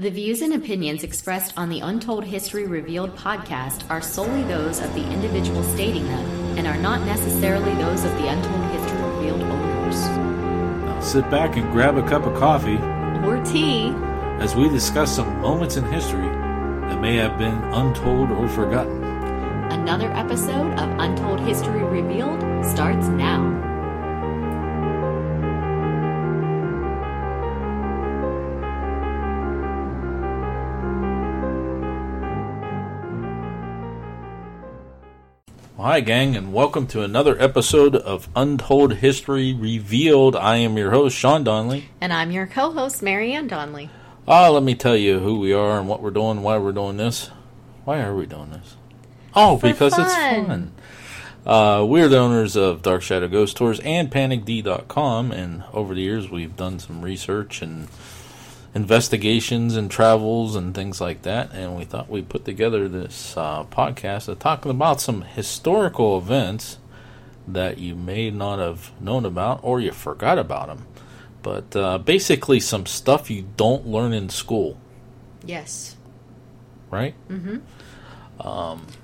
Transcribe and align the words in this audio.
The 0.00 0.10
views 0.10 0.42
and 0.42 0.54
opinions 0.54 1.02
expressed 1.02 1.54
on 1.58 1.70
the 1.70 1.80
Untold 1.80 2.22
History 2.22 2.68
Revealed 2.68 3.16
podcast 3.16 3.82
are 3.90 4.00
solely 4.00 4.44
those 4.44 4.78
of 4.78 4.94
the 4.94 5.04
individual 5.10 5.60
stating 5.74 6.04
them 6.04 6.24
and 6.56 6.68
are 6.68 6.78
not 6.78 7.04
necessarily 7.04 7.74
those 7.74 8.04
of 8.04 8.12
the 8.12 8.28
Untold 8.28 8.70
History 8.70 9.02
Revealed 9.02 9.42
owners. 9.42 10.00
Now 10.06 11.00
sit 11.00 11.28
back 11.32 11.56
and 11.56 11.68
grab 11.72 11.96
a 11.96 12.08
cup 12.08 12.26
of 12.26 12.38
coffee 12.38 12.76
Or 13.26 13.44
tea. 13.44 13.88
as 14.38 14.54
we 14.54 14.68
discuss 14.68 15.16
some 15.16 15.40
moments 15.40 15.76
in 15.76 15.82
history 15.86 16.28
that 16.28 17.00
may 17.00 17.16
have 17.16 17.36
been 17.36 17.60
untold 17.74 18.30
or 18.30 18.48
forgotten. 18.48 19.02
Another 19.02 20.12
episode 20.12 20.78
of 20.78 20.88
Untold 21.00 21.40
History 21.40 21.82
Revealed 21.82 22.40
starts 22.64 23.08
now. 23.08 23.67
Well, 35.78 35.86
hi, 35.86 36.00
gang, 36.00 36.34
and 36.34 36.52
welcome 36.52 36.88
to 36.88 37.02
another 37.02 37.40
episode 37.40 37.94
of 37.94 38.28
Untold 38.34 38.94
History 38.94 39.52
Revealed. 39.54 40.34
I 40.34 40.56
am 40.56 40.76
your 40.76 40.90
host, 40.90 41.16
Sean 41.16 41.44
Donnelly. 41.44 41.90
And 42.00 42.12
I'm 42.12 42.32
your 42.32 42.48
co 42.48 42.72
host, 42.72 43.00
Marianne 43.00 43.46
Donnelly. 43.46 43.88
Ah, 44.26 44.48
let 44.48 44.64
me 44.64 44.74
tell 44.74 44.96
you 44.96 45.20
who 45.20 45.38
we 45.38 45.52
are 45.52 45.78
and 45.78 45.88
what 45.88 46.02
we're 46.02 46.10
doing, 46.10 46.42
why 46.42 46.58
we're 46.58 46.72
doing 46.72 46.96
this. 46.96 47.30
Why 47.84 48.00
are 48.00 48.12
we 48.12 48.26
doing 48.26 48.50
this? 48.50 48.76
Oh, 49.36 49.56
For 49.56 49.68
because 49.68 49.96
it's 49.96 50.12
fun. 50.12 50.46
fun. 50.46 50.72
Uh, 51.46 51.84
we're 51.84 52.08
the 52.08 52.18
owners 52.18 52.56
of 52.56 52.82
Dark 52.82 53.02
Shadow 53.02 53.28
Ghost 53.28 53.56
Tours 53.56 53.78
and 53.84 54.10
PanicD.com, 54.10 55.30
and 55.30 55.62
over 55.72 55.94
the 55.94 56.02
years 56.02 56.28
we've 56.28 56.56
done 56.56 56.80
some 56.80 57.02
research 57.02 57.62
and 57.62 57.86
investigations 58.74 59.76
and 59.76 59.90
travels 59.90 60.54
and 60.56 60.74
things 60.74 61.00
like 61.00 61.22
that, 61.22 61.52
and 61.52 61.76
we 61.76 61.84
thought 61.84 62.08
we'd 62.10 62.28
put 62.28 62.44
together 62.44 62.88
this 62.88 63.36
uh, 63.36 63.64
podcast 63.64 64.28
of 64.28 64.38
talking 64.38 64.70
about 64.70 65.00
some 65.00 65.22
historical 65.22 66.18
events 66.18 66.78
that 67.46 67.78
you 67.78 67.94
may 67.94 68.30
not 68.30 68.58
have 68.58 68.92
known 69.00 69.24
about 69.24 69.60
or 69.62 69.80
you 69.80 69.90
forgot 69.92 70.38
about 70.38 70.68
them. 70.68 70.86
But 71.42 71.74
uh, 71.74 71.98
basically, 71.98 72.60
some 72.60 72.84
stuff 72.86 73.30
you 73.30 73.46
don't 73.56 73.86
learn 73.86 74.12
in 74.12 74.28
school, 74.28 74.76
Yes. 75.44 75.96
right? 76.90 77.14
mm-hmm 77.28 77.58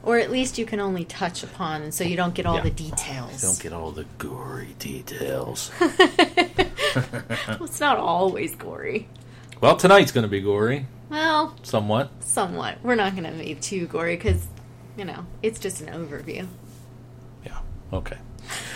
Or 0.03 0.19
at 0.19 0.31
least 0.31 0.59
you 0.59 0.67
can 0.67 0.79
only 0.81 1.05
touch 1.05 1.43
upon, 1.43 1.83
and 1.83 1.95
so 1.95 2.05
you 2.05 2.17
don't 2.17 2.35
get 2.35 2.45
all 2.45 2.57
Yeah. 2.57 2.63
the 2.65 2.71
details. 2.71 3.41
Don't 3.41 3.59
get 3.61 3.73
all 3.73 3.91
the 3.93 4.05
gory 4.19 4.75
details. 4.79 5.71
Well, 7.49 7.65
it's 7.65 7.81
not 7.81 7.99
always 7.99 8.55
gory. 8.55 9.09
Well, 9.65 9.77
tonight's 9.77 10.13
going 10.13 10.25
to 10.25 10.29
be 10.29 10.43
gory, 10.43 10.85
Well, 11.09 11.57
somewhat. 11.63 12.11
somewhat. 12.21 12.77
We're 12.83 12.97
not 12.97 13.17
going 13.17 13.25
to 13.25 13.43
be 13.43 13.55
too 13.55 13.87
gory 13.87 14.15
because, 14.15 14.47
you 14.95 15.07
know, 15.07 15.25
it's 15.43 15.59
just 15.59 15.81
an 15.81 15.87
overview. 15.87 16.47
Yeah. 17.47 17.61
Okay. 17.91 18.19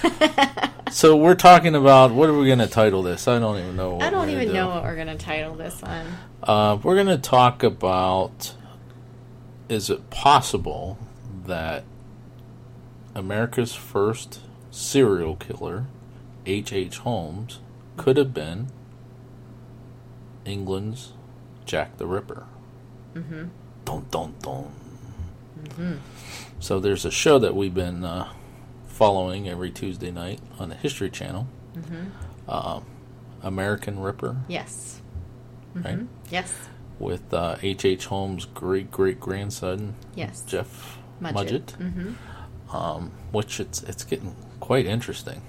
so 0.91 1.15
we're 1.15 1.35
talking 1.35 1.75
about 1.75 2.13
what 2.13 2.31
are 2.31 2.39
we 2.39 2.47
going 2.47 2.61
to 2.61 2.67
title 2.67 3.03
this? 3.03 3.29
I 3.29 3.39
don't 3.39 3.59
even 3.59 3.77
know. 3.77 3.97
What 3.97 4.03
I 4.03 4.09
don't 4.09 4.29
we're 4.29 4.33
even 4.41 4.49
do. 4.49 4.55
know 4.55 4.69
what 4.69 4.83
we're 4.83 4.95
going 4.95 5.09
to 5.09 5.19
title 5.19 5.55
this 5.57 5.83
one. 5.83 6.07
Uh, 6.43 6.79
we're 6.83 6.95
going 6.95 7.07
to 7.09 7.19
talk 7.19 7.63
about 7.63 8.55
is 9.69 9.91
it 9.91 10.09
possible 10.09 10.99
that 11.45 11.85
America's 13.15 13.75
first 13.75 14.41
serial 14.71 15.37
killer, 15.37 15.85
H. 16.47 16.73
H. 16.73 16.97
Holmes, 16.97 17.61
could 17.99 18.17
have 18.17 18.33
been 18.33 18.69
England's 20.49 21.13
Jack 21.67 21.97
the 21.99 22.07
Ripper? 22.07 22.45
Mm-hmm. 23.15 23.45
Dun 23.85 24.07
dun 24.11 24.35
dun. 24.43 26.01
So 26.61 26.81
there's 26.81 27.05
a 27.05 27.11
show 27.11 27.39
that 27.39 27.55
we've 27.55 27.75
been 27.75 28.05
uh, 28.05 28.33
following 28.87 29.49
every 29.49 29.71
Tuesday 29.71 30.11
night 30.11 30.41
on 30.59 30.69
the 30.69 30.75
History 30.75 31.11
Channel. 31.11 31.47
Um, 32.49 32.85
American 33.43 34.01
Ripper, 34.01 34.37
Yes. 34.49 35.01
right? 35.75 36.01
Yes. 36.31 36.53
with 36.99 37.33
uh, 37.33 37.57
H. 37.63 37.85
H. 37.85 38.07
Holmes' 38.07 38.45
great 38.47 38.91
great 38.91 39.21
grandson, 39.21 39.95
Yes. 40.17 40.43
Jeff 40.43 40.99
Mudgett. 41.21 41.35
Mudgett, 41.35 41.65
Mm-hmm. 41.77 42.77
um, 42.77 43.13
which 43.31 43.61
it's 43.61 43.83
it's 43.85 44.03
getting 44.05 44.35
quite 44.61 44.87
interesting. 44.87 45.43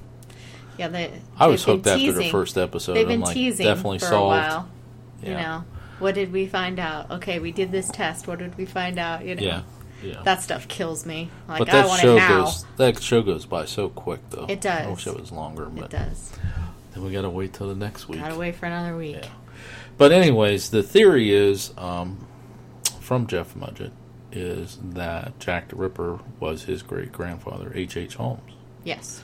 Yeah, 0.77 0.87
they. 0.89 1.11
I 1.37 1.47
was 1.47 1.63
hooked 1.63 1.87
after 1.87 2.11
the 2.11 2.29
first 2.29 2.57
episode. 2.57 2.93
They've 2.93 3.03
I'm 3.05 3.09
been 3.13 3.21
like, 3.21 3.33
teasing 3.33 3.65
definitely 3.65 3.99
for 3.99 4.05
solved. 4.05 4.35
a 4.35 4.39
while. 4.49 4.69
You 5.23 5.31
Yeah. 5.31 5.41
know, 5.41 5.63
what 5.99 6.15
did 6.15 6.31
we 6.31 6.47
find 6.47 6.79
out? 6.79 7.11
Okay, 7.11 7.39
we 7.39 7.51
did 7.51 7.71
this 7.71 7.89
test. 7.89 8.27
What 8.27 8.39
did 8.39 8.57
we 8.57 8.65
find 8.65 8.97
out? 8.97 9.25
You 9.25 9.35
know, 9.35 9.41
Yeah, 9.41 9.61
yeah. 10.03 10.21
that 10.23 10.41
stuff 10.41 10.67
kills 10.67 11.05
me. 11.05 11.29
Like 11.47 11.59
but 11.59 11.69
I 11.69 11.85
want 11.85 12.01
show 12.01 12.15
it 12.15 12.19
now. 12.19 12.45
goes 12.45 12.65
that 12.77 13.01
show 13.01 13.21
goes 13.21 13.45
by 13.45 13.65
so 13.65 13.89
quick 13.89 14.21
though. 14.29 14.45
It 14.47 14.61
does. 14.61 14.87
I 14.87 14.89
wish 14.89 15.07
it 15.07 15.19
was 15.19 15.31
longer, 15.31 15.63
it 15.65 15.75
but 15.75 15.89
does. 15.89 16.31
then 16.93 17.03
we 17.03 17.11
gotta 17.11 17.29
wait 17.29 17.53
till 17.53 17.67
the 17.67 17.75
next 17.75 18.07
week. 18.07 18.19
Gotta 18.19 18.37
wait 18.37 18.55
for 18.55 18.65
another 18.65 18.95
week. 18.97 19.17
Yeah. 19.21 19.29
But 19.97 20.11
anyways, 20.13 20.69
the 20.69 20.81
theory 20.83 21.33
is 21.33 21.73
um, 21.77 22.25
from 23.01 23.27
Jeff 23.27 23.53
Mudgett 23.55 23.91
is 24.31 24.77
that 24.81 25.37
Jack 25.39 25.67
the 25.69 25.75
Ripper 25.75 26.19
was 26.39 26.63
his 26.63 26.81
great 26.83 27.11
grandfather, 27.11 27.71
H. 27.75 27.97
H. 27.97 28.15
Holmes. 28.15 28.53
Yes, 28.85 29.21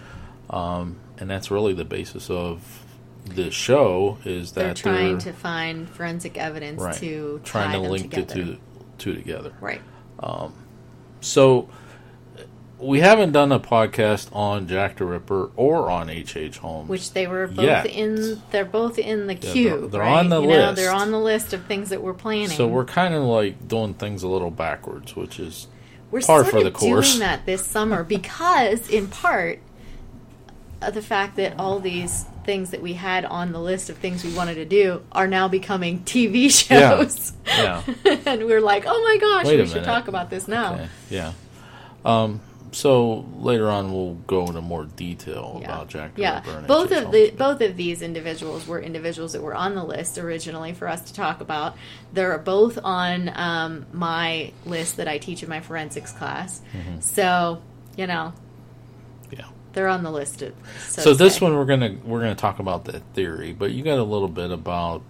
um, 0.50 0.98
and 1.18 1.30
that's 1.30 1.50
really 1.50 1.74
the 1.74 1.86
basis 1.86 2.30
of 2.30 2.84
the 3.26 3.50
show 3.52 4.18
is 4.26 4.52
that 4.54 4.64
they're 4.64 4.74
trying 4.74 5.18
to 5.20 5.34
find 5.34 5.90
forensic 5.90 6.38
evidence 6.38 6.82
right, 6.82 6.96
to 6.98 7.42
trying 7.44 7.72
to 7.74 7.80
them 7.82 7.92
link 7.92 8.12
the 8.12 8.22
together. 8.22 8.34
two 8.44 8.58
two 8.98 9.16
together. 9.16 9.54
Right. 9.60 9.82
Um, 10.20 10.54
so 11.22 11.70
we 12.78 13.00
haven't 13.00 13.32
done 13.32 13.52
a 13.52 13.60
podcast 13.60 14.34
on 14.36 14.68
Jack 14.68 14.98
the 14.98 15.06
Ripper 15.06 15.50
or 15.56 15.90
on 15.90 16.10
H. 16.10 16.36
H. 16.38 16.58
Holmes. 16.60 16.90
Which 16.90 17.14
they 17.14 17.26
were 17.26 17.48
both 17.48 17.66
Yet. 17.66 17.86
in. 17.88 18.42
They're 18.52 18.66
both 18.66 19.00
in 19.00 19.28
the 19.28 19.34
Yeah, 19.36 19.52
queue. 19.52 19.70
they're- 19.82 19.88
they're 19.88 20.02
right? 20.02 20.20
on 20.20 20.30
the 20.30 20.42
you 20.42 20.48
Know, 20.50 20.54
list. 20.68 20.76
they're 20.76 20.94
on 20.94 21.12
the 21.12 21.20
list 21.20 21.54
of 21.54 21.64
things 21.66 21.90
that 21.90 22.02
we're 22.04 22.14
planning. 22.14 22.50
so 22.50 22.68
we're 22.68 22.86
kind 22.86 23.14
of 23.14 23.24
like 23.24 23.68
doing 23.68 23.94
things 23.94 24.24
a 24.24 24.28
little 24.28 24.52
backwards, 24.52 25.16
which 25.16 25.40
is 25.40 25.68
We're 26.12 26.22
par 26.22 26.42
sort 26.42 26.48
for 26.52 26.58
of 26.60 26.64
the 26.66 26.72
course. 26.72 27.12
doing 27.14 27.20
that 27.22 27.46
this 27.46 27.66
summer 27.66 28.04
because, 28.04 28.90
in 28.90 29.08
part, 29.08 29.60
the 30.94 31.02
fact 31.02 31.38
that 31.38 31.60
all 31.60 31.80
these 31.80 32.26
things 32.46 32.72
that 32.72 32.82
we 32.82 32.94
had 32.94 33.26
on 33.26 33.52
the 33.52 33.60
list 33.60 33.90
of 33.90 33.98
things 33.98 34.24
we 34.24 34.34
wanted 34.34 34.56
to 34.56 34.66
do 34.66 35.02
are 35.12 35.28
now 35.28 35.48
becoming 35.48 36.00
TV 36.04 36.50
shows. 36.68 37.34
yeah. 37.48 37.82
and 38.26 38.46
we're 38.46 38.62
like, 38.62 38.84
oh 38.86 39.04
my 39.04 39.18
gosh, 39.18 39.46
Wait 39.46 39.60
we 39.60 39.68
should 39.68 39.84
talk 39.84 40.08
about 40.08 40.30
this 40.30 40.48
now. 40.48 40.74
Okay, 40.76 40.88
yeah. 41.10 41.34
Um, 42.04 42.42
so 42.72 43.26
later 43.38 43.70
on, 43.70 43.94
we'll 43.94 44.16
go 44.28 44.46
into 44.48 44.60
more 44.62 44.84
detail 44.84 45.60
Yeah. 45.62 45.68
about 45.74 45.88
Jack 45.88 46.12
Yeah, 46.18 46.42
both 46.68 46.92
of 46.92 47.12
the 47.12 47.32
both 47.32 47.62
of 47.62 47.78
these 47.78 48.02
individuals 48.02 48.68
were 48.68 48.82
individuals 48.82 49.32
that 49.32 49.42
were 49.42 49.56
on 49.56 49.76
the 49.76 49.84
list 49.84 50.18
originally 50.18 50.74
for 50.74 50.88
us 50.90 51.02
to 51.04 51.14
talk 51.14 51.40
about. 51.40 51.78
They're 52.12 52.38
both 52.38 52.78
on 52.84 53.32
um, 53.34 53.86
my 53.94 54.52
list 54.66 54.98
that 54.98 55.08
I 55.08 55.20
teach 55.20 55.42
in 55.42 55.48
my 55.48 55.62
forensics 55.62 56.12
class. 56.12 56.62
Mm-hmm. 56.74 57.00
So 57.00 57.62
you 57.96 58.08
know 58.08 58.34
Yeah. 58.36 58.45
They're 59.76 59.88
on 59.88 60.02
the 60.04 60.10
list. 60.12 60.42
Of, 60.42 60.54
so, 60.88 61.02
So 61.04 61.14
this 61.14 61.36
say. 61.36 61.46
one 61.46 61.56
we're 61.56 61.66
gonna 61.66 61.96
we're 62.04 62.22
gonna 62.22 62.34
talk 62.34 62.58
about 62.60 62.86
that 62.86 63.04
theory, 63.14 63.54
but 63.54 63.72
you 63.72 63.84
got 63.84 64.00
a 64.00 64.04
little 64.04 64.28
bit 64.30 64.50
about. 64.50 65.04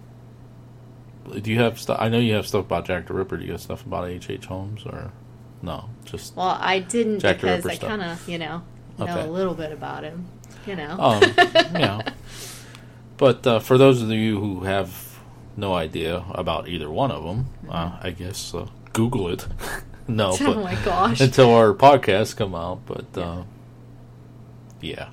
Do 1.40 1.50
you 1.50 1.58
have 1.60 1.80
stuff? 1.80 1.96
I 2.00 2.08
know 2.08 2.18
you 2.18 2.34
have 2.34 2.46
stuff 2.46 2.66
about 2.66 2.84
Jack 2.86 3.06
the 3.06 3.14
Ripper. 3.14 3.36
Do 3.38 3.44
you 3.46 3.52
have 3.52 3.60
stuff 3.60 3.84
about 3.84 4.08
H. 4.08 4.28
H. 4.30 4.44
Holmes 4.46 4.84
or 4.86 5.10
no? 5.62 5.88
Just 6.04 6.36
Well, 6.36 6.56
I 6.60 6.78
didn't 6.80 7.18
Jack 7.20 7.40
the 7.40 7.56
because 7.56 7.66
I 7.66 7.76
kind 7.76 8.02
of 8.02 8.28
you 8.28 8.38
know 8.38 8.62
know 8.98 9.04
Okay. 9.04 9.20
a 9.22 9.26
little 9.26 9.54
bit 9.54 9.72
about 9.72 10.04
him. 10.04 10.26
You 10.66 10.76
know. 10.76 10.96
um, 10.98 11.22
yeah. 11.36 12.02
But 13.16 13.46
uh, 13.46 13.60
for 13.60 13.78
those 13.78 14.02
of 14.02 14.10
you 14.10 14.38
who 14.38 14.64
have 14.64 15.18
no 15.56 15.74
idea 15.74 16.24
about 16.32 16.68
either 16.68 16.90
one 16.90 17.10
of 17.10 17.24
them, 17.24 17.46
uh, 17.68 17.96
I 18.00 18.10
guess 18.10 18.52
uh, 18.54 18.66
Google 18.92 19.28
it. 19.28 19.46
no, 20.08 20.30
oh 20.40 20.54
but 20.54 20.62
my 20.62 20.74
gosh. 20.84 21.20
until 21.20 21.52
our 21.54 21.72
podcasts 21.72 22.36
come 22.36 22.54
out. 22.54 22.80
But 22.86 23.16
uh, 23.18 23.42
yeah, 24.86 25.08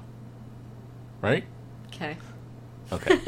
right? 1.21 1.43
Okay. 1.93 2.17
Okay. 2.91 3.19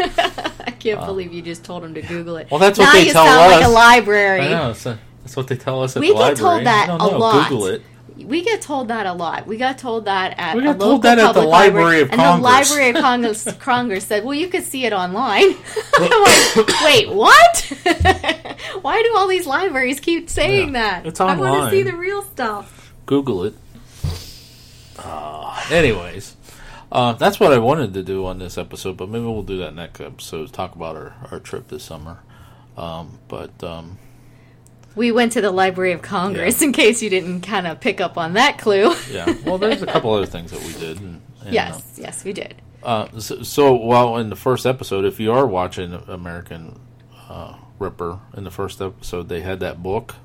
I 0.68 0.71
can't 0.71 1.03
believe 1.06 1.33
you 1.33 1.42
just 1.42 1.63
told 1.63 1.83
him 1.83 1.94
to 1.95 2.01
Google 2.01 2.38
it. 2.38 2.50
Well, 2.51 2.59
that's 2.59 2.77
what 2.77 2.86
now 2.86 2.92
they 2.94 3.07
you 3.07 3.12
tell 3.13 3.25
sound 3.25 3.51
like 3.51 3.65
a 3.65 3.69
library. 3.69 4.42
I 4.42 4.50
know. 4.50 4.74
So 4.74 4.97
that's 5.24 5.36
what 5.36 5.47
they 5.47 5.56
tell 5.57 5.81
us 5.83 5.95
at 5.95 6.01
We 6.01 6.09
the 6.09 6.13
get 6.13 6.19
library. 6.19 6.38
told 6.56 6.65
that 6.68 6.83
I 6.89 6.97
don't 6.97 7.13
a 7.13 7.18
lot. 7.18 7.50
Google 7.50 7.68
it. 7.68 7.81
We 8.18 8.44
get 8.44 8.62
told 8.62 8.88
that 8.88 9.06
a 9.07 9.12
lot. 9.13 9.45
We 9.45 9.57
got 9.57 9.77
told 9.77 10.06
that 10.06 10.36
at 10.39 10.56
We 10.56 10.62
a 10.62 10.65
got 10.68 10.77
local 10.77 10.88
told 10.92 11.01
that 11.03 11.19
at 11.19 11.33
the 11.33 11.42
Library 11.42 12.00
of 12.01 12.12
and 12.12 12.21
Congress. 12.21 12.69
the 12.69 12.75
Library 12.75 12.89
of 12.91 12.95
Congress, 13.01 13.53
Congress 13.59 14.06
said, 14.06 14.24
"Well, 14.24 14.33
you 14.36 14.48
could 14.48 14.63
see 14.63 14.86
it 14.86 14.94
online." 14.94 15.44
I'm 15.98 16.24
like, 16.24 16.68
"Wait, 16.86 17.09
what? 17.09 17.74
Why 18.81 19.01
do 19.03 19.15
all 19.18 19.27
these 19.27 19.45
libraries 19.45 20.00
keep 20.00 20.30
saying 20.30 20.74
Yeah, 20.75 21.01
that? 21.01 21.06
it's 21.07 21.19
online. 21.19 21.39
I 21.39 21.51
want 21.51 21.71
to 21.71 21.77
see 21.77 21.83
the 21.83 21.95
real 21.98 22.21
stuff." 22.21 22.94
Google 23.06 23.44
it. 23.44 23.53
Uh, 24.98 25.35
anyways, 25.71 26.35
uh, 26.91 27.13
that's 27.13 27.39
what 27.39 27.51
I 27.51 27.57
wanted 27.57 27.94
to 27.95 28.03
do 28.03 28.25
on 28.25 28.39
this 28.39 28.57
episode, 28.57 28.97
but 28.97 29.09
maybe 29.09 29.25
we'll 29.25 29.44
do 29.44 29.57
that 29.59 29.75
next 29.75 30.01
episode. 30.01 30.51
Talk 30.53 30.75
about 30.75 30.95
our, 30.95 31.15
our 31.31 31.39
trip 31.39 31.67
this 31.67 31.83
summer. 31.83 32.19
Um, 32.77 33.19
but 33.27 33.63
um, 33.63 33.97
We 34.95 35.12
went 35.12 35.31
to 35.33 35.41
the 35.41 35.51
Library 35.51 35.94
of 35.94 36.01
Congress 36.01 36.62
in 36.62 36.71
case 36.73 37.01
you 37.01 37.09
didn't 37.09 37.41
kind 37.41 37.67
of 37.67 37.79
pick 37.79 38.01
up 38.01 38.17
on 38.17 38.33
that 38.33 38.57
clue. 38.57 38.94
yeah, 39.12 39.33
well, 39.45 39.57
there's 39.57 39.81
a 39.81 39.85
couple 39.85 40.13
other 40.13 40.25
things 40.25 40.51
that 40.51 40.62
we 40.62 40.73
did. 40.73 41.00
And, 41.00 41.21
and, 41.41 41.53
yes, 41.53 41.97
yes, 41.97 42.23
we 42.23 42.33
did. 42.33 42.62
Uh, 42.83 43.19
so, 43.19 43.41
so, 43.41 43.73
while 43.73 44.17
in 44.17 44.29
the 44.29 44.35
first 44.35 44.65
episode, 44.65 45.06
if 45.06 45.19
you 45.19 45.31
are 45.31 45.47
watching 45.47 45.94
American 46.07 46.79
uh, 47.27 47.57
Ripper, 47.79 48.19
in 48.38 48.44
the 48.44 48.51
first 48.51 48.79
episode, 48.79 49.27
they 49.27 49.41
had 49.41 49.59
that 49.62 49.81
book. 49.81 50.15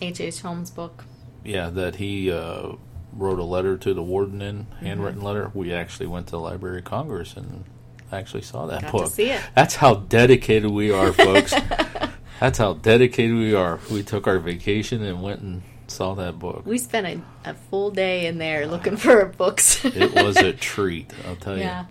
H. 0.00 0.20
H. 0.20 0.40
Holmes' 0.40 0.70
book. 0.70 1.04
Yeah, 1.44 1.70
that 1.70 1.96
he 1.96 2.30
uh, 2.30 2.72
wrote 3.12 3.38
a 3.38 3.44
letter 3.44 3.76
to 3.76 3.94
the 3.94 4.02
warden 4.02 4.40
in, 4.42 4.66
handwritten 4.80 5.18
Mm-hmm. 5.18 5.26
letter. 5.26 5.50
We 5.54 5.72
actually 5.72 6.06
went 6.06 6.26
to 6.28 6.32
the 6.32 6.40
Library 6.40 6.78
of 6.78 6.84
Congress 6.84 7.34
and 7.36 7.64
actually 8.10 8.42
saw 8.42 8.66
that 8.66 8.82
Got 8.82 8.92
book. 8.92 9.10
see 9.12 9.30
it. 9.30 9.40
That's 9.54 9.76
how 9.76 9.94
dedicated 9.94 10.70
we 10.70 10.90
are, 10.90 11.12
folks. 11.12 11.52
That's 12.40 12.58
how 12.58 12.74
dedicated 12.74 13.36
we 13.36 13.54
are. 13.54 13.78
We 13.90 14.02
took 14.02 14.26
our 14.26 14.38
vacation 14.38 15.02
and 15.02 15.22
went 15.22 15.40
and 15.40 15.62
saw 15.86 16.14
that 16.14 16.38
book. 16.38 16.66
We 16.66 16.78
spent 16.78 17.06
a, 17.06 17.50
a 17.50 17.54
full 17.54 17.90
day 17.90 18.26
in 18.26 18.38
there 18.38 18.66
looking 18.66 18.96
for 18.96 19.24
books. 19.26 19.84
It 19.84 20.12
was 20.14 20.36
a 20.38 20.52
treat, 20.52 21.12
I'll 21.26 21.36
tell 21.36 21.58
yeah. 21.58 21.82
you. 21.82 21.86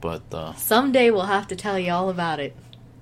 But 0.00 0.22
uh, 0.32 0.54
Someday 0.54 1.10
we'll 1.10 1.22
have 1.26 1.48
to 1.48 1.56
tell 1.56 1.78
you 1.78 1.92
all 1.92 2.08
about 2.10 2.40
it. 2.40 2.56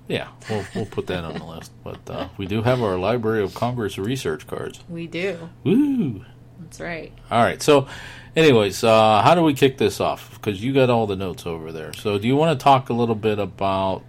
yeah, 0.07 0.27
we'll, 0.49 0.65
we'll 0.75 0.85
put 0.85 1.07
that 1.07 1.23
on 1.23 1.33
the 1.39 1.45
list. 1.45 1.71
But 1.83 2.07
uh, 2.09 2.27
we 2.37 2.45
do 2.45 2.61
have 2.61 2.81
our 2.83 2.97
Library 2.97 3.41
of 3.43 3.53
Congress 3.55 3.97
research 3.97 4.45
cards. 4.45 4.83
We 4.89 5.07
do. 5.07 5.49
Woo! 5.63 6.25
That's 6.61 6.79
right. 6.79 7.11
All 7.29 7.43
right. 7.43 7.61
So, 7.61 7.87
anyways, 8.35 8.83
uh, 8.83 9.21
how 9.21 9.35
do 9.35 9.43
we 9.43 9.53
kick 9.53 9.77
this 9.77 9.99
off? 9.99 10.33
Because 10.35 10.63
you 10.63 10.73
got 10.73 10.89
all 10.89 11.07
the 11.07 11.15
notes 11.15 11.45
over 11.45 11.71
there. 11.71 11.93
So, 11.93 12.17
do 12.17 12.27
you 12.27 12.35
want 12.35 12.57
to 12.57 12.63
talk 12.63 12.89
a 12.89 12.93
little 12.93 13.15
bit 13.15 13.39
about, 13.39 14.03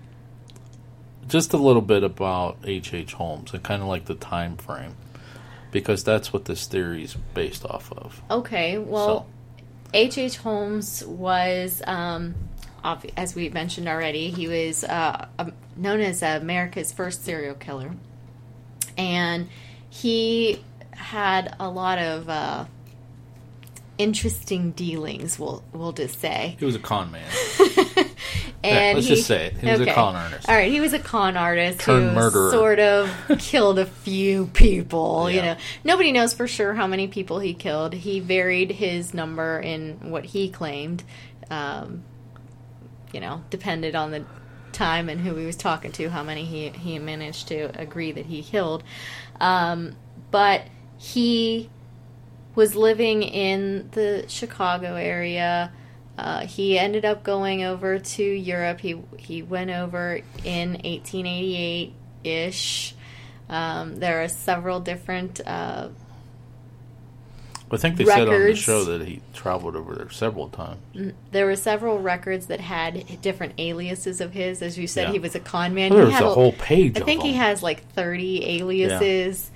just 1.28 1.52
a 1.52 1.56
little 1.56 1.82
bit 1.82 2.04
about 2.04 2.58
H. 2.64 2.92
H. 2.94 3.14
Holmes 3.14 3.52
and 3.52 3.62
kind 3.62 3.82
of 3.82 3.88
like 3.88 4.04
the 4.04 4.14
time 4.14 4.56
frame, 4.56 4.96
because 5.70 6.04
that's 6.04 6.32
what 6.32 6.44
this 6.44 6.66
theory 6.66 7.04
is 7.04 7.14
based 7.34 7.64
off 7.64 7.90
of. 7.92 8.20
Okay, 8.30 8.78
well, 8.78 9.26
H. 9.94 10.18
H. 10.18 10.36
Holmes 10.38 11.04
was, 11.04 11.82
um, 11.86 12.34
as 13.16 13.34
we 13.34 13.48
mentioned 13.48 13.88
already, 13.88 14.30
he 14.30 14.48
was 14.48 14.84
uh, 14.84 15.26
um, 15.38 15.52
known 15.76 16.00
as 16.00 16.22
America's 16.22 16.92
first 16.92 17.24
serial 17.24 17.54
killer. 17.54 17.92
And 18.98 19.48
he 19.88 20.62
had 21.02 21.54
a 21.60 21.68
lot 21.68 21.98
of 21.98 22.28
uh, 22.28 22.64
interesting 23.98 24.72
dealings, 24.72 25.38
we'll, 25.38 25.62
we'll 25.72 25.92
just 25.92 26.20
say. 26.20 26.56
He 26.58 26.64
was 26.64 26.74
a 26.76 26.80
con 26.80 27.10
man. 27.10 27.28
And 28.64 28.96
let's 28.96 29.08
he- 29.08 29.16
just 29.16 29.26
say 29.26 29.46
it. 29.46 29.54
He 29.58 29.68
was 29.68 29.80
a 29.80 29.92
con 29.92 30.14
artist. 30.14 30.48
All 30.48 30.54
right, 30.54 30.70
he 30.70 30.78
was 30.80 30.92
a 30.92 30.98
con 31.00 31.36
artist 31.36 31.82
who 31.82 32.00
murderer. 32.12 32.50
sort 32.52 32.78
of 32.78 33.10
killed 33.40 33.78
a 33.80 33.86
few 33.86 34.46
people. 34.46 35.28
You 35.28 35.42
know, 35.42 35.56
nobody 35.82 36.12
knows 36.12 36.32
for 36.32 36.46
sure 36.46 36.72
how 36.72 36.86
many 36.86 37.08
people 37.08 37.40
he 37.40 37.54
killed. 37.54 37.92
He 37.92 38.20
varied 38.20 38.70
his 38.70 39.14
number 39.14 39.58
in 39.58 40.10
what 40.10 40.24
he 40.24 40.48
claimed. 40.48 41.02
Um, 41.50 42.04
you 43.12 43.18
know, 43.18 43.42
depended 43.50 43.96
on 43.96 44.12
the 44.12 44.24
time 44.70 45.08
and 45.08 45.20
who 45.20 45.34
he 45.34 45.44
was 45.44 45.56
talking 45.56 45.90
to, 45.92 46.08
how 46.08 46.22
many 46.22 46.44
he 46.44 46.68
he 46.68 47.00
managed 47.00 47.48
to 47.48 47.76
agree 47.78 48.12
that 48.12 48.26
he 48.26 48.42
killed. 48.44 48.84
Um, 49.40 49.96
but 50.30 50.62
he 51.02 51.68
was 52.54 52.76
living 52.76 53.24
in 53.24 53.88
the 53.90 54.24
Chicago 54.28 54.94
area. 54.94 55.72
Uh, 56.16 56.46
he 56.46 56.78
ended 56.78 57.04
up 57.04 57.24
going 57.24 57.64
over 57.64 57.98
to 57.98 58.22
Europe. 58.22 58.78
He 58.80 59.00
he 59.18 59.42
went 59.42 59.70
over 59.70 60.20
in 60.44 60.74
1888 60.74 61.92
ish. 62.22 62.94
Um, 63.48 63.96
there 63.96 64.22
are 64.22 64.28
several 64.28 64.78
different. 64.78 65.40
Uh, 65.44 65.88
I 67.72 67.76
think 67.78 67.96
they 67.96 68.04
said 68.04 68.28
on 68.28 68.38
the 68.38 68.54
show 68.54 68.84
that 68.84 69.00
he 69.08 69.22
traveled 69.32 69.74
over 69.74 69.94
there 69.94 70.10
several 70.10 70.50
times. 70.50 71.14
there 71.32 71.46
were 71.46 71.56
several 71.56 71.98
records 71.98 72.46
that 72.46 72.60
had 72.60 73.20
different 73.22 73.54
aliases 73.58 74.20
of 74.20 74.34
his. 74.34 74.60
As 74.60 74.78
you 74.78 74.86
said, 74.86 75.08
Yeah. 75.08 75.12
he 75.12 75.18
was 75.18 75.34
a 75.34 75.40
con 75.40 75.74
man. 75.74 75.90
There 75.90 76.00
He 76.00 76.04
was 76.04 76.14
had 76.14 76.22
a 76.24 76.34
whole 76.34 76.52
page 76.52 76.98
I 76.98 77.00
think 77.00 77.22
he 77.22 77.32
has 77.32 77.62
like 77.62 77.90
30 77.94 78.44
aliases. 78.60 79.50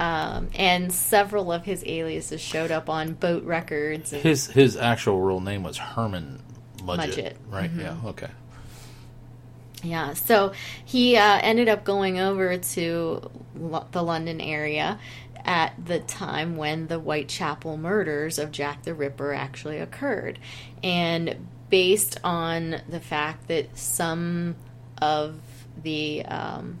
Um, 0.00 0.48
and 0.54 0.90
several 0.90 1.52
of 1.52 1.66
his 1.66 1.84
aliases 1.86 2.40
showed 2.40 2.70
up 2.70 2.88
on 2.88 3.12
boat 3.12 3.44
records. 3.44 4.14
And, 4.14 4.22
His 4.22 4.46
his 4.46 4.74
actual 4.74 5.20
real 5.20 5.40
name 5.40 5.62
was 5.62 5.76
Herman 5.76 6.42
Mudgett. 6.78 6.96
Mudgett. 6.96 7.34
Right? 7.50 7.70
Yeah. 7.76 7.96
Okay. 8.06 8.30
Yeah, 9.82 10.14
so 10.14 10.52
he 10.86 11.18
uh, 11.18 11.40
ended 11.42 11.68
up 11.68 11.84
going 11.84 12.18
over 12.18 12.56
to 12.56 13.30
Lo- 13.54 13.86
the 13.92 14.02
London 14.02 14.40
area 14.40 14.98
at 15.44 15.74
the 15.84 16.00
time 16.00 16.56
when 16.56 16.86
the 16.86 16.98
Whitechapel 16.98 17.76
murders 17.76 18.38
of 18.38 18.52
Jack 18.52 18.84
the 18.84 18.94
Ripper 18.94 19.34
actually 19.34 19.80
occurred. 19.80 20.38
And 20.82 21.46
based 21.68 22.18
on 22.24 22.80
the 22.88 23.00
fact 23.00 23.48
that 23.48 23.76
some 23.76 24.56
of 25.02 25.40
the 25.82 26.24
um, 26.24 26.78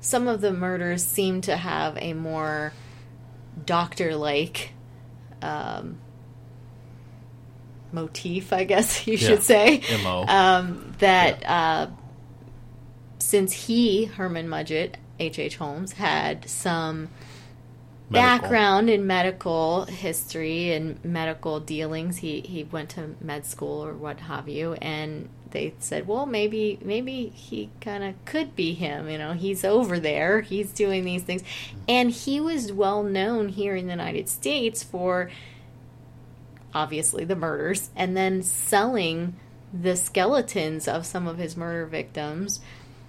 some 0.00 0.28
of 0.28 0.40
the 0.40 0.52
murders 0.52 1.04
seem 1.04 1.40
to 1.42 1.56
have 1.56 1.96
a 1.98 2.12
more 2.14 2.72
doctor-like 3.66 4.72
um, 5.42 5.98
motif, 7.92 8.52
I 8.52 8.64
guess 8.64 9.06
you 9.06 9.14
Yeah. 9.14 9.28
should 9.28 9.42
say 9.42 9.82
Mo. 10.02 10.24
um, 10.28 10.94
that 10.98 11.44
uh, 11.46 11.86
since 13.18 13.52
he, 13.52 14.04
Herman 14.06 14.48
Mudgett, 14.48 14.94
H.H. 15.18 15.38
H. 15.38 15.56
Holmes, 15.56 15.92
had 15.92 16.48
some 16.48 17.08
Medical. 18.08 18.12
background 18.40 18.90
in 18.90 19.06
medical 19.06 19.84
history 19.84 20.72
and 20.72 21.02
medical 21.04 21.60
dealings, 21.60 22.16
he, 22.18 22.40
he 22.40 22.64
went 22.64 22.88
to 22.90 23.14
med 23.20 23.44
school 23.46 23.84
or 23.84 23.92
what 23.94 24.20
have 24.20 24.48
you, 24.48 24.72
and 24.74 25.28
they 25.50 25.74
said, 25.78 26.06
well, 26.06 26.26
maybe 26.26 26.78
maybe 26.82 27.28
he 27.34 27.70
kind 27.80 28.04
of 28.04 28.24
could 28.24 28.54
be 28.54 28.74
him. 28.74 29.08
You 29.08 29.18
know, 29.18 29.32
he's 29.32 29.64
over 29.64 29.98
there, 29.98 30.40
he's 30.40 30.72
doing 30.72 31.04
these 31.04 31.22
things, 31.22 31.42
and 31.88 32.10
he 32.10 32.40
was 32.40 32.72
well 32.72 33.02
known 33.02 33.48
here 33.48 33.76
in 33.76 33.86
the 33.86 33.92
United 33.92 34.28
States 34.28 34.82
for 34.82 35.30
obviously 36.74 37.24
the 37.24 37.36
murders, 37.36 37.90
and 37.96 38.16
then 38.16 38.42
selling 38.42 39.36
the 39.72 39.96
skeletons 39.96 40.88
of 40.88 41.06
some 41.06 41.26
of 41.26 41.38
his 41.38 41.56
murder 41.56 41.86
victims 41.86 42.60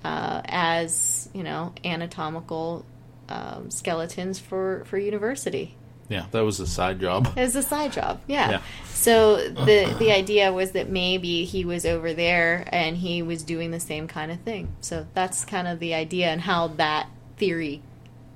uh, 0.04 0.42
as 0.46 1.30
you 1.34 1.44
know 1.44 1.74
anatomical 1.84 2.86
um, 3.30 3.70
skeletons 3.70 4.40
for 4.40 4.84
for 4.86 4.98
university. 4.98 5.76
Yeah, 6.12 6.26
that 6.32 6.42
was 6.42 6.60
a 6.60 6.68
side 6.68 7.00
job. 7.00 7.28
It 7.38 7.42
was 7.42 7.56
a 7.56 7.64
side 7.64 7.94
job, 7.94 8.20
yeah. 8.28 8.50
Yeah. 8.52 8.62
So 8.94 9.38
the 9.50 9.96
the 9.98 10.12
idea 10.12 10.52
was 10.54 10.72
that 10.74 10.90
maybe 10.90 11.46
he 11.46 11.66
was 11.66 11.86
over 11.86 12.14
there 12.14 12.68
and 12.72 12.98
he 12.98 13.22
was 13.24 13.42
doing 13.44 13.72
the 13.72 13.80
same 13.80 14.08
kind 14.08 14.32
of 14.32 14.40
thing. 14.42 14.76
So 14.82 15.08
that's 15.14 15.46
kind 15.46 15.68
of 15.68 15.80
the 15.80 15.94
idea 15.94 16.28
and 16.28 16.42
how 16.42 16.68
that 16.68 17.08
theory 17.38 17.82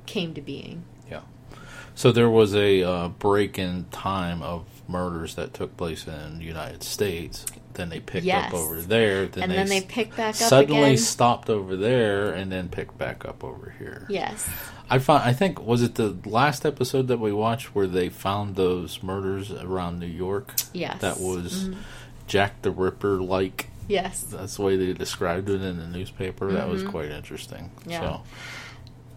came 0.06 0.34
to 0.36 0.42
being. 0.42 0.84
Yeah. 1.12 1.22
So 1.96 2.12
there 2.12 2.30
was 2.30 2.56
a 2.56 2.82
uh, 2.84 3.08
break 3.10 3.60
in 3.60 3.86
time 3.92 4.42
of 4.42 4.64
murders 4.88 5.36
that 5.36 5.54
took 5.54 5.76
place 5.78 6.08
in 6.08 6.38
the 6.40 6.46
United 6.46 6.82
States. 6.84 7.46
Then 7.74 7.90
they 7.90 8.00
picked 8.00 8.26
Yes. 8.26 8.48
up 8.48 8.54
over 8.54 8.80
there. 8.82 9.28
Then 9.28 9.44
and 9.44 9.52
they 9.52 9.56
then 9.58 9.68
they 9.68 9.82
picked 9.82 10.16
back 10.16 10.30
up 10.30 10.36
suddenly 10.36 10.82
again. 10.94 10.98
stopped 10.98 11.50
over 11.50 11.76
there 11.76 12.32
and 12.32 12.50
then 12.52 12.70
picked 12.70 12.98
back 12.98 13.26
up 13.26 13.44
over 13.44 13.74
here. 13.78 14.06
yes. 14.10 14.48
I 14.90 15.00
found. 15.00 15.24
I 15.24 15.34
think 15.34 15.62
was 15.66 15.82
it 15.82 15.96
the 15.96 16.16
last 16.26 16.66
episode 16.66 17.08
that 17.08 17.20
we 17.20 17.32
watched 17.34 17.74
where 17.76 17.88
they 17.88 18.10
found 18.10 18.56
those 18.56 19.02
murders 19.02 19.52
around 19.52 20.00
New 20.00 20.06
York. 20.06 20.54
Yes. 20.74 21.02
That 21.02 21.20
was 21.20 21.70
Mhm. 21.70 21.78
Jack 22.28 22.62
the 22.62 22.72
Ripper 22.72 23.22
like. 23.22 23.70
Yes. 23.88 24.22
That's 24.22 24.56
the 24.58 24.62
way 24.64 24.78
they 24.78 24.94
described 24.94 25.50
it 25.50 25.62
in 25.62 25.78
the 25.78 25.88
newspaper. 25.88 26.52
That 26.54 26.68
was 26.70 26.84
Mhm. 26.84 26.90
quite 26.92 27.10
interesting. 27.12 27.72
Yeah. 27.86 28.00
So 28.02 28.22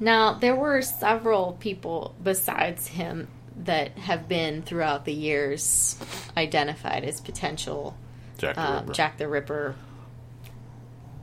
Now, 0.01 0.35
there 0.35 0.55
were 0.55 0.81
several 0.83 1.57
people 1.59 2.15
besides 2.23 2.87
him 2.89 3.27
that 3.65 3.99
have 3.99 4.29
been 4.29 4.63
throughout 4.63 5.05
the 5.05 5.13
years 5.13 5.97
identified 6.37 7.03
as 7.03 7.21
potential 7.21 7.97
Jack 8.39 8.55
the 8.55 8.63
um, 8.63 8.75
Ripper. 8.81 8.93
Jack 8.93 9.19
the 9.19 9.27
Ripper 9.27 9.75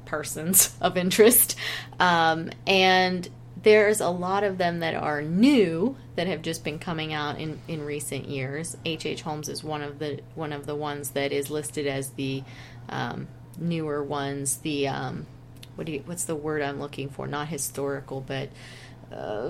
persons 0.06 0.76
of 0.82 0.98
interest. 0.98 1.56
Um, 2.00 2.52
and 2.68 3.28
there's 3.66 4.00
a 4.00 4.10
lot 4.10 4.44
of 4.44 4.60
them 4.60 4.80
that 4.80 4.94
are 4.94 5.24
new 5.24 5.98
that 6.16 6.28
have 6.28 6.44
just 6.44 6.64
been 6.64 6.78
coming 6.78 7.14
out 7.14 7.40
in, 7.40 7.60
in 7.68 7.84
recent 7.84 8.30
years. 8.30 8.78
H.H. 8.86 9.06
H. 9.08 9.22
Holmes 9.24 9.50
is 9.50 9.64
one 9.64 9.82
of 9.82 9.98
the 9.98 10.20
one 10.36 10.54
of 10.54 10.68
the 10.68 10.76
ones 10.76 11.10
that 11.10 11.32
is 11.32 11.50
listed 11.50 11.88
as 11.88 12.12
the 12.12 12.44
um, 12.90 13.28
newer 13.58 14.04
ones. 14.04 14.58
The 14.58 14.88
um, 14.88 15.26
what 15.74 15.88
do 15.88 15.94
you, 15.94 16.04
what's 16.06 16.26
the 16.26 16.36
word 16.36 16.62
I'm 16.62 16.80
looking 16.80 17.10
for? 17.10 17.26
Not 17.26 17.48
historical, 17.48 18.22
but 18.22 18.50
uh, 19.12 19.48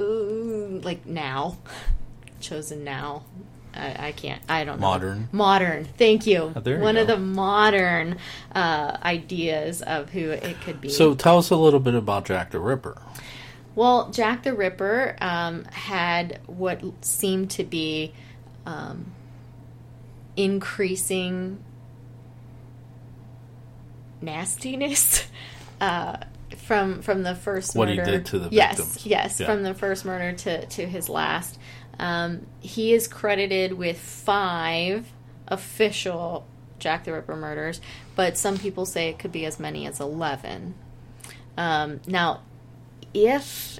like 0.81 1.05
now, 1.05 1.57
chosen 2.39 2.85
now. 2.85 3.25
I, 3.73 4.07
I 4.07 4.11
can't. 4.13 4.41
I 4.47 4.63
don't 4.63 4.79
know. 4.79 4.87
Modern. 4.87 5.27
Modern. 5.33 5.83
Thank 5.83 6.25
you. 6.25 6.53
Oh, 6.55 6.61
there 6.61 6.77
you 6.77 6.81
One 6.81 6.95
of 6.95 7.07
the 7.07 7.17
modern 7.17 8.17
uh, 8.53 8.95
ideas 9.03 9.81
of 9.81 10.11
who 10.11 10.29
it 10.29 10.61
could 10.61 10.79
be. 10.79 10.87
So 10.87 11.15
tell 11.15 11.37
us 11.37 11.49
a 11.49 11.57
little 11.57 11.81
bit 11.81 11.95
about 11.95 12.23
Jack 12.23 12.51
the 12.51 12.61
Ripper. 12.61 13.01
Well, 13.75 14.09
Jack 14.11 14.43
the 14.43 14.53
Ripper 14.53 15.15
um, 15.19 15.65
had 15.65 16.39
what 16.47 16.81
seemed 17.01 17.51
to 17.51 17.63
be 17.65 18.13
um, 18.65 19.11
increasing 20.37 21.59
nastiness 24.21 25.25
uh, 25.81 26.17
from 26.57 27.01
from 27.01 27.23
the 27.23 27.35
first 27.35 27.75
What 27.75 27.89
he 27.89 27.97
murder. 27.97 28.11
did 28.11 28.25
to 28.27 28.39
the 28.39 28.49
yes, 28.51 28.77
victims. 28.77 29.05
yes, 29.05 29.39
Yeah. 29.39 29.45
from 29.47 29.63
the 29.63 29.73
first 29.73 30.05
murder 30.05 30.33
to 30.37 30.65
to 30.65 30.85
his 30.87 31.09
last. 31.09 31.59
Um, 31.99 32.45
he 32.59 32.93
is 32.93 33.07
credited 33.07 33.73
with 33.73 33.97
five 33.99 35.11
official 35.47 36.45
Jack 36.79 37.05
the 37.05 37.13
Ripper 37.13 37.35
murders, 37.35 37.79
but 38.15 38.37
some 38.37 38.57
people 38.57 38.85
say 38.85 39.09
it 39.09 39.19
could 39.19 39.31
be 39.31 39.45
as 39.45 39.59
many 39.59 39.85
as 39.87 39.99
eleven. 39.99 40.75
Um, 41.57 42.01
now, 42.05 42.41
if 43.15 43.79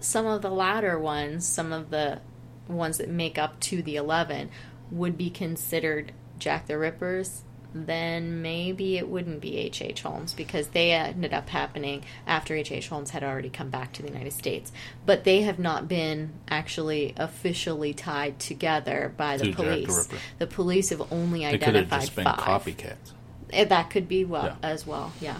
some 0.00 0.26
of 0.26 0.42
the 0.42 0.50
latter 0.50 0.98
ones, 0.98 1.46
some 1.46 1.72
of 1.72 1.90
the 1.90 2.20
ones 2.68 2.98
that 2.98 3.08
make 3.08 3.38
up 3.38 3.60
to 3.60 3.80
the 3.82 3.96
11, 3.96 4.50
would 4.90 5.16
be 5.16 5.30
considered 5.30 6.12
Jack 6.38 6.66
the 6.66 6.76
Rippers, 6.76 7.44
then 7.74 8.42
maybe 8.42 8.98
it 8.98 9.08
wouldn't 9.08 9.40
be 9.40 9.56
H.H. 9.56 9.82
H. 9.90 10.02
Holmes 10.02 10.34
because 10.34 10.68
they 10.68 10.90
ended 10.92 11.32
up 11.32 11.48
happening 11.48 12.04
after 12.26 12.54
H.H. 12.54 12.72
H. 12.72 12.88
Holmes 12.88 13.10
had 13.10 13.22
already 13.24 13.48
come 13.48 13.70
back 13.70 13.92
to 13.94 14.02
the 14.02 14.08
United 14.08 14.32
States. 14.34 14.70
But 15.06 15.24
they 15.24 15.42
have 15.42 15.58
not 15.58 15.88
been 15.88 16.32
actually 16.48 17.14
officially 17.16 17.94
tied 17.94 18.38
together 18.38 19.14
by 19.16 19.38
the 19.38 19.44
To 19.44 19.50
the 19.50 19.56
police. 19.56 20.08
Ripper. 20.10 20.22
The 20.38 20.46
police 20.48 20.90
have 20.90 21.10
only 21.12 21.44
They 21.46 21.52
could 21.52 21.62
have 21.62 21.90
identified 21.90 22.00
just 22.00 22.16
been 22.16 22.24
five. 22.24 22.36
copycats. 22.36 23.12
Eh, 23.52 23.64
That 23.64 23.88
could 23.88 24.06
be 24.08 24.24
well 24.26 24.44
Yeah. 24.44 24.56
as 24.62 24.86
well, 24.86 25.12
yeah. 25.20 25.38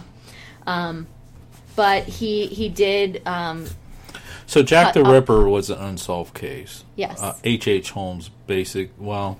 Um, 0.65 1.05
but 1.75 2.03
he 2.03 2.47
he 2.47 2.69
did 2.69 3.21
um, 3.25 3.67
So 4.45 4.63
Jack 4.63 4.93
the 4.93 5.01
up. 5.01 5.07
Ripper 5.11 5.47
was 5.47 5.69
an 5.69 5.79
unsolved 5.79 6.33
case. 6.33 6.83
Yes. 6.95 7.21
Uh, 7.21 7.35
H. 7.43 7.67
H. 7.67 7.91
Holmes, 7.91 8.29
basic. 8.47 8.91
Well, 8.97 9.39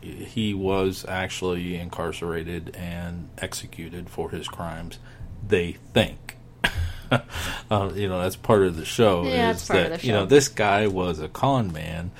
he 0.00 0.52
was 0.54 1.04
actually 1.08 1.76
incarcerated 1.76 2.74
and 2.76 3.28
executed 3.38 4.10
for 4.10 4.30
his 4.30 4.48
crimes. 4.48 4.98
They 5.46 5.72
think. 5.94 6.36
uh, 7.10 7.90
you 7.94 8.08
know, 8.08 8.20
that's 8.22 8.36
part 8.36 8.62
of 8.62 8.76
the 8.76 8.84
show. 8.84 9.24
Yeah, 9.24 9.50
is 9.50 9.56
it's 9.56 9.68
part 9.68 9.80
of 9.84 9.88
that 9.90 10.04
you 10.04 10.12
know 10.12 10.26
this 10.26 10.48
guy 10.48 10.86
was 10.86 11.18
a 11.20 11.28
con 11.28 11.72
man. 11.72 12.10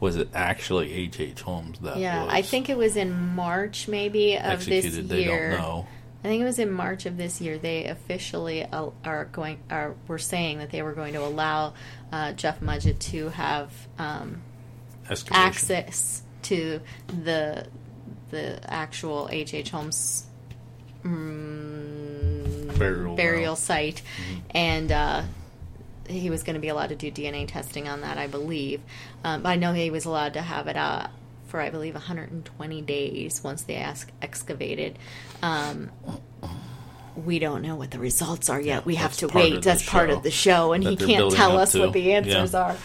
Was 0.00 0.14
it 0.14 0.28
actually 0.32 0.92
H. 0.92 1.18
H. 1.18 1.40
Holmes 1.42 1.80
that 1.80 1.96
Yeah, 1.96 2.24
was 2.24 2.32
I 2.32 2.42
think 2.42 2.70
it 2.70 2.78
was 2.78 2.96
in 2.96 3.34
March 3.34 3.88
maybe 3.88 4.36
of 4.36 4.64
this 4.64 4.84
executed? 4.84 5.08
They 5.08 5.24
year. 5.24 5.50
don't 5.50 5.60
know. 5.60 5.86
I 6.28 6.30
think 6.30 6.42
it 6.42 6.44
was 6.44 6.58
in 6.58 6.70
March 6.70 7.06
of 7.06 7.16
this 7.16 7.40
year. 7.40 7.56
They 7.56 7.86
officially 7.86 8.62
are 8.70 9.24
going 9.32 9.60
are 9.70 9.94
were 10.06 10.18
saying 10.18 10.58
that 10.58 10.70
they 10.70 10.82
were 10.82 10.92
going 10.92 11.14
to 11.14 11.24
allow 11.24 11.72
uh, 12.12 12.32
Jeff 12.32 12.60
Mudgett 12.60 12.98
to 13.12 13.30
have 13.30 13.72
um, 13.98 14.42
access 15.30 16.20
to 16.42 16.82
the 17.06 17.66
the 18.28 18.60
actual 18.70 19.30
H. 19.32 19.54
H. 19.54 19.70
Holmes 19.70 20.26
mm, 21.02 22.78
Burial 22.78 23.16
burial 23.16 23.56
site, 23.56 24.02
and 24.50 24.92
uh, 24.92 25.22
he 26.08 26.28
was 26.28 26.42
going 26.42 26.56
to 26.56 26.60
be 26.60 26.68
allowed 26.68 26.90
to 26.90 26.94
do 26.94 27.10
DNA 27.10 27.48
testing 27.48 27.88
on 27.88 28.02
that, 28.02 28.18
I 28.18 28.26
believe. 28.26 28.82
Um, 29.24 29.44
but 29.44 29.48
I 29.48 29.56
know 29.56 29.72
he 29.72 29.90
was 29.90 30.04
allowed 30.04 30.34
to 30.34 30.42
have 30.42 30.68
it 30.68 30.76
uh, 30.76 31.08
for, 31.48 31.60
I 31.60 31.70
believe, 31.70 31.94
120 31.94 32.82
days 32.82 33.42
once 33.42 33.62
they 33.62 33.76
ask, 33.76 34.10
excavated. 34.22 34.98
Um, 35.42 35.90
we 37.16 37.38
don't 37.40 37.62
know 37.62 37.74
what 37.74 37.90
the 37.90 37.98
results 37.98 38.48
are 38.48 38.60
yet. 38.60 38.86
we 38.86 38.94
have 38.94 39.16
to 39.16 39.28
wait. 39.28 39.62
That's 39.62 39.88
part 39.88 40.10
of 40.10 40.22
the 40.22 40.30
show, 40.30 40.72
and 40.72 40.84
that 40.84 40.90
he 40.90 40.96
can't 40.96 41.32
tell 41.32 41.58
us 41.58 41.72
to. 41.72 41.80
what 41.80 41.92
the 41.92 42.12
answers 42.12 42.52
Yeah. 42.52 42.76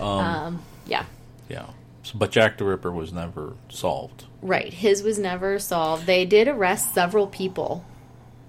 are. 0.00 0.46
Um, 0.46 0.62
yeah. 0.86 1.04
Yeah. 1.48 1.66
So, 2.04 2.14
but 2.18 2.30
Jack 2.30 2.58
the 2.58 2.64
Ripper 2.64 2.90
was 2.90 3.12
never 3.12 3.52
solved. 3.68 4.24
Right. 4.40 4.72
His 4.72 5.02
was 5.02 5.18
never 5.18 5.58
solved. 5.58 6.06
They 6.06 6.24
did 6.24 6.48
arrest 6.48 6.94
several 6.94 7.26
people 7.26 7.84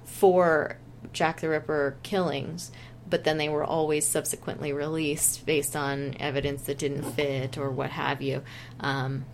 for 0.05 0.77
Jack 1.11 1.41
the 1.41 1.49
Ripper 1.49 1.97
killings, 2.03 2.71
but 3.07 3.25
then 3.25 3.37
they 3.37 3.49
were 3.49 3.63
always 3.63 4.07
subsequently 4.07 4.71
released 4.71 5.45
based 5.45 5.75
on 5.75 6.15
evidence 6.19 6.63
that 6.63 6.77
didn't 6.79 7.03
fit 7.03 7.57
or 7.57 7.69
what 7.69 7.89
have 7.91 8.21
you. 8.21 8.41
Um, 8.79 9.25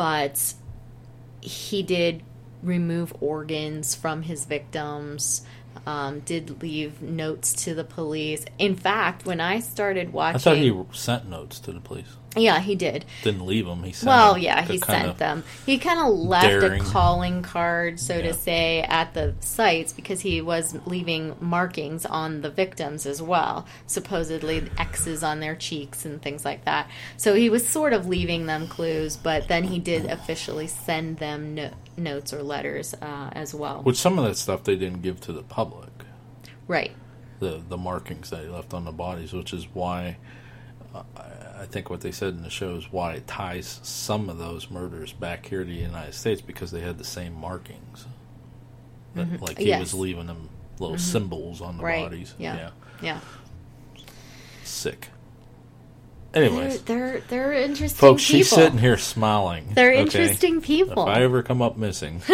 but 0.00 0.54
he 1.42 1.82
did 1.82 2.22
remove 2.62 3.12
organs 3.20 3.94
from 3.94 4.22
his 4.22 4.46
victims. 4.46 5.42
Um, 5.84 6.20
did 6.20 6.62
leave 6.62 7.02
notes 7.02 7.52
to 7.64 7.74
the 7.74 7.84
police. 7.84 8.46
In 8.58 8.76
fact, 8.76 9.26
when 9.26 9.42
I 9.42 9.60
started 9.60 10.10
watching, 10.10 10.36
I 10.36 10.38
thought 10.38 10.56
he 10.56 10.84
sent 10.92 11.28
notes 11.28 11.60
to 11.60 11.72
the 11.72 11.80
police. 11.80 12.16
Yeah, 12.36 12.60
he 12.60 12.76
did. 12.76 13.04
Didn't 13.24 13.44
leave 13.44 13.66
them. 13.66 13.82
He 13.82 13.92
sent 13.92 14.06
Well, 14.08 14.38
yeah, 14.38 14.62
he 14.62 14.78
sent 14.78 15.18
them. 15.18 15.42
He 15.66 15.78
kind 15.78 15.98
of 15.98 16.14
left 16.16 16.46
daring. 16.46 16.80
a 16.80 16.84
calling 16.84 17.42
card, 17.42 17.98
so 17.98 18.16
Yeah. 18.16 18.22
to 18.22 18.34
say, 18.34 18.82
at 18.82 19.14
the 19.14 19.34
sites 19.40 19.92
because 19.92 20.20
he 20.20 20.40
was 20.40 20.76
leaving 20.86 21.34
markings 21.40 22.06
on 22.06 22.42
the 22.42 22.50
victims 22.50 23.04
as 23.06 23.20
well, 23.20 23.66
supposedly 23.86 24.62
X's 24.78 25.22
on 25.24 25.40
their 25.40 25.56
cheeks 25.56 26.04
and 26.04 26.22
things 26.22 26.44
like 26.44 26.64
that. 26.66 26.88
So 27.16 27.34
he 27.34 27.50
was 27.50 27.66
sort 27.68 27.92
of 27.92 28.06
leaving 28.06 28.46
them 28.46 28.68
clues, 28.68 29.16
but 29.16 29.48
then 29.48 29.64
he 29.64 29.78
did 29.80 30.04
officially 30.06 30.68
send 30.68 31.18
them 31.18 31.54
no- 31.56 31.70
notes 31.96 32.32
or 32.32 32.42
letters 32.42 32.94
uh, 33.02 33.30
as 33.32 33.54
well. 33.54 33.82
Which 33.82 33.96
some 33.96 34.18
of 34.18 34.24
that 34.24 34.36
stuff 34.36 34.62
they 34.64 34.76
didn't 34.76 35.02
give 35.02 35.20
to 35.22 35.32
the 35.32 35.42
public. 35.42 35.88
right. 36.68 36.92
The 37.40 37.60
the 37.68 37.78
markings 37.78 38.28
that 38.30 38.42
he 38.42 38.48
left 38.48 38.74
on 38.74 38.84
the 38.84 38.92
bodies, 38.92 39.32
which 39.32 39.52
is 39.54 39.66
why 39.72 40.18
uh, 40.94 41.02
I- 41.60 41.66
think 41.66 41.90
what 41.90 42.00
they 42.00 42.10
said 42.12 42.34
in 42.34 42.42
the 42.42 42.50
show 42.50 42.74
is 42.76 42.90
why 42.90 43.12
it 43.14 43.26
ties 43.26 43.80
some 43.82 44.28
of 44.28 44.38
those 44.38 44.70
murders 44.70 45.12
back 45.12 45.46
here 45.46 45.60
to 45.64 45.70
the 45.70 45.76
United 45.76 46.14
States 46.14 46.40
because 46.40 46.70
they 46.70 46.80
had 46.80 46.98
the 46.98 47.04
same 47.04 47.34
markings. 47.34 48.06
That, 49.14 49.40
Like 49.40 49.58
he 49.58 49.64
Mm-hmm. 49.64 49.68
Yes. 49.68 49.80
was 49.80 49.94
leaving 49.94 50.26
them 50.26 50.48
little 50.78 50.98
symbols 50.98 51.60
on 51.60 51.76
the 51.78 51.82
Right. 51.84 52.02
bodies. 52.04 52.34
Yeah. 52.38 52.70
Yeah. 53.02 53.20
Sick. 54.64 55.08
They're, 56.32 56.48
they're 56.78 57.20
they're 57.28 57.52
interesting 57.52 57.98
folks, 57.98 58.24
people. 58.24 58.38
she's 58.38 58.50
sitting 58.50 58.78
here 58.78 58.96
smiling. 58.96 59.72
They're 59.74 59.90
okay? 59.90 60.00
interesting 60.02 60.60
people. 60.60 61.02
If 61.08 61.16
I 61.16 61.22
ever 61.22 61.42
come 61.42 61.60
up 61.60 61.76
missing, 61.76 62.20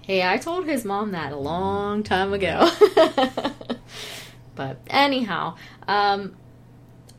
Hey, 0.00 0.26
I 0.26 0.36
told 0.38 0.64
his 0.66 0.84
mom 0.84 1.12
that 1.12 1.32
a 1.32 1.36
long 1.36 2.02
time 2.02 2.32
ago. 2.32 2.68
but 4.56 4.78
anyhow, 4.88 5.56
um, 5.86 6.34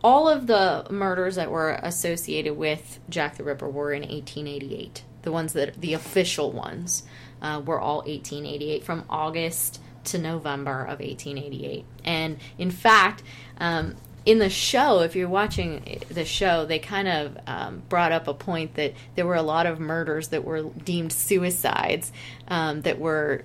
all 0.03 0.27
of 0.27 0.47
the 0.47 0.85
murders 0.89 1.35
that 1.35 1.49
were 1.51 1.71
associated 1.81 2.55
with 2.57 2.99
Jack 3.09 3.37
the 3.37 3.43
Ripper 3.43 3.69
were 3.69 3.93
in 3.93 4.01
1888. 4.01 5.03
The 5.21 5.31
ones 5.31 5.53
that, 5.53 5.79
the 5.79 5.93
official 5.93 6.51
ones, 6.51 7.03
uh, 7.41 7.61
were 7.65 7.79
all 7.79 7.97
1888 7.99 8.83
from 8.83 9.05
August 9.09 9.79
to 10.05 10.17
November 10.17 10.81
of 10.81 10.99
1888. 10.99 11.85
And 12.03 12.37
in 12.57 12.71
fact, 12.71 13.23
um, 13.57 13.95
in 14.25 14.39
the 14.39 14.49
show, 14.49 15.01
if 15.01 15.15
you're 15.15 15.29
watching 15.29 16.01
the 16.09 16.25
show, 16.25 16.65
they 16.65 16.79
kind 16.79 17.07
of 17.07 17.37
um, 17.47 17.83
brought 17.89 18.11
up 18.11 18.27
a 18.27 18.33
point 18.33 18.75
that 18.75 18.93
there 19.15 19.25
were 19.25 19.35
a 19.35 19.41
lot 19.41 19.65
of 19.65 19.79
murders 19.79 20.29
that 20.29 20.43
were 20.43 20.63
deemed 20.63 21.11
suicides 21.13 22.11
um, 22.47 22.81
that 22.83 22.99
were, 22.99 23.43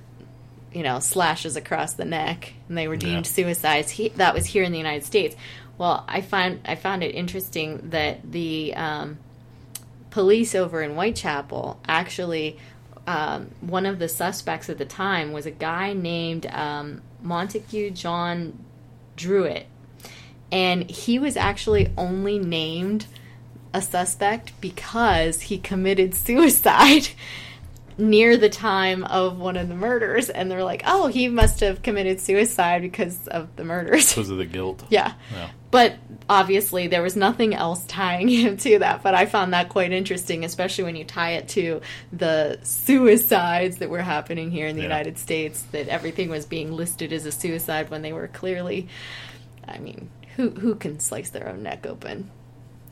you 0.72 0.82
know, 0.84 0.98
slashes 1.00 1.56
across 1.56 1.94
the 1.94 2.04
neck, 2.04 2.52
and 2.68 2.78
they 2.78 2.86
were 2.88 2.96
deemed 2.96 3.26
Yeah. 3.26 3.32
suicides. 3.32 3.90
He, 3.90 4.10
that 4.10 4.34
was 4.34 4.46
here 4.46 4.62
in 4.64 4.70
the 4.72 4.78
United 4.78 5.04
States. 5.04 5.34
Well, 5.78 6.04
I 6.08 6.20
find 6.20 6.60
I 6.64 6.74
found 6.74 7.04
it 7.04 7.14
interesting 7.14 7.90
that 7.90 8.32
the 8.32 8.74
um, 8.74 9.18
police 10.10 10.54
over 10.54 10.82
in 10.82 10.92
Whitechapel 10.92 11.80
actually 11.86 12.58
um, 13.06 13.52
one 13.60 13.86
of 13.86 13.98
the 13.98 14.08
suspects 14.08 14.68
at 14.68 14.76
the 14.76 14.84
time 14.84 15.32
was 15.32 15.46
a 15.46 15.50
guy 15.50 15.94
named 15.94 16.46
um, 16.46 17.00
Montague 17.22 17.92
John 17.92 18.58
Druitt, 19.16 19.66
and 20.50 20.90
he 20.90 21.18
was 21.18 21.36
actually 21.36 21.92
only 21.96 22.38
named 22.38 23.06
a 23.72 23.80
suspect 23.80 24.52
because 24.60 25.42
he 25.42 25.58
committed 25.58 26.14
suicide 26.14 27.08
near 27.98 28.36
the 28.36 28.48
time 28.48 29.02
of 29.04 29.38
one 29.38 29.56
of 29.56 29.68
the 29.68 29.74
murders, 29.74 30.30
and 30.30 30.50
they're 30.50 30.64
like, 30.64 30.82
"Oh, 30.86 31.08
he 31.08 31.28
must 31.28 31.60
have 31.60 31.82
committed 31.82 32.20
suicide 32.20 32.82
because 32.82 33.26
of 33.28 33.54
the 33.56 33.64
murders." 33.64 34.08
because 34.14 34.30
of 34.30 34.38
the 34.38 34.46
guilt. 34.46 34.84
yeah. 34.88 35.14
Yeah. 35.32 35.50
But 35.70 35.96
obviously, 36.30 36.86
there 36.86 37.02
was 37.02 37.14
nothing 37.16 37.54
else 37.54 37.84
tying 37.86 38.28
him 38.28 38.56
to 38.58 38.78
that. 38.78 39.02
But 39.02 39.14
I 39.14 39.26
found 39.26 39.52
that 39.52 39.68
quite 39.68 39.92
interesting, 39.92 40.44
especially 40.44 40.84
when 40.84 40.96
you 40.96 41.04
tie 41.04 41.32
it 41.32 41.48
to 41.50 41.82
the 42.12 42.58
suicides 42.62 43.76
that 43.78 43.90
were 43.90 44.00
happening 44.00 44.50
here 44.50 44.66
in 44.66 44.76
the 44.76 44.82
Yeah. 44.82 44.88
United 44.88 45.18
States. 45.18 45.62
That 45.72 45.88
everything 45.88 46.30
was 46.30 46.46
being 46.46 46.72
listed 46.72 47.12
as 47.12 47.26
a 47.26 47.32
suicide 47.32 47.90
when 47.90 48.02
they 48.02 48.12
were 48.14 48.28
clearly. 48.28 48.88
I 49.66 49.78
mean, 49.78 50.08
who 50.36 50.50
who 50.50 50.74
can 50.76 51.00
slice 51.00 51.30
their 51.30 51.48
own 51.48 51.62
neck 51.62 51.86
open? 51.86 52.30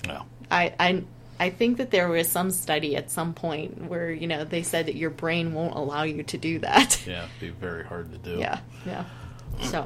No. 0.07 0.25
I, 0.51 0.75
I 0.79 1.03
I 1.38 1.50
think 1.50 1.78
that 1.78 1.90
there 1.90 2.09
was 2.09 2.28
some 2.28 2.50
study 2.50 2.97
at 2.97 3.11
some 3.11 3.35
point 3.35 3.88
where 3.88 4.11
you 4.11 4.26
know 4.26 4.45
they 4.45 4.62
said 4.62 4.87
that 4.87 4.97
your 4.97 5.11
brain 5.11 5.52
won't 5.55 5.75
allow 5.75 6.02
you 6.05 6.23
to 6.23 6.38
do 6.38 6.59
that. 6.61 7.00
Yeah, 7.07 7.25
it'd 7.25 7.40
be 7.40 7.49
very 7.50 7.85
hard 7.85 8.11
to 8.12 8.19
do. 8.19 8.38
Yeah, 8.38 8.61
yeah. 8.87 9.05
So, 9.62 9.85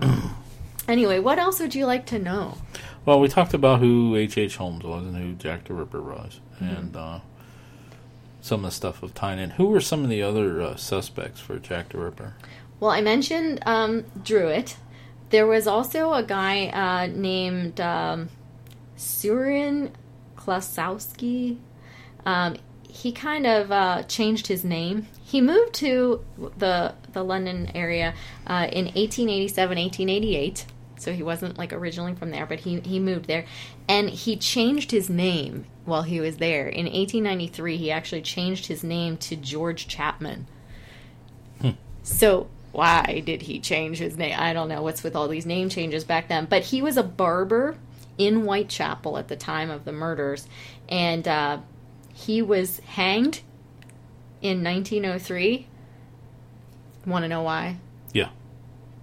anyway, 0.89 1.19
what 1.19 1.39
else 1.39 1.61
would 1.61 1.75
you 1.75 1.87
like 1.87 2.07
to 2.07 2.19
know? 2.19 2.57
Well, 3.05 3.21
we 3.21 3.29
talked 3.29 3.55
about 3.55 3.81
who 3.81 4.17
H. 4.17 4.37
H. 4.39 4.57
Holmes 4.57 4.85
was 4.85 5.05
and 5.07 5.17
who 5.17 5.33
Jack 5.35 5.65
the 5.65 5.75
Ripper 5.75 6.03
was, 6.03 6.41
Mm-hmm. 6.61 6.77
and 6.77 6.97
uh, 6.97 7.21
some 8.43 8.65
of 8.65 8.71
the 8.71 8.75
stuff 8.77 9.03
of 9.03 9.15
tying 9.15 9.39
in. 9.39 9.51
Who 9.51 9.67
were 9.67 9.81
some 9.81 10.03
of 10.05 10.11
the 10.11 10.23
other 10.23 10.61
uh, 10.63 10.77
suspects 10.77 11.41
for 11.41 11.59
Jack 11.59 11.91
the 11.91 11.99
Ripper? 11.99 12.35
Well, 12.79 12.91
I 12.91 13.01
mentioned 13.01 13.61
um, 13.67 14.05
Druitt. 14.23 14.77
There 15.31 15.47
was 15.47 15.67
also 15.67 16.13
a 16.15 16.23
guy 16.23 16.67
uh, 16.69 17.07
named 17.07 17.81
um, 17.81 18.29
Surin 18.97 19.91
Klosowski. 20.41 21.59
Um, 22.25 22.57
he 22.89 23.13
kind 23.13 23.47
of 23.47 23.71
uh, 23.71 24.03
changed 24.05 24.49
his 24.49 24.65
name. 24.65 25.07
He 25.23 25.41
moved 25.41 25.75
to 25.75 26.25
the 26.59 26.95
the 27.13 27.23
London 27.23 27.71
area 27.75 28.15
uh, 28.47 28.69
in 28.73 28.87
1887, 28.87 29.79
1888. 29.79 30.67
So 30.99 31.13
he 31.13 31.23
wasn't 31.23 31.57
like 31.57 31.73
originally 31.73 32.15
from 32.15 32.31
there, 32.31 32.45
but 32.45 32.61
he, 32.61 32.81
he 32.81 32.99
moved 32.99 33.27
there. 33.27 33.47
And 33.89 34.11
he 34.11 34.37
changed 34.37 34.91
his 34.91 35.09
name 35.09 35.65
while 35.87 36.03
he 36.03 36.21
was 36.21 36.37
there. 36.37 36.69
In 36.69 36.85
1893, 36.85 37.79
he 37.79 37.91
actually 37.91 38.21
changed 38.21 38.67
his 38.67 38.85
name 38.85 39.17
to 39.19 39.35
George 39.35 39.89
Chapman. 39.89 40.47
So 42.03 42.49
why 42.73 43.23
did 43.25 43.43
he 43.43 43.61
change 43.61 43.99
his 43.99 44.17
name? 44.17 44.35
I 44.39 44.53
don't 44.53 44.69
know 44.69 44.83
what's 44.83 45.03
with 45.03 45.17
all 45.17 45.29
these 45.29 45.47
name 45.47 45.69
changes 45.69 46.05
back 46.05 46.29
then. 46.29 46.47
But 46.47 46.65
he 46.65 46.83
was 46.83 46.97
a 46.97 47.03
barber 47.03 47.77
in 48.21 48.43
Whitechapel 48.43 49.17
at 49.17 49.29
the 49.29 49.37
time 49.37 49.71
of 49.71 49.87
the 49.87 49.93
murders, 49.93 50.47
and 50.91 51.27
uh, 51.27 51.59
he 52.13 52.43
was 52.43 52.79
hanged 52.81 53.41
in 54.43 54.63
1903. 54.63 55.67
Want 57.07 57.23
to 57.25 57.29
know 57.29 57.43
why? 57.43 57.77
Yeah, 58.13 58.29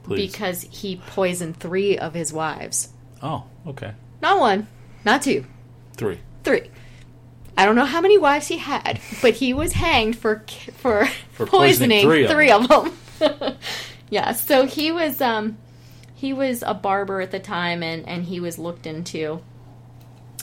please. 0.03 0.29
Because 0.31 0.61
he 0.69 0.97
poisoned 1.07 1.57
three 1.59 1.97
of 1.97 2.13
his 2.13 2.31
wives. 2.31 2.89
oh, 3.23 3.45
okay, 3.65 3.93
Not 4.21 4.39
one, 4.39 4.67
not 5.03 5.23
two, 5.23 5.45
three. 5.95 6.19
three. 6.43 6.69
I 7.57 7.65
don't 7.65 7.75
know 7.75 7.85
how 7.85 8.01
many 8.01 8.19
wives 8.19 8.47
he 8.49 8.57
had, 8.57 8.99
but 9.23 9.33
he 9.33 9.51
was 9.51 9.73
hanged 9.73 10.15
for 10.15 10.45
for, 10.73 11.07
For 11.31 11.45
poisoning 11.47 12.05
poisoning, 12.05 12.29
three 12.29 12.51
of 12.51 12.67
three 12.67 12.83
of 13.19 13.39
them. 13.39 13.57
yeah, 14.11 14.33
so 14.33 14.67
he 14.67 14.91
was 14.91 15.21
um 15.21 15.57
he 16.17 16.33
was 16.33 16.63
a 16.65 16.73
barber 16.73 17.21
at 17.21 17.29
the 17.29 17.39
time, 17.39 17.83
and 17.83 18.07
and 18.09 18.25
he 18.25 18.39
was 18.39 18.57
looked 18.57 18.87
into. 18.87 19.39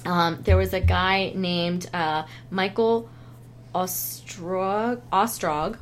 Um, 0.07 0.38
there 0.43 0.57
was 0.57 0.73
a 0.73 0.81
guy 0.81 1.33
named 1.35 1.90
uh, 1.93 2.25
Michael 2.49 3.09
Ostrog, 3.75 5.02
Ostrog. 5.12 5.78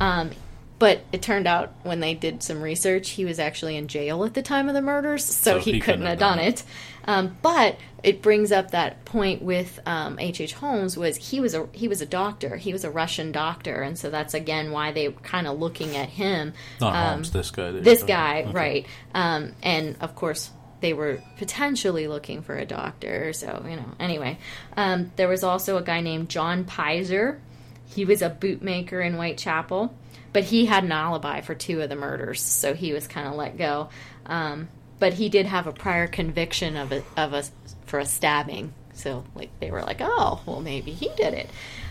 Um, 0.00 0.30
but 0.78 1.02
it 1.12 1.22
turned 1.22 1.46
out 1.46 1.72
when 1.82 2.00
they 2.00 2.14
did 2.14 2.42
some 2.42 2.62
research, 2.62 3.10
he 3.10 3.24
was 3.24 3.38
actually 3.38 3.76
in 3.76 3.88
jail 3.88 4.24
at 4.24 4.34
the 4.34 4.42
time 4.42 4.68
of 4.68 4.74
the 4.74 4.82
murders, 4.82 5.24
so, 5.24 5.54
So 5.54 5.58
he, 5.58 5.72
he 5.72 5.80
couldn't 5.80 6.06
have 6.06 6.18
done 6.18 6.38
it. 6.38 6.62
Um, 7.08 7.38
but 7.40 7.78
it 8.02 8.20
brings 8.20 8.52
up 8.52 8.72
that 8.72 9.06
point 9.06 9.40
with 9.40 9.80
um, 9.86 10.18
H. 10.18 10.42
H. 10.42 10.52
Holmes 10.52 10.94
was 10.94 11.16
he 11.16 11.40
was 11.40 11.54
a 11.54 11.66
he 11.72 11.88
was 11.88 12.02
a 12.02 12.06
doctor, 12.06 12.56
he 12.56 12.74
was 12.74 12.84
a 12.84 12.90
Russian 12.90 13.32
doctor, 13.32 13.80
and 13.80 13.98
so 13.98 14.10
that's 14.10 14.34
again 14.34 14.70
why 14.72 14.92
they 14.92 15.08
were 15.08 15.20
kind 15.20 15.46
of 15.46 15.58
looking 15.58 15.96
at 15.96 16.10
him. 16.10 16.52
Not 16.82 16.94
um, 16.94 17.12
Holmes. 17.14 17.32
This 17.32 17.50
guy. 17.50 17.72
This 17.72 18.02
guy. 18.02 18.42
Okay. 18.42 18.52
right? 18.52 18.86
Um, 19.14 19.52
and 19.62 19.96
of 20.02 20.14
course, 20.14 20.50
they 20.80 20.92
were 20.92 21.22
potentially 21.38 22.08
looking 22.08 22.42
for 22.42 22.54
a 22.54 22.66
doctor. 22.66 23.32
So 23.32 23.64
you 23.66 23.76
know, 23.76 23.94
anyway, 23.98 24.38
um, 24.76 25.10
there 25.16 25.28
was 25.28 25.42
also 25.42 25.78
a 25.78 25.82
guy 25.82 26.02
named 26.02 26.28
John 26.28 26.66
Pizer. 26.66 27.38
He 27.86 28.04
was 28.04 28.20
a 28.20 28.28
bootmaker 28.28 29.02
in 29.02 29.14
Whitechapel, 29.14 29.94
but 30.34 30.44
he 30.44 30.66
had 30.66 30.84
an 30.84 30.92
alibi 30.92 31.40
for 31.40 31.54
two 31.54 31.80
of 31.80 31.88
the 31.88 31.96
murders, 31.96 32.42
so 32.42 32.74
he 32.74 32.92
was 32.92 33.06
kind 33.06 33.26
of 33.26 33.34
let 33.34 33.56
go. 33.56 33.88
Um, 34.26 34.68
but 34.98 35.14
he 35.14 35.28
did 35.28 35.46
have 35.46 35.66
a 35.66 35.72
prior 35.72 36.06
conviction 36.06 36.76
of 36.76 36.92
a, 36.92 37.02
of 37.16 37.32
a 37.32 37.44
for 37.86 37.98
a 37.98 38.06
stabbing. 38.06 38.74
So 38.94 39.24
like 39.34 39.50
they 39.60 39.70
were 39.70 39.82
like, 39.82 39.98
oh, 40.00 40.42
well 40.46 40.60
maybe 40.60 40.92
he 40.92 41.08
did 41.16 41.34
it. 41.34 41.50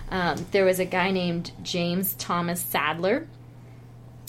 Um, 0.09 0.45
there 0.51 0.65
was 0.65 0.79
a 0.79 0.85
guy 0.85 1.11
named 1.11 1.51
James 1.63 2.13
Thomas 2.13 2.61
Sadler 2.61 3.27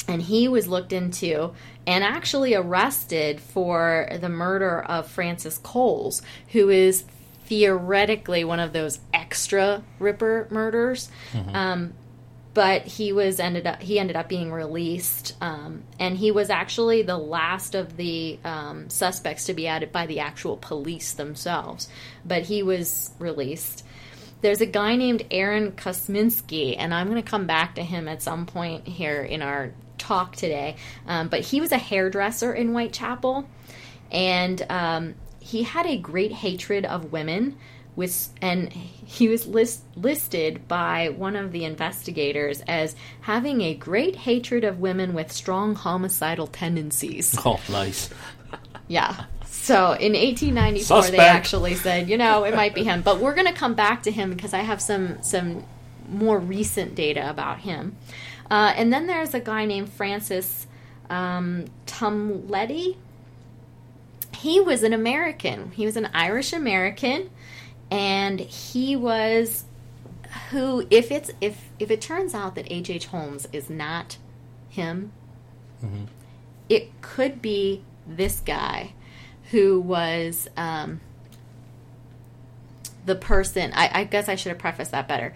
and 0.08 0.22
he 0.22 0.48
was 0.48 0.66
looked 0.66 0.92
into 0.92 1.52
and 1.86 2.02
actually 2.02 2.54
arrested 2.54 3.40
for 3.40 4.08
the 4.20 4.28
murder 4.28 4.80
of 4.82 5.06
Frances 5.08 5.58
Coles, 5.58 6.22
who 6.48 6.68
is 6.70 7.04
theoretically 7.44 8.44
one 8.44 8.60
of 8.60 8.72
those 8.72 9.00
extra 9.12 9.82
Ripper 9.98 10.48
murders. 10.50 11.10
Um, 11.54 11.94
but 12.58 12.82
he 12.82 13.12
was 13.12 13.38
ended 13.38 13.68
up 13.68 13.80
he 13.80 14.00
ended 14.00 14.16
up 14.16 14.28
being 14.28 14.50
released, 14.50 15.36
um, 15.40 15.84
and 16.00 16.18
he 16.18 16.32
was 16.32 16.50
actually 16.50 17.02
the 17.02 17.16
last 17.16 17.76
of 17.76 17.96
the 17.96 18.36
um, 18.42 18.90
suspects 18.90 19.44
to 19.44 19.54
be 19.54 19.68
added 19.68 19.92
by 19.92 20.06
the 20.06 20.18
actual 20.18 20.56
police 20.56 21.12
themselves. 21.12 21.88
But 22.24 22.42
he 22.42 22.64
was 22.64 23.12
released. 23.20 23.84
There's 24.40 24.60
a 24.60 24.66
guy 24.66 24.96
named 24.96 25.24
Aaron 25.30 25.70
Kosminski, 25.70 26.74
and 26.76 26.92
I'm 26.92 27.08
going 27.08 27.22
to 27.22 27.30
come 27.30 27.46
back 27.46 27.76
to 27.76 27.84
him 27.84 28.08
at 28.08 28.22
some 28.22 28.44
point 28.44 28.88
here 28.88 29.22
in 29.22 29.40
our 29.40 29.72
talk 29.96 30.34
today. 30.34 30.74
Um, 31.06 31.28
but 31.28 31.42
he 31.42 31.60
was 31.60 31.70
a 31.70 31.78
hairdresser 31.78 32.52
in 32.52 32.70
Whitechapel, 32.70 33.48
and 34.10 34.66
um, 34.68 35.14
he 35.38 35.62
had 35.62 35.86
a 35.86 35.96
great 35.96 36.32
hatred 36.32 36.84
of 36.86 37.12
women. 37.12 37.56
With, 37.98 38.28
and 38.40 38.72
he 38.72 39.26
was 39.26 39.48
list, 39.48 39.82
listed 39.96 40.68
by 40.68 41.08
one 41.08 41.34
of 41.34 41.50
the 41.50 41.64
investigators 41.64 42.62
as 42.68 42.94
having 43.22 43.60
a 43.62 43.74
great 43.74 44.14
hatred 44.14 44.62
of 44.62 44.78
women 44.78 45.14
with 45.14 45.32
strong 45.32 45.74
homicidal 45.74 46.46
tendencies. 46.46 47.36
Oh, 47.44 47.60
nice. 47.68 48.08
Yeah. 48.86 49.24
So 49.44 49.92
in 49.92 50.12
1894, 50.12 51.10
they 51.10 51.18
actually 51.18 51.74
said, 51.74 52.08
you 52.08 52.16
know, 52.16 52.44
it 52.44 52.54
might 52.54 52.72
be 52.72 52.84
him, 52.84 53.02
but 53.02 53.18
we're 53.18 53.34
going 53.34 53.48
to 53.48 53.52
come 53.52 53.74
back 53.74 54.04
to 54.04 54.12
him 54.12 54.30
because 54.30 54.54
I 54.54 54.60
have 54.60 54.80
some 54.80 55.20
some 55.22 55.64
more 56.08 56.38
recent 56.38 56.94
data 56.94 57.28
about 57.28 57.58
him. 57.58 57.96
Uh, 58.50 58.72
and 58.76 58.92
then 58.92 59.06
there's 59.06 59.34
a 59.34 59.40
guy 59.40 59.66
named 59.66 59.90
Francis 59.90 60.66
um, 61.10 61.66
Tumblety. 61.86 62.96
He 64.34 64.60
was 64.60 64.82
an 64.82 64.92
American. 64.92 65.72
He 65.72 65.84
was 65.84 65.96
an 65.96 66.08
Irish 66.14 66.52
American, 66.52 67.28
and 67.90 68.40
he 68.40 68.96
was 68.96 69.64
who, 70.50 70.86
if 70.90 71.10
it's 71.10 71.30
if 71.40 71.70
if 71.78 71.90
it 71.90 72.00
turns 72.00 72.34
out 72.34 72.54
that 72.54 72.66
H. 72.70 72.90
H. 72.90 73.06
Holmes 73.06 73.48
is 73.52 73.70
not 73.70 74.18
him, 74.68 75.12
it 76.68 77.00
could 77.00 77.40
be 77.40 77.82
this 78.06 78.40
guy 78.40 78.92
who 79.50 79.80
was 79.80 80.48
um, 80.56 81.00
the 83.06 83.14
person. 83.14 83.72
I, 83.74 83.90
I 84.00 84.04
guess 84.04 84.28
I 84.28 84.34
should 84.34 84.50
have 84.50 84.58
prefaced 84.58 84.90
that 84.90 85.08
better. 85.08 85.34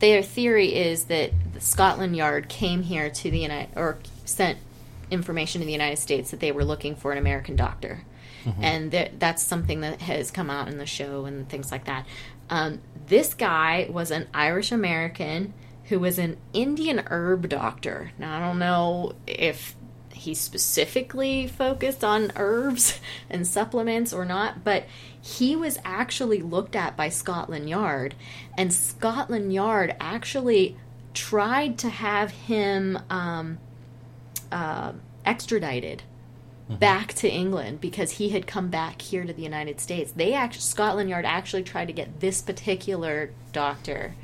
Their 0.00 0.22
theory 0.22 0.74
is 0.74 1.04
that 1.04 1.30
the 1.54 1.60
Scotland 1.60 2.16
Yard 2.16 2.48
came 2.48 2.82
here 2.82 3.08
to 3.08 3.30
the 3.30 3.38
United 3.38 3.76
or 3.76 3.98
sent 4.24 4.58
information 5.10 5.60
to 5.60 5.66
the 5.66 5.72
United 5.72 5.98
States 5.98 6.30
that 6.32 6.40
they 6.40 6.50
were 6.50 6.64
looking 6.64 6.96
for 6.96 7.12
an 7.12 7.18
American 7.18 7.56
doctor, 7.56 8.02
and 8.60 8.90
that 8.90 9.20
that's 9.20 9.42
something 9.42 9.80
that 9.80 10.00
has 10.02 10.30
come 10.30 10.50
out 10.50 10.68
in 10.68 10.78
the 10.78 10.86
show 10.86 11.24
and 11.24 11.48
things 11.48 11.70
like 11.70 11.84
that. 11.84 12.06
Um, 12.50 12.80
this 13.06 13.34
guy 13.34 13.88
was 13.90 14.10
an 14.10 14.28
Irish 14.34 14.72
American 14.72 15.54
who 15.84 16.00
was 16.00 16.18
an 16.18 16.36
Indian 16.52 17.02
herb 17.10 17.48
doctor. 17.48 18.12
Now 18.18 18.36
I 18.36 18.40
don't 18.40 18.58
know 18.58 19.14
if 19.26 19.74
he 20.12 20.34
specifically 20.34 21.46
focused 21.46 22.02
on 22.02 22.32
herbs 22.36 22.98
and 23.30 23.46
supplements 23.46 24.12
or 24.12 24.24
not, 24.24 24.64
but 24.64 24.84
he 25.20 25.56
was 25.56 25.78
actually 25.84 26.40
looked 26.40 26.76
at 26.76 26.96
by 26.96 27.08
Scotland 27.08 27.68
Yard, 27.68 28.14
and 28.56 28.72
Scotland 28.72 29.52
Yard 29.52 29.94
actually 30.00 30.76
tried 31.12 31.78
to 31.78 31.88
have 31.88 32.30
him 32.30 32.98
um, 33.08 33.58
uh, 34.50 34.92
extradited 35.24 36.02
back 36.68 37.12
to 37.14 37.28
England 37.28 37.80
because 37.80 38.12
he 38.12 38.30
had 38.30 38.46
come 38.46 38.68
back 38.68 39.02
here 39.02 39.24
to 39.24 39.32
the 39.32 39.42
United 39.42 39.80
States. 39.80 40.12
They 40.12 40.32
actually 40.32 40.62
Scotland 40.62 41.10
Yard 41.10 41.24
actually 41.24 41.62
tried 41.62 41.86
to 41.86 41.92
get 41.92 42.20
this 42.20 42.40
particular 42.40 43.30
doctor, 43.52 44.14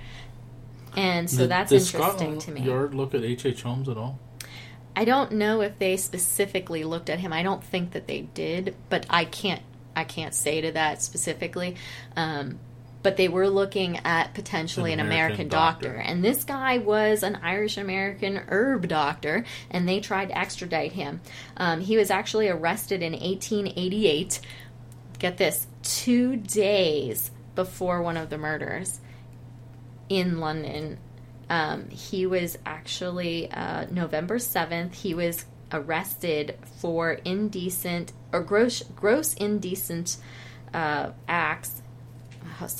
and 0.97 1.29
so 1.29 1.39
Did- 1.39 1.51
that's 1.51 1.71
did 1.71 1.83
interesting 1.83 2.01
Scotland 2.01 2.41
to 2.43 2.51
me. 2.53 2.61
Yard 2.63 2.95
look 2.95 3.15
at 3.15 3.23
H. 3.23 3.45
H. 3.47 3.63
Holmes 3.63 3.89
at 3.89 3.97
all? 3.97 4.19
I 4.97 5.05
don't 5.05 5.33
know 5.33 5.61
if 5.61 5.79
they 5.79 5.97
specifically 5.97 6.83
looked 6.85 7.09
at 7.09 7.21
him. 7.21 7.33
I 7.33 7.43
don't 7.43 7.63
think 7.63 7.93
that 7.93 8.07
they 8.07 8.23
did, 8.23 8.75
but 8.89 9.07
I 9.09 9.25
can't 9.25 9.63
I 9.95 10.05
can't 10.05 10.35
say 10.35 10.61
to 10.61 10.73
that 10.73 11.03
specifically. 11.03 11.77
Um, 12.17 12.59
but 13.03 13.17
they 13.17 13.29
were 13.29 13.49
looking 13.49 13.99
at 13.99 14.35
potentially 14.35 14.93
An 14.93 15.01
an 15.01 15.07
American, 15.07 15.35
American 15.35 15.49
doctor. 15.49 15.89
doctor. 15.95 16.01
and 16.01 16.25
this 16.25 16.45
guy 16.45 16.79
was 16.79 17.23
an 17.23 17.39
Irish 17.43 17.77
American 17.77 18.37
herb 18.49 18.89
doctor, 18.89 19.45
and 19.71 19.89
they 19.89 20.01
tried 20.01 20.27
to 20.27 20.39
extradite 20.39 20.93
him. 20.93 21.21
Um, 21.57 21.81
he 21.81 21.97
was 21.97 22.11
actually 22.11 22.49
arrested 22.49 23.03
in 23.03 23.13
1888. 23.13 24.41
Get 25.19 25.39
this, 25.39 25.67
two 25.83 26.37
days 26.37 27.31
before 27.55 28.03
one 28.03 28.17
of 28.17 28.31
the 28.31 28.39
murders 28.39 29.01
in 30.09 30.41
London. 30.41 30.99
Um, 31.49 31.89
he 31.89 32.27
was 32.27 32.59
actually 32.65 33.51
uh, 33.51 33.87
November 33.91 34.39
7th, 34.39 34.95
he 34.95 35.15
was 35.15 35.47
arrested 35.73 36.57
for 36.81 37.13
indecent 37.25 38.13
or 38.33 38.43
gross, 38.43 38.83
gross 38.83 39.35
indecent 39.35 40.17
uh, 40.73 41.11
acts 41.29 41.80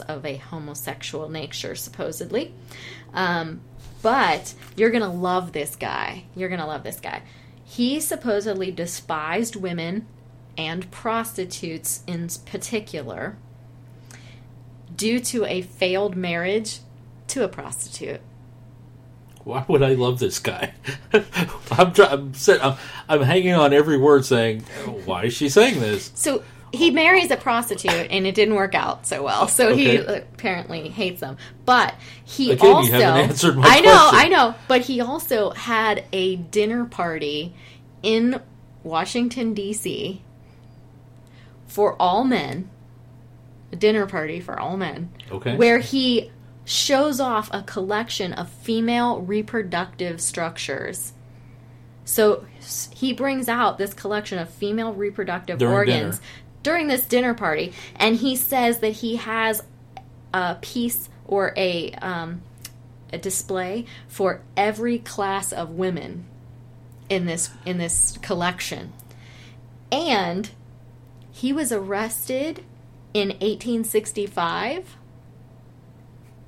of 0.09 0.25
a 0.25 0.37
homosexual 0.37 1.29
nature, 1.29 1.75
supposedly. 1.75 2.55
Um, 3.15 3.61
but 4.03 4.55
you're 4.77 4.91
going 4.91 5.03
to 5.03 5.09
love 5.09 5.53
this 5.53 5.77
guy. 5.77 6.25
You're 6.35 6.49
going 6.49 6.61
to 6.61 6.67
love 6.67 6.83
this 6.83 7.01
guy. 7.01 7.23
He 7.65 8.01
supposedly 8.01 8.71
despised 8.71 9.57
women 9.57 10.07
and 10.57 10.91
prostitutes 10.91 12.03
in 12.07 12.29
particular 12.45 13.37
due 14.95 15.21
to 15.21 15.45
a 15.45 15.63
failed 15.63 16.17
marriage 16.17 16.81
to 17.29 17.45
a 17.45 17.49
prostitute. 17.49 18.21
Why 19.45 19.65
would 19.69 19.83
I 19.83 19.95
love 19.95 20.19
this 20.19 20.39
guy? 20.39 20.75
I'm, 21.71 21.93
try- 21.93 22.09
I'm, 22.09 22.33
I'm, 22.61 22.77
I'm 23.09 23.23
hanging 23.23 23.55
on 23.55 23.73
every 23.73 23.97
word 23.97 24.25
saying, 24.25 24.61
why 25.07 25.25
is 25.25 25.35
she 25.35 25.49
saying 25.49 25.81
this? 25.81 26.13
So 26.15 26.43
he 26.73 26.91
marries 26.91 27.31
a 27.31 27.37
prostitute 27.37 28.09
and 28.11 28.27
it 28.27 28.35
didn't 28.35 28.55
work 28.55 28.75
out 28.75 29.07
so 29.07 29.23
well. 29.23 29.49
So 29.49 29.71
okay. 29.71 29.77
he 29.77 29.97
apparently 29.97 30.89
hates 30.89 31.21
them. 31.21 31.37
But 31.65 31.95
he 32.25 32.53
Again, 32.53 32.75
also 32.75 33.61
I 33.61 33.81
know, 33.81 34.09
I 34.13 34.29
know, 34.29 34.55
but 34.69 34.83
he 34.83 35.01
also 35.01 35.51
had 35.51 36.05
a 36.13 36.37
dinner 36.37 36.85
party 36.85 37.55
in 38.03 38.41
Washington 38.83 39.55
D.C. 39.55 40.23
for 41.67 42.01
all 42.01 42.25
men. 42.25 42.71
A 43.73 43.77
dinner 43.77 44.07
party 44.07 44.41
for 44.41 44.59
all 44.59 44.77
men. 44.77 45.13
Okay. 45.31 45.57
Where 45.57 45.79
he 45.79 46.31
shows 46.65 47.21
off 47.21 47.49
a 47.53 47.63
collection 47.63 48.33
of 48.33 48.49
female 48.49 49.21
reproductive 49.21 50.21
structures. 50.21 51.13
So 52.05 52.47
he 52.93 53.13
brings 53.13 53.49
out 53.49 53.79
this 53.79 53.95
collection 53.95 54.39
of 54.39 54.49
female 54.51 54.93
reproductive 54.93 55.59
During 55.59 55.75
organs 55.75 56.19
dinner 56.19 56.31
during 56.63 56.89
this 56.89 57.05
dinner 57.07 57.35
party, 57.35 57.73
and 57.97 58.17
he 58.17 58.37
says 58.37 58.81
that 58.81 58.91
he 58.91 59.17
has 59.17 59.63
a 60.33 60.57
piece 60.61 61.09
or 61.27 61.53
a 61.57 61.93
um, 61.95 62.43
a 63.13 63.19
display 63.19 63.87
for 64.09 64.43
every 64.57 64.99
class 64.99 65.53
of 65.53 65.71
women 65.71 66.27
in 67.09 67.27
this 67.27 67.51
in 67.65 67.79
this 67.79 68.19
collection, 68.23 68.93
and 69.91 70.51
he 71.31 71.53
was 71.53 71.73
arrested 71.73 72.65
in 73.15 73.29
1865 73.29 74.97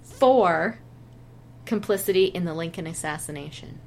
for 0.02 0.78
complicity 1.64 2.26
in 2.26 2.44
the 2.44 2.54
Lincoln 2.54 2.86
assassination. 2.86 3.80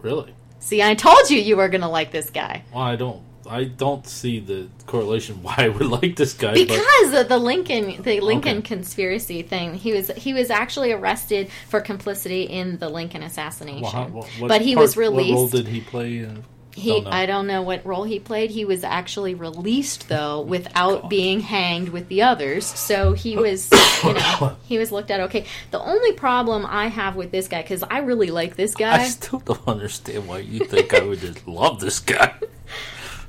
Really? 0.00 0.34
See, 0.60 0.82
I 0.82 0.94
told 0.94 1.30
you 1.30 1.38
you 1.38 1.56
were 1.56 1.68
going 1.68 1.82
to 1.82 1.88
like 1.88 2.10
this 2.10 2.30
guy. 2.30 2.64
Well, 2.72 2.82
I 2.82 2.96
don't 2.96 3.22
I 3.48 3.64
don't 3.64 4.06
see 4.06 4.40
the 4.40 4.68
correlation 4.86 5.42
why 5.42 5.54
I 5.58 5.68
would 5.68 5.86
like 5.86 6.16
this 6.16 6.34
guy 6.34 6.54
because 6.54 7.10
but... 7.10 7.22
of 7.22 7.28
the 7.28 7.38
Lincoln 7.38 8.02
the 8.02 8.20
Lincoln 8.20 8.58
okay. 8.58 8.68
conspiracy 8.68 9.42
thing. 9.42 9.74
He 9.74 9.92
was 9.92 10.08
he 10.08 10.34
was 10.34 10.50
actually 10.50 10.92
arrested 10.92 11.50
for 11.68 11.80
complicity 11.80 12.42
in 12.42 12.78
the 12.78 12.88
Lincoln 12.88 13.22
assassination, 13.22 13.82
well, 13.82 13.90
how, 13.90 14.06
what, 14.06 14.48
but 14.48 14.60
he 14.60 14.74
part, 14.74 14.84
was 14.84 14.96
released. 14.96 15.30
What 15.30 15.36
role 15.36 15.48
did 15.48 15.68
he 15.68 15.80
play? 15.80 16.18
In... 16.18 16.44
He, 16.78 17.00
don't 17.00 17.12
I 17.12 17.26
don't 17.26 17.46
know 17.46 17.62
what 17.62 17.84
role 17.84 18.04
he 18.04 18.20
played. 18.20 18.50
He 18.50 18.64
was 18.64 18.84
actually 18.84 19.34
released 19.34 20.08
though 20.08 20.38
oh 20.38 20.42
without 20.42 21.02
God. 21.02 21.10
being 21.10 21.40
hanged 21.40 21.88
with 21.88 22.08
the 22.08 22.22
others. 22.22 22.66
So 22.66 23.12
he 23.12 23.36
oh. 23.36 23.42
was, 23.42 23.70
you 24.04 24.14
know, 24.14 24.56
he 24.64 24.78
was 24.78 24.92
looked 24.92 25.10
at 25.10 25.20
okay. 25.20 25.44
The 25.70 25.80
only 25.80 26.12
problem 26.12 26.64
I 26.64 26.86
have 26.86 27.16
with 27.16 27.32
this 27.32 27.48
guy 27.48 27.62
because 27.62 27.82
I 27.82 27.98
really 27.98 28.30
like 28.30 28.56
this 28.56 28.74
guy. 28.74 29.00
I 29.00 29.08
still 29.08 29.40
don't 29.40 29.66
understand 29.66 30.28
why 30.28 30.38
you 30.38 30.60
think 30.60 30.94
I 30.94 31.02
would 31.02 31.18
just 31.18 31.46
love 31.48 31.80
this 31.80 31.98
guy. 31.98 32.34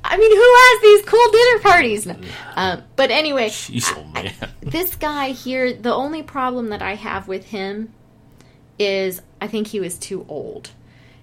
I 0.02 0.16
mean, 0.16 0.34
who 0.34 0.54
has 0.56 0.82
these 0.82 1.02
cool 1.06 1.30
dinner 1.30 1.58
parties? 1.60 2.06
Um, 2.56 2.82
but 2.96 3.10
anyway, 3.10 3.48
Jeez, 3.48 3.92
oh 3.96 4.06
I, 4.14 4.32
this 4.60 4.96
guy 4.96 5.30
here, 5.30 5.72
the 5.72 5.94
only 5.94 6.22
problem 6.22 6.70
that 6.70 6.82
I 6.82 6.94
have 6.94 7.28
with 7.28 7.46
him 7.46 7.92
is 8.78 9.22
I 9.40 9.46
think 9.46 9.68
he 9.68 9.80
was 9.80 9.98
too 9.98 10.24
old. 10.28 10.70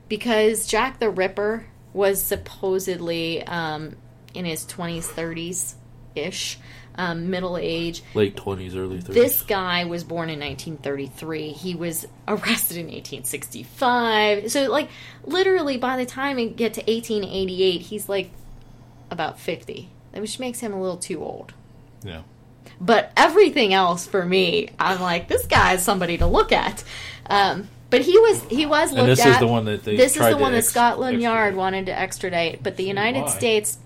Because 0.08 0.68
Jack 0.68 1.00
the 1.00 1.10
Ripper 1.10 1.66
was 1.92 2.22
supposedly 2.22 3.44
um, 3.46 3.98
in 4.34 4.46
his 4.46 4.66
20s, 4.66 5.04
30s 5.04 5.76
ish. 6.16 6.60
Um, 7.00 7.30
middle 7.30 7.58
age, 7.60 8.02
late 8.16 8.36
twenties, 8.36 8.76
early 8.76 9.00
thirties. 9.00 9.13
This 9.13 9.42
guy 9.44 9.86
was 9.86 10.04
born 10.04 10.32
in 10.32 10.40
1933. 10.40 11.50
He 11.52 11.76
was 11.76 12.08
arrested 12.28 12.78
in 12.78 12.86
1865. 12.86 14.52
So, 14.52 14.72
like, 14.72 14.90
literally, 15.24 15.78
by 15.78 15.98
the 15.98 16.08
time 16.08 16.38
we 16.38 16.50
get 16.50 16.74
to 16.74 16.82
1888, 16.82 17.82
he's 17.82 18.10
like 18.10 18.32
about 19.12 19.39
50, 19.39 19.89
which 20.13 20.39
makes 20.39 20.60
him 20.60 20.74
a 20.74 20.82
little 20.82 20.98
too 20.98 21.24
old. 21.24 21.54
Yeah. 22.04 22.22
But 22.80 23.12
everything 23.17 23.74
else 23.74 24.06
for 24.06 24.26
me, 24.26 24.70
I'm 24.80 25.02
like, 25.02 25.28
this 25.28 25.48
guy 25.48 25.74
is 25.74 25.82
somebody 25.82 26.17
to 26.17 26.28
look 26.28 26.52
at. 26.52 26.84
Um, 27.28 27.70
but 27.89 28.02
he 28.02 28.17
was 28.20 28.43
he 28.50 28.65
was 28.65 28.91
looked 28.91 29.02
and 29.02 29.12
this 29.12 29.26
at. 29.26 29.34
is 29.34 29.39
the 29.39 29.48
one 29.48 29.65
that 29.65 29.84
they. 29.84 29.96
This 29.96 30.17
is 30.17 30.28
the 30.28 30.38
one 30.38 30.54
ex- 30.54 30.65
that 30.65 30.72
Scotland 30.72 31.22
Yard 31.22 31.56
wanted 31.56 31.86
to 31.86 31.98
extradite, 31.98 32.62
but 32.62 32.76
the 32.78 32.84
United 32.84 33.22
Why? 33.22 33.30
States 33.30 33.78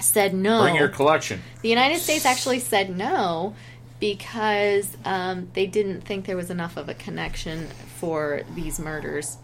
said 0.00 0.34
no. 0.34 0.62
Bring 0.62 0.76
your 0.76 0.88
collection. 0.88 1.40
The 1.62 1.68
United 1.68 2.00
States 2.00 2.26
actually 2.26 2.60
said 2.60 2.94
no 2.94 3.54
because 4.00 4.96
um, 5.04 5.48
they 5.54 5.66
didn't 5.66 6.02
think 6.02 6.26
there 6.26 6.36
was 6.36 6.50
enough 6.50 6.76
of 6.76 6.88
a 6.88 6.94
connection 6.94 7.66
for 7.96 8.42
these 8.54 8.78
murders 8.78 9.38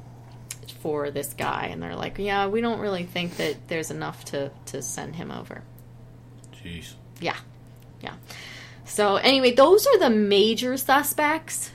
for 0.84 1.10
this 1.10 1.32
guy, 1.32 1.68
and 1.72 1.82
they're 1.82 1.96
like, 1.96 2.18
"Yeah, 2.18 2.46
we 2.48 2.60
don't 2.60 2.78
really 2.78 3.04
think 3.04 3.38
that 3.38 3.68
there's 3.68 3.90
enough 3.90 4.22
to 4.26 4.50
to 4.66 4.82
send 4.82 5.16
him 5.16 5.30
over." 5.30 5.62
Jeez. 6.62 6.92
Yeah, 7.22 7.38
yeah. 8.02 8.16
So 8.84 9.16
anyway, 9.16 9.52
those 9.52 9.86
are 9.86 9.98
the 9.98 10.10
major 10.10 10.76
suspects 10.76 11.70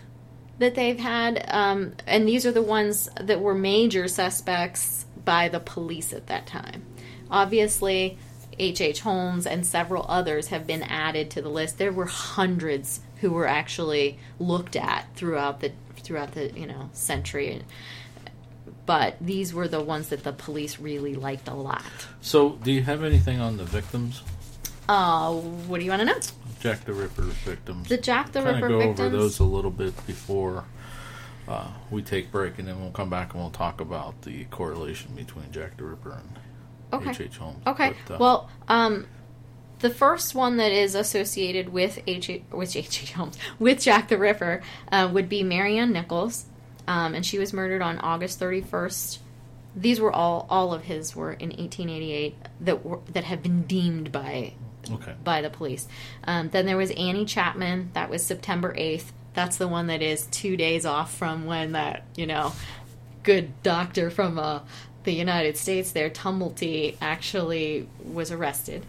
that 0.60 0.76
they've 0.76 1.00
had, 1.00 1.44
um, 1.48 1.94
and 2.06 2.28
these 2.28 2.46
are 2.46 2.52
the 2.52 2.62
ones 2.62 3.10
that 3.20 3.42
were 3.42 3.56
major 3.56 4.08
suspects 4.08 5.08
by 5.26 5.50
the 5.50 5.60
police 5.60 6.14
at 6.14 6.28
that 6.28 6.46
time. 6.46 6.86
Obviously, 7.32 8.20
H. 8.60 8.80
H. 8.80 9.00
Holmes 9.00 9.48
and 9.48 9.66
several 9.66 10.06
others 10.08 10.50
have 10.50 10.68
been 10.68 10.84
added 10.84 11.32
to 11.32 11.42
the 11.42 11.50
list. 11.50 11.80
There 11.80 11.92
were 11.92 12.06
hundreds 12.06 13.00
who 13.22 13.32
were 13.32 13.48
actually 13.48 14.20
looked 14.38 14.76
at 14.76 15.08
throughout 15.16 15.62
the 15.62 15.72
throughout 15.98 16.34
the 16.34 16.52
you 16.52 16.68
know 16.68 16.92
century 16.94 17.64
but 18.90 19.18
these 19.22 19.54
were 19.54 19.68
the 19.68 19.80
ones 19.80 20.10
that 20.10 20.24
the 20.24 20.34
police 20.34 20.80
really 20.80 21.14
liked 21.14 21.48
a 21.48 21.54
lot. 21.54 21.84
So, 22.22 22.54
do 22.64 22.72
you 22.72 22.82
have 22.82 23.04
anything 23.04 23.40
on 23.40 23.58
the 23.58 23.64
victims? 23.64 24.24
Uh, 24.88 25.32
what 25.32 25.78
do 25.78 25.86
you 25.86 25.92
want 25.92 26.00
to 26.00 26.06
know? 26.08 26.18
Jack 26.60 26.86
the 26.86 26.94
Ripper 26.94 27.22
victims. 27.22 27.88
The 27.88 27.98
Jack 27.98 28.32
the 28.32 28.42
Ripper 28.42 28.68
go 28.68 28.80
victims. 28.80 29.00
over 29.00 29.10
those 29.16 29.38
a 29.38 29.44
little 29.44 29.70
bit 29.70 29.94
before 30.08 30.64
uh, 31.48 31.68
we 31.92 32.02
take 32.02 32.32
break, 32.32 32.58
and 32.58 32.68
then 32.68 32.82
we'll 32.82 32.90
come 32.90 33.12
back 33.12 33.36
and 33.36 33.44
we'll 33.44 33.52
talk 33.52 33.80
about 33.80 34.24
the 34.24 34.46
correlation 34.46 35.14
between 35.14 35.52
Jack 35.52 35.78
the 35.78 35.84
Ripper 35.84 36.14
and 36.14 36.40
okay. 36.92 37.12
H. 37.12 37.22
H. 37.22 37.38
Holmes. 37.38 37.62
Okay. 37.68 37.94
But, 38.08 38.16
uh, 38.16 38.18
well, 38.20 38.50
um, 38.70 39.06
the 39.82 39.92
first 39.92 40.34
one 40.34 40.58
that 40.58 40.72
is 40.72 40.96
associated 40.96 41.70
with 41.70 42.00
H. 42.08 42.42
with 42.52 42.76
H. 42.76 43.04
H. 43.04 43.12
Holmes 43.12 43.38
with 43.60 43.82
Jack 43.82 44.08
the 44.08 44.18
Ripper 44.18 44.64
uh, 44.92 45.12
would 45.14 45.30
be 45.30 45.44
Mary 45.44 45.78
Ann 45.78 45.92
Nichols 45.92 46.48
um, 46.90 47.14
and 47.14 47.24
she 47.24 47.38
was 47.38 47.54
murdered 47.54 47.84
on 47.84 48.00
August 48.00 48.40
31st. 48.40 49.20
These 49.76 50.02
were 50.02 50.12
all 50.12 50.48
all 50.50 50.74
of 50.74 50.86
his 50.86 51.16
were 51.16 51.32
in 51.32 51.50
1888 51.50 52.36
that 52.62 52.84
were 52.84 53.00
that 53.14 53.26
have 53.26 53.44
been 53.44 53.62
deemed 53.62 54.12
by 54.12 54.54
okay. 54.92 55.14
by 55.24 55.42
the 55.42 55.52
police. 55.52 55.88
Um, 56.24 56.50
then 56.50 56.66
there 56.66 56.78
was 56.78 56.90
Annie 56.92 57.26
Chapman. 57.26 57.92
That 57.94 58.10
was 58.10 58.26
September 58.26 58.74
8th. 58.74 59.12
That's 59.36 59.58
the 59.58 59.68
one 59.68 59.86
that 59.88 60.02
is 60.02 60.26
two 60.26 60.58
days 60.58 60.88
off 60.88 61.14
from 61.14 61.46
when 61.46 61.74
that 61.74 62.06
you 62.16 62.26
know 62.26 62.54
good 63.22 63.62
doctor 63.62 64.10
from 64.10 64.40
uh, 64.40 64.62
the 65.04 65.12
United 65.12 65.58
States 65.58 65.92
there, 65.92 66.10
Tumblety, 66.10 66.98
actually 67.00 67.88
was 68.04 68.32
arrested. 68.32 68.84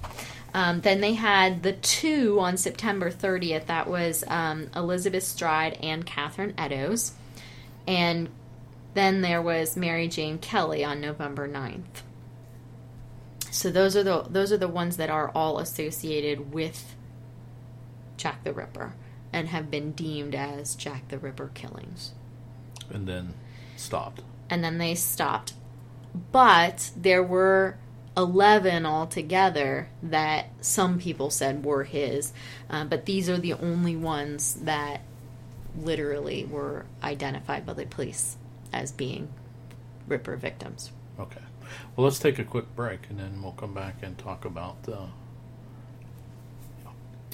Um, 0.55 0.81
then 0.81 1.03
they 1.03 1.13
had 1.13 1.63
the 1.63 1.75
two 1.75 2.41
on 2.41 2.57
September 2.57 3.11
30th. 3.11 3.67
That 3.67 3.89
was 3.89 4.25
um, 4.27 4.71
Elizabeth 4.75 5.23
Stride 5.23 5.75
and 5.83 6.05
Catherine 6.05 6.55
Eddowes 6.57 7.13
and 7.87 8.29
then 8.95 9.21
there 9.21 9.43
was 9.43 9.77
Mary 9.77 10.09
Jane 10.09 10.39
Kelly 10.39 10.85
on 10.85 11.01
November 11.01 11.49
9th. 11.49 12.03
So 13.51 13.71
those 13.71 13.97
are 13.97 14.03
the 14.03 14.23
those 14.29 14.53
are 14.53 14.57
the 14.57 14.69
ones 14.69 14.97
that 14.97 15.11
are 15.11 15.31
all 15.35 15.59
associated 15.59 16.53
with 16.55 16.95
Jack 18.17 18.45
the 18.45 18.53
Ripper 18.53 18.95
and 19.33 19.49
have 19.49 19.71
been 19.71 19.93
deemed 19.93 20.35
as 20.35 20.75
Jack 20.75 21.09
the 21.09 21.19
Ripper 21.19 21.51
killings. 21.55 22.13
And 22.91 23.07
then 23.07 23.35
stopped. 23.77 24.23
And 24.49 24.63
then 24.63 24.79
they 24.79 24.95
stopped. 24.95 25.55
But 26.33 26.91
there 26.97 27.23
were 27.23 27.79
11 28.17 28.85
altogether 28.85 29.89
that 30.03 30.47
some 30.61 30.99
people 30.99 31.31
said 31.31 31.65
were 31.65 31.85
his, 31.85 32.33
uh, 32.69 32.85
but 32.85 33.07
these 33.07 33.29
are 33.29 33.39
the 33.39 33.55
only 33.55 33.95
ones 33.95 34.55
that 34.63 35.03
literally 35.85 36.45
were 36.45 36.87
identified 37.03 37.67
by 37.67 37.73
the 37.73 37.87
police 37.87 38.37
as 38.73 38.93
being 38.93 39.29
Ripper 40.07 40.37
victims. 40.37 40.91
Okay. 41.19 41.41
Well, 41.97 42.05
let's 42.05 42.19
take 42.19 42.39
a 42.39 42.45
quick 42.45 42.75
break 42.75 43.01
and 43.11 43.19
then 43.19 43.43
we'll 43.43 43.53
come 43.53 43.75
back 43.75 43.97
and 44.03 44.17
talk 44.19 44.45
about. 44.45 44.77
Uh, 44.89 45.07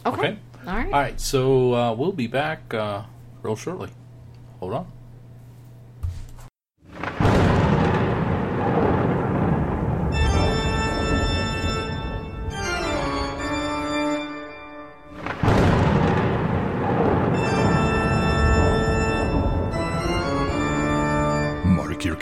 Okay. 0.05 0.19
Okay. 0.21 0.39
All 0.67 0.75
right. 0.75 0.87
all 0.87 1.01
right. 1.01 1.21
So 1.21 1.75
uh, 1.75 1.93
we'll 1.93 2.13
be 2.13 2.29
back 2.29 2.73
uh, 2.73 3.03
real 3.43 3.57
shortly. 3.57 3.89
Hold 4.61 4.75
on. 4.75 4.93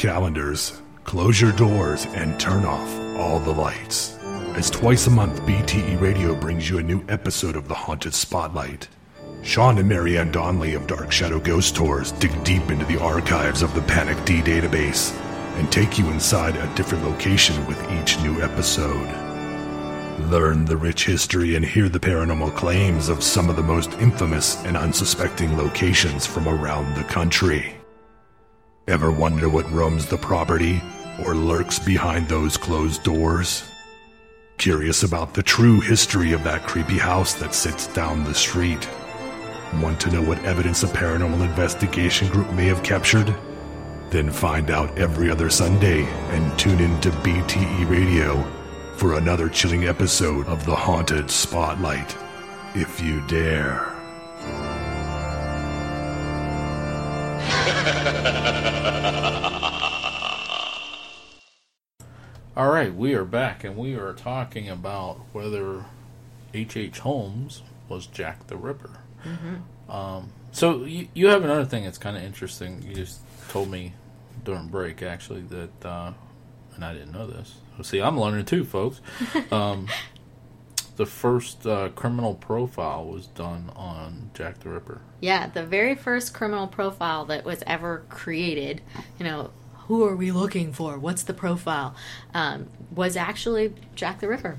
Calendars, 0.05 0.83
close 1.05 1.41
your 1.41 1.53
doors, 1.53 2.05
and 2.13 2.39
turn 2.39 2.67
off 2.67 3.19
all 3.19 3.39
the 3.39 3.51
lights. 3.51 4.19
As 4.55 4.69
twice 4.69 5.07
a 5.07 5.11
month, 5.11 5.41
BTE 5.45 5.99
Radio 5.99 6.35
brings 6.35 6.69
you 6.69 6.77
a 6.77 6.83
new 6.83 7.03
episode 7.09 7.57
of 7.57 7.69
The 7.69 7.75
Haunted 7.75 8.13
Spotlight. 8.13 8.87
Sean 9.43 9.79
and 9.79 9.89
Marianne 9.89 10.31
Donnelly 10.31 10.75
of 10.75 10.87
Dark 10.87 11.11
Shadow 11.11 11.41
Ghost 11.41 11.75
Tours 11.75 12.13
dig 12.13 12.45
deep 12.45 12.71
into 12.71 12.85
the 12.85 13.01
archives 13.01 13.63
of 13.63 13.75
the 13.75 13.81
Panic 13.81 14.23
D 14.27 14.43
database 14.43 15.19
and 15.57 15.73
take 15.73 15.99
you 15.99 16.11
inside 16.11 16.57
a 16.57 16.75
different 16.75 17.05
location 17.05 17.67
with 17.67 17.83
each 17.93 18.21
new 18.21 18.43
episode. 18.43 19.09
Learn 20.29 20.67
the 20.67 20.77
rich 20.77 21.07
history 21.07 21.57
and 21.57 21.65
hear 21.65 21.89
the 21.89 21.99
paranormal 21.99 22.55
claims 22.55 23.09
of 23.09 23.23
some 23.23 23.49
of 23.49 23.57
the 23.57 23.63
most 23.63 23.91
infamous 23.95 24.63
and 24.65 24.77
unsuspecting 24.77 25.57
locations 25.57 26.27
from 26.27 26.47
around 26.47 26.95
the 26.95 27.05
country. 27.05 27.74
Ever 28.87 29.11
wonder 29.11 29.49
what 29.49 29.71
roams 29.73 30.05
the 30.05 30.19
property 30.19 30.83
or 31.25 31.35
lurks 31.35 31.79
behind 31.79 32.29
those 32.29 32.59
closed 32.59 33.03
doors? 33.03 33.65
Curious 34.59 35.03
about 35.03 35.33
the 35.33 35.43
true 35.43 35.81
history 35.81 36.33
of 36.33 36.45
that 36.45 36.67
creepy 36.67 36.99
house 36.99 37.33
that 37.35 37.55
sits 37.55 37.87
down 37.87 38.25
the 38.25 38.35
street? 38.35 38.87
Want 39.81 39.99
to 40.03 40.11
know 40.11 40.21
what 40.21 40.45
evidence 40.45 40.83
a 40.83 40.87
paranormal 40.89 41.41
investigation 41.41 42.29
group 42.29 42.53
may 42.53 42.67
have 42.67 42.83
captured? 42.83 43.35
Then 44.11 44.31
find 44.31 44.71
out 44.71 44.99
every 44.99 45.31
other 45.31 45.49
Sunday 45.49 46.05
and 46.05 46.59
tune 46.59 46.81
in 46.81 47.01
to 47.01 47.11
BTE 47.11 47.89
Radio 47.89 48.43
for 48.97 49.17
another 49.17 49.49
chilling 49.49 49.87
episode 49.87 50.47
of 50.47 50.67
The 50.67 50.77
Haunted 50.77 51.31
Spotlight, 51.31 52.15
if 52.75 53.01
you 53.01 53.27
dare. 53.29 53.93
All 62.57 62.71
right, 62.71 62.95
we 62.95 63.15
are 63.15 63.25
back, 63.25 63.65
and 63.65 63.77
we 63.77 63.95
are 63.95 64.13
talking 64.13 64.69
about 64.69 65.21
whether 65.33 65.87
H. 66.53 66.77
H. 66.77 67.01
Holmes 67.01 67.63
was 67.89 68.07
Jack 68.07 68.47
the 68.47 68.57
Ripper. 68.57 69.01
Um, 69.89 70.31
so 70.53 70.85
you, 70.85 71.09
you 71.15 71.27
have 71.27 71.43
another 71.43 71.65
thing 71.65 71.83
that's 71.83 71.99
kind 71.99 72.17
of 72.17 72.23
interesting. 72.23 72.85
You 72.87 72.95
just 72.95 73.23
told 73.49 73.71
me 73.71 73.95
during 74.45 74.69
break, 74.69 75.03
actually, 75.03 75.41
that, 75.43 75.85
uh, 75.85 76.13
and 76.77 76.85
I 76.85 76.93
didn't 76.93 77.11
know 77.11 77.27
this. 77.27 77.57
See, 77.83 78.01
I'm 78.01 78.21
learning 78.21 78.45
too, 78.45 78.65
folks. 78.65 79.01
Um, 79.51 79.89
the 80.97 81.07
first 81.07 81.67
uh, 81.67 81.89
criminal 81.89 82.35
profile 82.35 83.05
was 83.05 83.27
done 83.27 83.73
on 83.75 84.31
Jack 84.33 84.61
the 84.61 84.69
Ripper. 84.69 85.01
Yeah, 85.21 85.49
the 85.49 85.65
very 85.65 85.97
first 85.97 86.33
criminal 86.33 86.69
profile 86.69 87.25
that 87.25 87.45
was 87.45 87.65
ever 87.67 88.05
created, 88.09 88.81
you 89.19 89.25
know, 89.25 89.51
who 89.87 90.05
are 90.05 90.17
we 90.17 90.33
looking 90.33 90.73
for? 90.73 90.99
What's 90.99 91.23
the 91.23 91.35
profile? 91.35 91.95
Um, 92.33 92.69
was 92.95 93.17
actually 93.17 93.75
Jack 93.95 94.21
the 94.21 94.29
Ripper. 94.29 94.59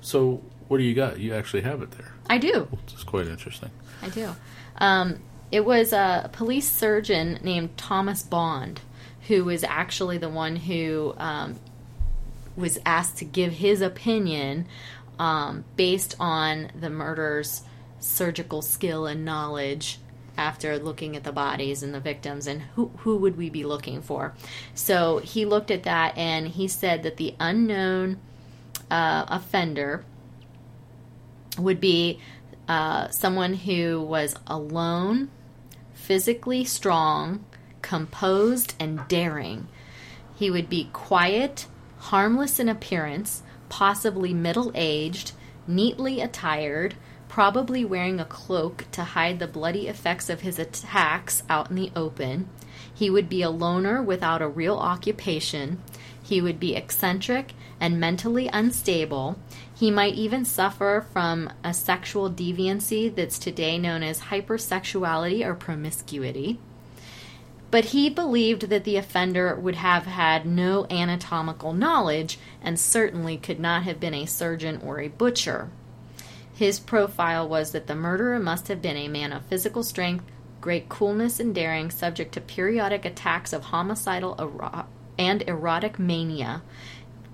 So 0.00 0.42
what 0.68 0.78
do 0.78 0.84
you 0.84 0.94
got? 0.94 1.18
You 1.18 1.34
actually 1.34 1.62
have 1.62 1.82
it 1.82 1.92
there. 1.92 2.12
I 2.28 2.38
do. 2.38 2.68
Is 2.94 3.04
quite 3.04 3.26
interesting. 3.26 3.70
I 4.02 4.08
do. 4.08 4.34
Um, 4.78 5.20
it 5.50 5.64
was 5.64 5.92
a 5.92 6.28
police 6.32 6.70
surgeon 6.70 7.38
named 7.42 7.76
Thomas 7.76 8.22
Bond 8.22 8.80
who 9.28 9.44
was 9.44 9.64
actually 9.64 10.18
the 10.18 10.28
one 10.28 10.56
who 10.56 11.14
um, 11.18 11.56
was 12.56 12.78
asked 12.86 13.18
to 13.18 13.24
give 13.24 13.52
his 13.54 13.80
opinion 13.80 14.66
um, 15.18 15.64
based 15.76 16.14
on 16.20 16.70
the 16.78 16.90
murderer's 16.90 17.62
surgical 17.98 18.62
skill 18.62 19.06
and 19.06 19.24
knowledge 19.24 19.98
after 20.36 20.78
looking 20.78 21.16
at 21.16 21.24
the 21.24 21.32
bodies 21.32 21.82
and 21.82 21.94
the 21.94 22.00
victims 22.00 22.46
and 22.46 22.62
who, 22.74 22.90
who 22.98 23.16
would 23.16 23.36
we 23.36 23.50
be 23.50 23.64
looking 23.64 24.02
for. 24.02 24.34
So 24.74 25.18
he 25.18 25.44
looked 25.44 25.70
at 25.70 25.84
that 25.84 26.16
and 26.16 26.48
he 26.48 26.68
said 26.68 27.02
that 27.02 27.16
the 27.16 27.34
unknown 27.40 28.18
uh, 28.90 29.24
offender 29.28 30.04
would 31.58 31.80
be 31.80 32.20
uh, 32.68 33.08
someone 33.08 33.54
who 33.54 34.00
was 34.00 34.36
alone, 34.46 35.30
physically 35.94 36.64
strong, 36.64 37.44
composed, 37.82 38.74
and 38.78 39.06
daring. 39.08 39.68
He 40.34 40.50
would 40.50 40.68
be 40.68 40.90
quiet, 40.92 41.66
harmless 41.98 42.58
in 42.58 42.68
appearance, 42.68 43.42
possibly 43.68 44.34
middle 44.34 44.72
aged, 44.74 45.32
neatly 45.66 46.20
attired, 46.20 46.94
probably 47.36 47.84
wearing 47.84 48.18
a 48.18 48.24
cloak 48.24 48.86
to 48.90 49.04
hide 49.04 49.38
the 49.38 49.46
bloody 49.46 49.88
effects 49.88 50.30
of 50.30 50.40
his 50.40 50.58
attacks 50.58 51.42
out 51.50 51.68
in 51.68 51.76
the 51.76 51.92
open. 51.94 52.48
He 52.94 53.10
would 53.10 53.28
be 53.28 53.42
a 53.42 53.50
loner 53.50 54.02
without 54.02 54.40
a 54.40 54.48
real 54.48 54.78
occupation. 54.78 55.78
He 56.22 56.40
would 56.40 56.58
be 56.58 56.74
eccentric 56.74 57.52
and 57.78 58.00
mentally 58.00 58.48
unstable. 58.50 59.38
He 59.74 59.90
might 59.90 60.14
even 60.14 60.46
suffer 60.46 61.04
from 61.12 61.52
a 61.62 61.74
sexual 61.74 62.30
deviancy 62.30 63.14
that's 63.14 63.38
today 63.38 63.76
known 63.76 64.02
as 64.02 64.30
hypersexuality 64.30 65.44
or 65.44 65.54
promiscuity. 65.54 66.58
But 67.70 67.84
he 67.86 68.08
believed 68.08 68.70
that 68.70 68.84
the 68.84 68.96
offender 68.96 69.54
would 69.56 69.74
have 69.74 70.06
had 70.06 70.46
no 70.46 70.86
anatomical 70.88 71.74
knowledge 71.74 72.38
and 72.62 72.80
certainly 72.80 73.36
could 73.36 73.60
not 73.60 73.82
have 73.82 74.00
been 74.00 74.14
a 74.14 74.24
surgeon 74.24 74.80
or 74.82 75.00
a 75.00 75.08
butcher. 75.08 75.68
His 76.56 76.80
profile 76.80 77.46
was 77.46 77.72
that 77.72 77.86
the 77.86 77.94
murderer 77.94 78.38
must 78.38 78.68
have 78.68 78.80
been 78.80 78.96
a 78.96 79.08
man 79.08 79.30
of 79.30 79.44
physical 79.44 79.82
strength, 79.82 80.24
great 80.62 80.88
coolness 80.88 81.38
and 81.38 81.54
daring, 81.54 81.90
subject 81.90 82.32
to 82.32 82.40
periodic 82.40 83.04
attacks 83.04 83.52
of 83.52 83.64
homicidal 83.64 84.34
ero- 84.38 84.86
and 85.18 85.42
erotic 85.42 85.98
mania. 85.98 86.62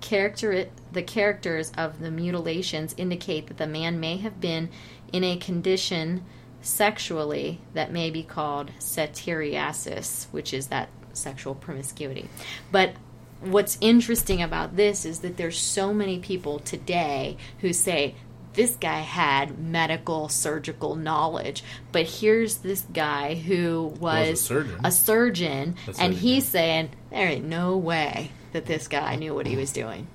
Character, 0.01 0.67
the 0.91 1.03
characters 1.03 1.71
of 1.77 2.01
the 2.01 2.11
mutilations 2.11 2.93
indicate 2.97 3.47
that 3.47 3.57
the 3.57 3.65
man 3.65 3.97
may 3.97 4.17
have 4.17 4.41
been 4.41 4.69
in 5.13 5.23
a 5.23 5.37
condition 5.37 6.25
sexually 6.61 7.61
that 7.73 7.93
may 7.93 8.09
be 8.09 8.23
called 8.23 8.71
satyriasis, 8.77 10.25
which 10.31 10.53
is 10.53 10.67
that 10.67 10.89
sexual 11.13 11.55
promiscuity. 11.55 12.27
But 12.73 12.95
what's 13.39 13.77
interesting 13.79 14.41
about 14.41 14.75
this 14.75 15.05
is 15.05 15.19
that 15.19 15.37
there's 15.37 15.57
so 15.57 15.93
many 15.93 16.19
people 16.19 16.59
today 16.59 17.37
who 17.59 17.71
say 17.71 18.15
this 18.53 18.75
guy 18.75 18.99
had 18.99 19.57
medical 19.57 20.29
surgical 20.29 20.95
knowledge 20.95 21.63
but 21.91 22.05
here's 22.05 22.57
this 22.57 22.81
guy 22.93 23.35
who 23.35 23.93
was, 23.99 24.29
Was 24.29 24.29
a 24.29 24.35
surgeon. 24.43 24.79
a 24.83 24.91
surgeon, 24.91 25.75
and 25.99 26.13
he's 26.13 26.43
did. 26.45 26.51
saying 26.51 26.89
there 27.09 27.27
ain't 27.27 27.45
no 27.45 27.77
way 27.77 28.31
that 28.51 28.65
this 28.65 28.87
guy 28.87 29.15
knew 29.15 29.33
what 29.33 29.47
he 29.47 29.55
was 29.55 29.71
doing 29.71 30.07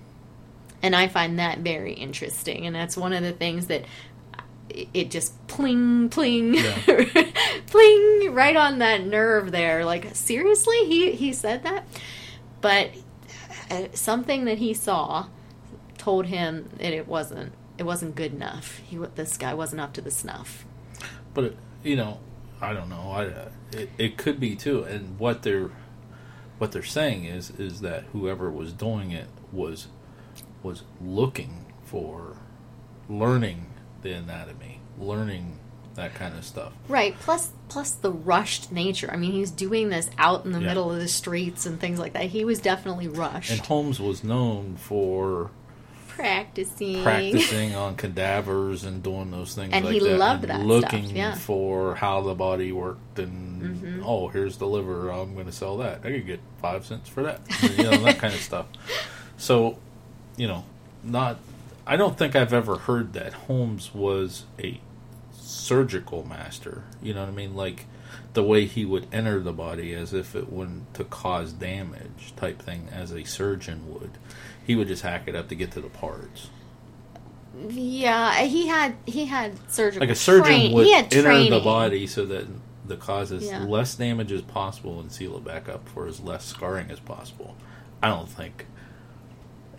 and 0.83 0.94
i 0.94 1.09
find 1.09 1.38
that 1.38 1.59
very 1.59 1.92
interesting 1.94 2.66
and 2.66 2.74
that's 2.77 2.96
one 2.96 3.12
of 3.12 3.22
the 3.22 3.33
things 3.33 3.66
that 3.66 3.85
it- 4.70 4.88
it 4.94 5.11
just 5.11 5.33
pling 5.48 6.09
pling 6.11 6.55
Yeah. 6.55 6.79
pling 7.66 8.33
right 8.35 8.57
on 8.57 8.79
that 8.79 9.05
nerve 9.05 9.51
there 9.51 9.85
like 9.85 10.14
seriously 10.14 10.77
he 10.87 11.12
he 11.12 11.33
said 11.33 11.62
that 11.64 11.87
but 12.61 12.90
uh, 13.70 13.85
something 13.94 14.44
that 14.46 14.59
he 14.59 14.74
saw 14.74 15.27
told 15.96 16.27
him 16.27 16.68
that 16.79 16.92
it 16.92 17.09
wasn't 17.09 17.53
it 17.79 17.85
wasn't 17.85 18.14
good 18.14 18.33
enough 18.35 18.79
he 18.87 18.97
this 19.14 19.37
guy 19.37 19.55
wasn't 19.55 19.81
up 19.81 19.93
to 19.93 20.01
the 20.01 20.11
snuff 20.11 20.64
But 21.35 21.55
you 21.85 21.95
know, 21.97 22.19
I 22.61 22.73
don't 22.73 22.88
know. 22.88 23.12
I 23.12 23.77
it, 23.77 23.88
it 23.99 24.17
could 24.19 24.41
be 24.41 24.57
too. 24.57 24.83
And 24.83 25.17
what 25.19 25.43
they're 25.43 25.71
what 26.59 26.73
they're 26.73 26.83
saying 26.83 27.25
is 27.25 27.51
is 27.51 27.81
that 27.83 28.03
whoever 28.12 28.51
was 28.51 28.73
doing 28.73 29.12
it 29.12 29.29
was 29.53 29.87
was 30.62 30.83
looking 31.01 31.67
for 31.85 32.37
learning 33.09 33.67
the 34.03 34.12
anatomy, 34.12 34.81
learning 34.99 35.59
that 35.95 36.14
kind 36.14 36.37
of 36.37 36.45
stuff. 36.45 36.73
Right. 36.88 37.14
Plus, 37.21 37.51
plus 37.69 37.91
the 37.93 38.12
rushed 38.12 38.71
nature. 38.73 39.11
I 39.12 39.17
mean, 39.17 39.33
he's 39.33 39.51
doing 39.51 39.88
this 39.88 40.11
out 40.19 40.45
in 40.45 40.53
the 40.53 40.61
Yeah. 40.61 40.67
middle 40.69 40.91
of 40.93 40.99
the 40.99 41.09
streets 41.09 41.67
and 41.67 41.81
things 41.81 41.99
like 41.99 42.12
that. 42.12 42.25
He 42.27 42.45
was 42.45 42.61
definitely 42.61 43.09
rushed. 43.09 43.51
And 43.51 43.61
Holmes 43.61 43.99
was 44.01 44.23
known 44.25 44.77
for 44.77 45.51
practicing. 46.19 47.03
practicing 47.03 47.75
on 47.75 47.97
cadavers 47.97 48.85
and 48.85 49.03
doing 49.03 49.31
those 49.31 49.55
things 49.55 49.73
And 49.73 49.85
like 49.85 49.95
he 49.95 50.01
that. 50.01 50.19
loved 50.19 50.43
and 50.45 50.51
that 50.51 50.67
looking 50.67 51.05
stuff, 51.05 51.17
yeah. 51.17 51.35
for 51.35 51.95
how 51.95 52.21
the 52.23 52.35
body 52.35 52.73
worked 52.73 53.19
and 53.19 53.47
Mm-hmm. 53.59 54.03
oh 54.05 54.29
here's 54.29 54.57
the 54.59 54.67
liver 54.69 55.11
i'm 55.11 55.35
going 55.35 55.47
to 55.47 55.53
sell 55.53 55.79
that 55.79 55.99
i 56.05 56.11
could 56.13 56.27
get 56.27 56.39
five 56.63 56.87
cents 56.87 57.09
for 57.09 57.25
that 57.25 57.41
you 57.77 57.83
know 57.83 57.97
that 58.05 58.19
kind 58.19 58.33
of 58.33 58.39
stuff 58.41 58.67
so 59.37 59.77
you 60.37 60.47
know 60.47 60.65
not 61.03 61.39
i 61.85 61.97
don't 61.97 62.17
think 62.17 62.37
i've 62.37 62.53
ever 62.53 62.77
heard 62.79 63.15
that 63.15 63.33
holmes 63.33 63.93
was 63.93 64.45
a 64.61 64.81
surgical 65.33 66.25
master 66.25 66.85
you 67.03 67.13
know 67.13 67.21
what 67.21 67.29
i 67.29 67.33
mean 67.33 67.57
like 67.57 67.87
the 68.35 68.45
way 68.45 68.65
he 68.65 68.85
would 68.85 69.07
enter 69.13 69.41
the 69.41 69.53
body 69.53 69.93
as 69.93 70.15
if 70.15 70.37
it 70.37 70.53
wouldn't 70.53 70.95
to 70.95 71.03
cause 71.03 71.53
damage 71.53 72.33
type 72.37 72.63
thing 72.63 72.87
as 72.93 73.11
a 73.13 73.25
surgeon 73.25 73.93
would 73.93 74.13
he 74.69 74.77
would 74.77 74.87
just 74.87 75.03
hack 75.03 75.23
it 75.27 75.35
up 75.35 75.49
to 75.49 75.57
get 75.57 75.73
to 75.73 75.81
the 75.81 75.89
parts 75.89 76.51
Yeah, 77.69 78.43
he 78.43 78.69
had 78.69 78.95
he 79.07 79.25
had 79.27 79.59
surgical. 79.69 80.07
like 80.07 80.11
a 80.15 80.19
surgeon 80.19 80.45
train- 80.45 80.73
would 80.75 80.87
he 80.87 80.93
had 80.93 81.05
enter 81.07 81.23
training. 81.23 81.51
the 81.51 81.59
body 81.61 82.07
so 82.07 82.25
that 82.27 82.47
the 82.87 82.97
cause 82.97 83.33
as 83.33 83.45
Yeah. 83.47 83.65
less 83.65 83.95
damage 83.97 84.31
as 84.33 84.43
possible 84.43 85.01
and 85.01 85.11
seal 85.11 85.37
it 85.37 85.45
back 85.45 85.69
up 85.69 85.89
for 85.89 86.07
as 86.07 86.21
less 86.21 86.45
scarring 86.45 86.91
as 86.91 87.01
possible. 87.01 87.57
I 88.03 88.09
don't 88.09 88.29
think 88.29 88.67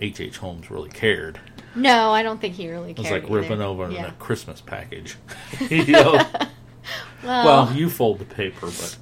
H. 0.02 0.20
H. 0.20 0.38
Holmes 0.38 0.70
really 0.70 0.90
cared. 0.90 1.40
No, 1.76 2.12
I 2.12 2.22
don't 2.24 2.40
think 2.42 2.56
he 2.56 2.70
really 2.70 2.94
cared. 2.94 2.98
It 2.98 3.02
was 3.02 3.08
cared. 3.10 3.24
like 3.24 3.32
ripping 3.32 3.52
either. 3.54 3.64
over 3.64 3.90
Yeah. 3.92 4.08
a 4.08 4.12
Christmas 4.14 4.62
package. 4.62 5.16
you 5.70 5.86
know? 5.88 6.14
Well, 7.24 7.46
well, 7.46 7.74
you 7.74 7.90
fold 7.90 8.20
the 8.20 8.26
paper, 8.26 8.68
but 8.68 8.98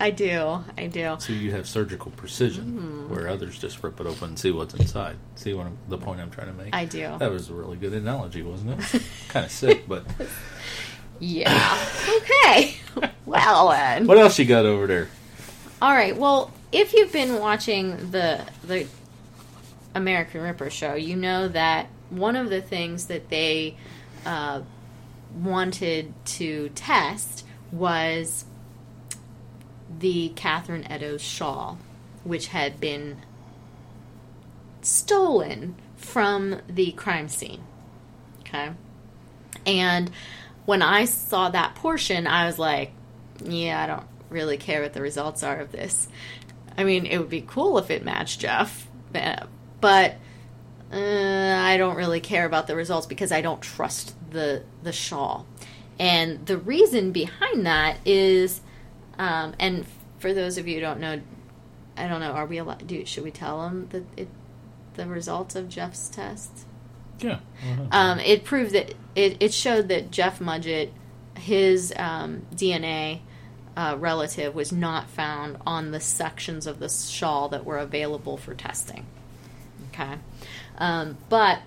I 0.00 0.10
do, 0.10 0.64
I 0.76 0.86
do. 0.86 1.16
so 1.18 1.32
you 1.32 1.50
have 1.52 1.66
surgical 1.68 2.10
precision, 2.12 3.08
Mm. 3.08 3.08
where 3.08 3.28
others 3.28 3.58
just 3.58 3.82
rip 3.82 3.98
it 4.00 4.06
open 4.06 4.28
and 4.30 4.38
see 4.38 4.50
what's 4.52 4.74
inside. 4.74 5.16
See 5.34 5.54
what 5.54 5.66
I'm, 5.66 5.76
the 5.88 5.98
point 5.98 6.20
I'm 6.20 6.30
trying 6.30 6.46
to 6.48 6.52
make? 6.52 6.74
I 6.74 6.84
do. 6.84 7.16
That 7.18 7.30
was 7.32 7.50
a 7.50 7.54
really 7.54 7.76
good 7.76 7.92
analogy, 7.92 8.42
wasn't 8.42 8.78
it? 8.94 9.02
kind 9.28 9.44
of 9.46 9.50
sick, 9.52 9.88
but 9.88 10.04
Yeah. 11.18 11.78
okay. 12.18 12.76
well 13.26 13.70
then. 13.70 14.06
what 14.06 14.18
else 14.18 14.38
you 14.38 14.44
got 14.44 14.64
over 14.66 14.86
there? 14.86 15.08
All 15.82 15.92
right. 15.92 16.16
Well, 16.16 16.52
if 16.70 16.92
you've 16.92 17.12
been 17.12 17.38
watching 17.40 18.10
the 18.10 18.40
the 18.64 18.86
American 19.94 20.42
Ripper 20.42 20.70
show, 20.70 20.94
you 20.94 21.16
know 21.16 21.48
that 21.48 21.86
one 22.10 22.36
of 22.36 22.50
the 22.50 22.60
things 22.62 23.06
that 23.06 23.28
they 23.30 23.76
uh, 24.24 24.60
wanted 25.40 26.12
to 26.24 26.68
test 26.74 27.44
was 27.72 28.44
the 29.98 30.30
Catherine 30.30 30.84
Eddowes 30.90 31.22
shawl, 31.22 31.78
which 32.24 32.48
had 32.48 32.80
been 32.80 33.18
stolen 34.82 35.74
from 35.96 36.60
the 36.68 36.92
crime 36.92 37.28
scene. 37.28 37.62
Okay. 38.40 38.70
And 39.66 40.10
when 40.64 40.82
I 40.82 41.04
saw 41.06 41.50
that 41.50 41.74
portion, 41.74 42.26
I 42.26 42.46
was 42.46 42.58
like, 42.58 42.92
yeah, 43.44 43.82
I 43.82 43.86
don't 43.86 44.06
really 44.30 44.56
care 44.56 44.82
what 44.82 44.92
the 44.92 45.02
results 45.02 45.42
are 45.42 45.58
of 45.58 45.72
this. 45.72 46.08
I 46.76 46.84
mean, 46.84 47.06
it 47.06 47.18
would 47.18 47.30
be 47.30 47.44
cool 47.46 47.78
if 47.78 47.90
it 47.90 48.04
matched 48.04 48.40
Jeff, 48.40 48.88
uh, 49.14 49.46
but 49.80 50.16
uh, 50.92 50.96
I 50.96 51.76
don't 51.76 51.96
really 51.96 52.20
care 52.20 52.46
about 52.46 52.66
the 52.66 52.76
results 52.76 53.06
because 53.06 53.32
I 53.32 53.40
don't 53.40 53.60
trust 53.60 54.14
the 54.30 54.62
the 54.82 54.92
shawl. 54.92 55.46
And 55.98 56.46
the 56.46 56.56
reason 56.56 57.10
behind 57.10 57.66
that 57.66 57.98
is, 58.04 58.60
um, 59.18 59.54
and 59.58 59.84
for 60.18 60.32
those 60.32 60.58
of 60.58 60.68
you 60.68 60.76
who 60.76 60.80
don't 60.80 61.00
know, 61.00 61.20
I 61.96 62.08
don't 62.08 62.20
know, 62.20 62.32
are 62.32 62.46
we 62.46 62.58
allowed? 62.58 62.86
Do 62.86 63.04
should 63.04 63.24
we 63.24 63.30
tell 63.30 63.62
them 63.62 63.88
that 63.90 64.04
it, 64.16 64.28
the 64.94 65.06
results 65.06 65.54
of 65.56 65.68
Jeff's 65.68 66.08
test? 66.08 66.66
Yeah. 67.20 67.40
um, 67.90 68.20
it 68.20 68.44
proved 68.44 68.72
that 68.72 68.94
it, 69.16 69.38
it 69.40 69.52
showed 69.52 69.88
that 69.88 70.12
Jeff 70.12 70.38
Mudgett, 70.38 70.90
his 71.36 71.92
um, 71.96 72.46
DNA 72.54 73.20
uh, 73.76 73.96
relative, 73.98 74.54
was 74.54 74.70
not 74.70 75.10
found 75.10 75.58
on 75.66 75.90
the 75.90 76.00
sections 76.00 76.66
of 76.66 76.78
the 76.78 76.88
shawl 76.88 77.48
that 77.48 77.64
were 77.64 77.78
available 77.78 78.36
for 78.36 78.54
testing. 78.54 79.04
Okay, 79.92 80.14
um, 80.76 81.18
but 81.28 81.60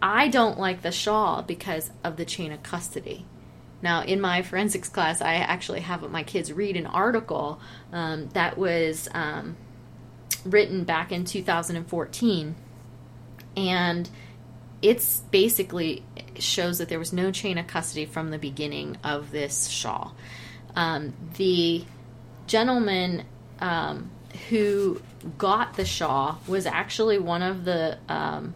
I 0.00 0.28
don't 0.28 0.58
like 0.58 0.80
the 0.80 0.92
shawl 0.92 1.42
because 1.42 1.90
of 2.02 2.16
the 2.16 2.24
chain 2.24 2.52
of 2.52 2.62
custody. 2.62 3.26
Now, 3.84 4.02
in 4.02 4.18
my 4.18 4.40
forensics 4.40 4.88
class, 4.88 5.20
I 5.20 5.34
actually 5.34 5.80
have 5.80 6.10
my 6.10 6.22
kids 6.22 6.50
read 6.50 6.78
an 6.78 6.86
article 6.86 7.60
um, 7.92 8.30
that 8.30 8.56
was 8.56 9.10
um, 9.12 9.58
written 10.42 10.84
back 10.84 11.12
in 11.12 11.26
2014, 11.26 12.54
and 13.58 14.10
it's 14.80 15.20
basically 15.30 16.02
shows 16.38 16.78
that 16.78 16.88
there 16.88 16.98
was 16.98 17.12
no 17.12 17.30
chain 17.30 17.58
of 17.58 17.66
custody 17.66 18.06
from 18.06 18.30
the 18.30 18.38
beginning 18.38 18.96
of 19.04 19.30
this 19.30 19.68
shawl. 19.68 20.16
Um, 20.74 21.12
the 21.36 21.84
gentleman 22.46 23.24
um, 23.60 24.10
who 24.48 25.02
got 25.36 25.74
the 25.74 25.84
shawl 25.84 26.40
was 26.48 26.64
actually 26.64 27.18
one 27.18 27.42
of 27.42 27.66
the 27.66 27.98
um, 28.08 28.54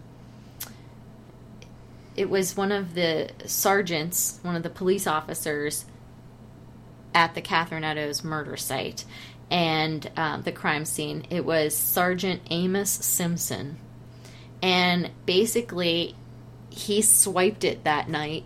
it 2.19 2.29
was 2.29 2.57
one 2.57 2.73
of 2.73 2.95
the 2.95 3.31
sergeants, 3.47 4.41
one 4.43 4.57
of 4.57 4.65
the 4.65 4.71
police 4.71 5.07
officers 5.07 5.85
at 7.15 7.37
the 7.37 7.41
Catherine 7.41 7.85
Eddowes 7.85 8.25
murder 8.25 8.57
site 8.57 9.05
and 9.53 10.11
um, 10.17 10.43
the 10.43 10.51
crime 10.51 10.85
scene. 10.85 11.29
It 11.31 11.45
was 11.45 11.77
Sergeant 11.77 12.43
Amos 12.51 12.91
Simpson. 12.91 13.79
And 14.61 15.13
basically, 15.27 16.17
he 16.71 17.03
swiped 17.03 17.63
it 17.63 17.85
that 17.85 18.09
night 18.09 18.43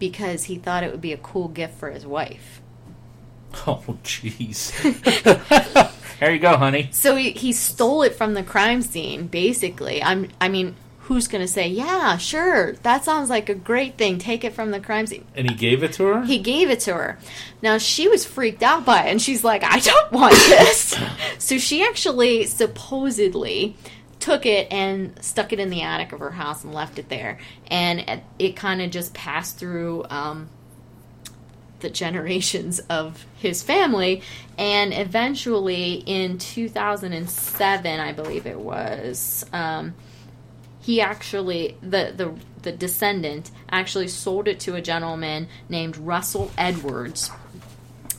because 0.00 0.44
he 0.44 0.56
thought 0.56 0.82
it 0.82 0.90
would 0.90 1.00
be 1.00 1.12
a 1.12 1.18
cool 1.18 1.46
gift 1.46 1.78
for 1.78 1.90
his 1.90 2.04
wife. 2.04 2.60
Oh, 3.66 3.84
jeez. 4.02 4.72
there 6.18 6.32
you 6.32 6.38
go, 6.38 6.56
honey. 6.56 6.88
So 6.90 7.14
he, 7.16 7.32
he 7.32 7.52
stole 7.52 8.02
it 8.02 8.14
from 8.14 8.32
the 8.32 8.42
crime 8.42 8.80
scene, 8.80 9.26
basically. 9.26 10.02
I'm, 10.02 10.30
I 10.40 10.48
mean, 10.48 10.74
who's 11.02 11.26
going 11.26 11.42
to 11.42 11.48
say, 11.48 11.66
yeah, 11.66 12.16
sure, 12.16 12.74
that 12.84 13.04
sounds 13.04 13.28
like 13.28 13.48
a 13.48 13.54
great 13.54 13.96
thing. 13.96 14.18
Take 14.18 14.44
it 14.44 14.52
from 14.52 14.70
the 14.70 14.78
crime 14.78 15.06
scene. 15.06 15.24
And 15.34 15.50
he 15.50 15.56
gave 15.56 15.82
it 15.82 15.92
to 15.94 16.04
her? 16.04 16.24
He 16.24 16.38
gave 16.38 16.70
it 16.70 16.80
to 16.80 16.94
her. 16.94 17.18
Now 17.60 17.78
she 17.78 18.06
was 18.08 18.24
freaked 18.24 18.62
out 18.62 18.84
by 18.84 19.06
it, 19.06 19.10
and 19.10 19.20
she's 19.20 19.42
like, 19.42 19.64
"I 19.64 19.80
don't 19.80 20.12
want 20.12 20.34
this." 20.34 20.96
so 21.38 21.58
she 21.58 21.84
actually 21.84 22.44
supposedly 22.46 23.76
took 24.20 24.46
it 24.46 24.68
and 24.70 25.20
stuck 25.22 25.52
it 25.52 25.58
in 25.58 25.70
the 25.70 25.82
attic 25.82 26.12
of 26.12 26.20
her 26.20 26.30
house 26.30 26.62
and 26.62 26.72
left 26.72 26.98
it 26.98 27.08
there, 27.08 27.38
and 27.66 28.22
it, 28.38 28.54
kind 28.54 28.80
of 28.80 28.90
just 28.90 29.12
passed 29.12 29.58
through 29.58 30.04
um, 30.08 30.48
the 31.80 31.90
generations 31.90 32.78
of 32.88 33.26
his 33.36 33.60
family, 33.64 34.22
and 34.56 34.94
eventually 34.94 35.94
in 36.06 36.38
2007, 36.38 38.00
I 38.00 38.12
believe 38.12 38.46
it 38.46 38.60
was. 38.60 39.44
Um, 39.52 39.94
he 40.82 41.00
actually 41.00 41.76
the 41.80 42.12
the 42.14 42.34
the 42.62 42.72
descendant 42.72 43.50
actually 43.70 44.08
sold 44.08 44.46
it 44.46 44.60
to 44.60 44.74
a 44.74 44.82
gentleman 44.82 45.48
named 45.68 45.96
Russell 45.96 46.50
Edwards 46.58 47.30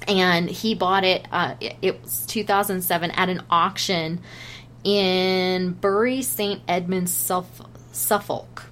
and 0.08 0.49
he 0.49 0.73
bought 0.73 1.04
it 1.04 1.28
uh, 1.32 1.56
it, 1.60 1.76
it 1.82 2.02
was 2.02 2.26
2007 2.26 3.12
at 3.12 3.30
an 3.30 3.43
auction 3.49 4.21
in 4.84 5.73
Bury 5.73 6.21
St 6.21 6.62
Edmunds 6.67 7.13
Suffolk, 7.13 7.69
Suffolk. 7.93 8.65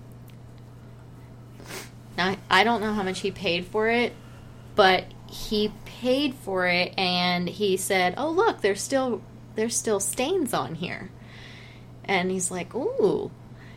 Now 2.17 2.35
I 2.49 2.63
don't 2.63 2.81
know 2.81 2.93
how 2.93 3.03
much 3.03 3.19
he 3.19 3.31
paid 3.31 3.65
for 3.65 3.89
it 3.89 4.13
but 4.75 5.05
he 5.27 5.71
paid 5.85 6.33
for 6.35 6.65
it 6.65 6.93
and 6.97 7.47
he 7.47 7.75
said 7.77 8.13
oh 8.17 8.29
look 8.29 8.61
there's 8.61 8.81
still 8.81 9.21
there's 9.55 9.75
still 9.75 9.99
stains 9.99 10.53
on 10.53 10.75
here 10.75 11.11
and 12.05 12.31
he's 12.31 12.49
like 12.51 12.73
ooh 12.73 13.31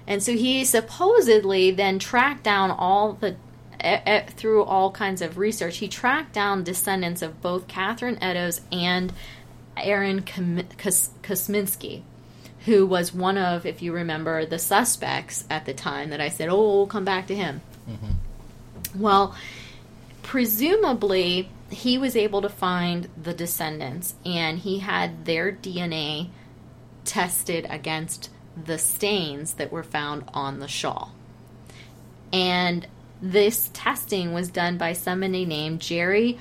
and 0.06 0.22
so 0.22 0.32
he 0.32 0.64
supposedly 0.64 1.70
then 1.70 1.98
tracked 1.98 2.44
down 2.44 2.70
all 2.70 3.14
the, 3.14 3.36
through 4.30 4.64
all 4.64 4.90
kinds 4.90 5.22
of 5.22 5.38
research, 5.38 5.78
he 5.78 5.88
tracked 5.88 6.32
down 6.32 6.64
descendants 6.64 7.22
of 7.22 7.40
both 7.40 7.68
Catherine 7.68 8.22
Eddowes 8.22 8.60
and 8.70 9.12
Aaron 9.76 10.22
Kosminski, 10.22 12.02
who 12.66 12.87
was 12.87 13.14
one 13.14 13.38
of, 13.38 13.66
if 13.66 13.83
you 13.83 13.92
remember, 13.92 14.46
the 14.46 14.58
suspects 14.58 15.44
at 15.50 15.64
the 15.66 15.74
time 15.74 16.10
that 16.10 16.20
I 16.20 16.29
said, 16.29 16.48
oh, 16.48 16.76
we'll 16.76 16.87
come 16.87 17.04
back 17.04 17.26
to 17.29 17.35
him. 17.35 17.60
Mm-hmm. 17.88 19.00
Well, 19.00 19.35
presumably 20.22 21.50
he 21.70 21.98
was 21.98 22.14
able 22.14 22.42
to 22.42 22.48
find 22.48 23.08
the 23.20 23.35
descendants 23.35 24.14
and 24.24 24.58
he 24.58 24.79
had 24.79 25.24
their 25.24 25.50
DNA 25.50 26.29
tested 27.04 27.66
against 27.68 28.31
the 28.63 28.79
stains 28.79 29.55
that 29.55 29.73
were 29.73 29.83
found 29.83 30.25
on 30.33 30.61
the 30.61 30.69
shawl. 30.69 31.13
And 32.33 32.87
this 33.21 33.71
testing 33.73 34.33
was 34.33 34.48
done 34.48 34.77
by 34.77 34.92
somebody 34.92 35.44
named 35.44 35.81
Jerry 35.81 36.38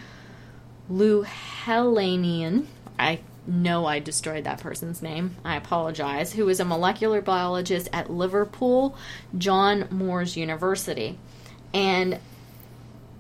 Luhelanian. 0.91 2.66
I 2.99 3.22
know 3.45 3.86
I 3.86 3.99
destroyed 3.99 4.43
that 4.45 4.59
person's 4.59 5.01
name. 5.01 5.36
I 5.43 5.55
apologize. 5.55 6.34
Who 6.34 6.45
was 6.45 6.59
a 6.59 6.66
molecular 6.66 7.22
biologist 7.22 7.89
at 7.93 8.09
Liverpool 8.09 8.95
John 9.38 9.88
Moores 9.89 10.38
University. 10.38 11.18
And 11.74 12.20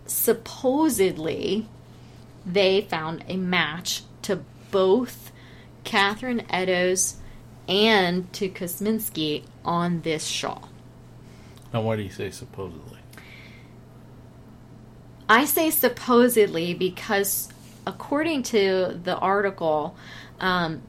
supposedly 0.05 1.67
they 2.45 2.81
found 2.81 3.23
a 3.27 3.37
match 3.37 4.03
to 4.23 4.43
both 4.71 5.31
Catherine 5.83 6.43
Eddowes 6.49 7.15
and 7.67 8.31
to 8.33 8.49
Kosminski 8.49 9.43
on 9.63 10.01
this 10.01 10.25
shawl. 10.25 10.69
Now, 11.73 11.81
why 11.81 11.95
do 11.95 12.01
you 12.03 12.09
say 12.09 12.29
supposedly? 12.31 12.99
I 15.29 15.45
say 15.45 15.69
supposedly 15.71 16.73
because, 16.73 17.49
according 17.87 18.43
to 18.43 18.99
the 19.01 19.15
article, 19.17 19.95
um, 20.39 20.81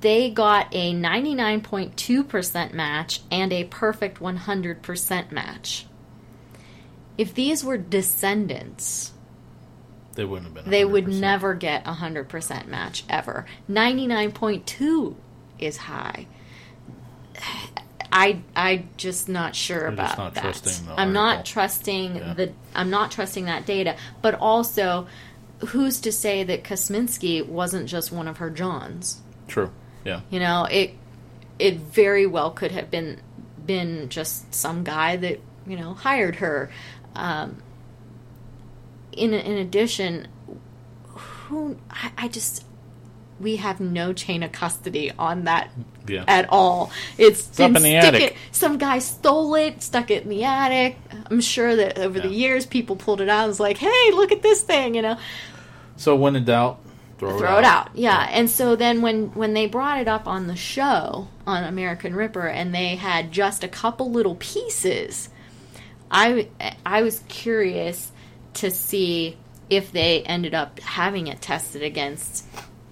they 0.00 0.30
got 0.30 0.68
a 0.74 0.92
99.2% 0.92 2.72
match 2.74 3.20
and 3.30 3.52
a 3.52 3.64
perfect 3.64 4.18
100% 4.20 5.30
match. 5.30 5.86
If 7.16 7.34
these 7.34 7.62
were 7.64 7.76
descendants, 7.78 9.12
They 10.14 10.24
wouldn't 10.24 10.46
have 10.54 10.64
been. 10.64 10.70
they 10.70 10.84
would 10.84 11.06
never 11.08 11.54
get 11.54 11.86
a 11.86 11.92
100% 11.94 12.66
match 12.66 13.04
ever. 13.08 13.46
99.2 13.70 15.14
is 15.62 15.76
high. 15.76 16.26
I 18.12 18.42
I 18.54 18.84
just 18.96 19.28
not 19.28 19.56
sure 19.56 19.78
You're 19.78 19.88
about 19.88 20.18
not 20.18 20.34
that. 20.34 20.80
I'm 20.96 21.12
not 21.12 21.46
trusting 21.46 22.16
Yeah. 22.16 22.34
the 22.34 22.52
I'm 22.74 22.90
not 22.90 23.10
trusting 23.10 23.46
that 23.46 23.64
data, 23.64 23.96
but 24.20 24.34
also 24.34 25.06
who's 25.68 26.00
to 26.00 26.12
say 26.12 26.42
that 26.44 26.64
Kosminski 26.64 27.46
wasn't 27.46 27.88
just 27.88 28.12
one 28.12 28.28
of 28.28 28.38
her 28.38 28.50
Johns? 28.50 29.22
True. 29.48 29.70
Yeah. 30.04 30.20
You 30.30 30.40
know, 30.40 30.66
it 30.70 30.94
it 31.58 31.76
very 31.78 32.26
well 32.26 32.50
could 32.50 32.72
have 32.72 32.90
been 32.90 33.20
been 33.64 34.08
just 34.08 34.52
some 34.54 34.84
guy 34.84 35.16
that 35.16 35.40
you 35.66 35.76
know 35.76 35.94
hired 35.94 36.36
her. 36.36 36.70
Um, 37.14 37.62
in 39.12 39.32
in 39.32 39.56
addition, 39.58 40.28
who 41.06 41.78
I, 41.90 42.12
I 42.18 42.28
just 42.28 42.64
we 43.42 43.56
have 43.56 43.80
no 43.80 44.12
chain 44.12 44.42
of 44.42 44.52
custody 44.52 45.10
on 45.18 45.44
that 45.44 45.70
Yeah. 46.06 46.24
at 46.28 46.48
all. 46.48 46.90
It's, 47.18 47.48
up 47.48 47.56
been 47.56 47.76
in 47.76 47.82
the 47.82 48.00
stick 48.00 48.04
attic. 48.04 48.22
It, 48.22 48.36
some 48.52 48.78
guy 48.78 49.00
stole 49.00 49.54
it, 49.56 49.82
stuck 49.82 50.10
it 50.10 50.22
in 50.22 50.28
the 50.28 50.44
attic. 50.44 50.96
I'm 51.30 51.40
sure 51.40 51.74
that 51.76 51.98
over 51.98 52.20
the 52.20 52.28
years, 52.28 52.64
people 52.66 52.96
pulled 52.96 53.20
it 53.20 53.28
out 53.28 53.40
and 53.42 53.48
was 53.48 53.60
like, 53.60 53.78
"Hey, 53.78 54.10
look 54.12 54.32
at 54.32 54.42
this 54.42 54.62
thing," 54.62 54.94
you 54.94 55.02
know 55.02 55.18
So 55.96 56.16
when 56.16 56.36
in 56.36 56.44
doubt, 56.44 56.80
throw, 57.18 57.36
throw 57.38 57.58
it 57.58 57.64
out. 57.64 57.90
Yeah. 57.94 58.26
And 58.30 58.48
so 58.48 58.76
then 58.76 59.02
when 59.02 59.26
when 59.34 59.54
they 59.54 59.66
brought 59.66 60.00
it 60.00 60.08
up 60.08 60.26
on 60.26 60.46
the 60.46 60.56
show 60.56 61.28
on 61.46 61.64
American 61.64 62.14
Ripper 62.14 62.46
and 62.46 62.74
they 62.74 62.96
had 62.96 63.32
just 63.32 63.62
a 63.64 63.68
couple 63.68 64.10
little 64.10 64.36
pieces, 64.36 65.28
I 66.10 66.48
I 66.86 67.02
was 67.02 67.22
curious 67.28 68.10
to 68.54 68.70
see 68.70 69.36
if 69.70 69.92
they 69.92 70.22
ended 70.24 70.52
up 70.54 70.78
having 70.80 71.28
it 71.28 71.40
tested 71.40 71.82
against 71.82 72.44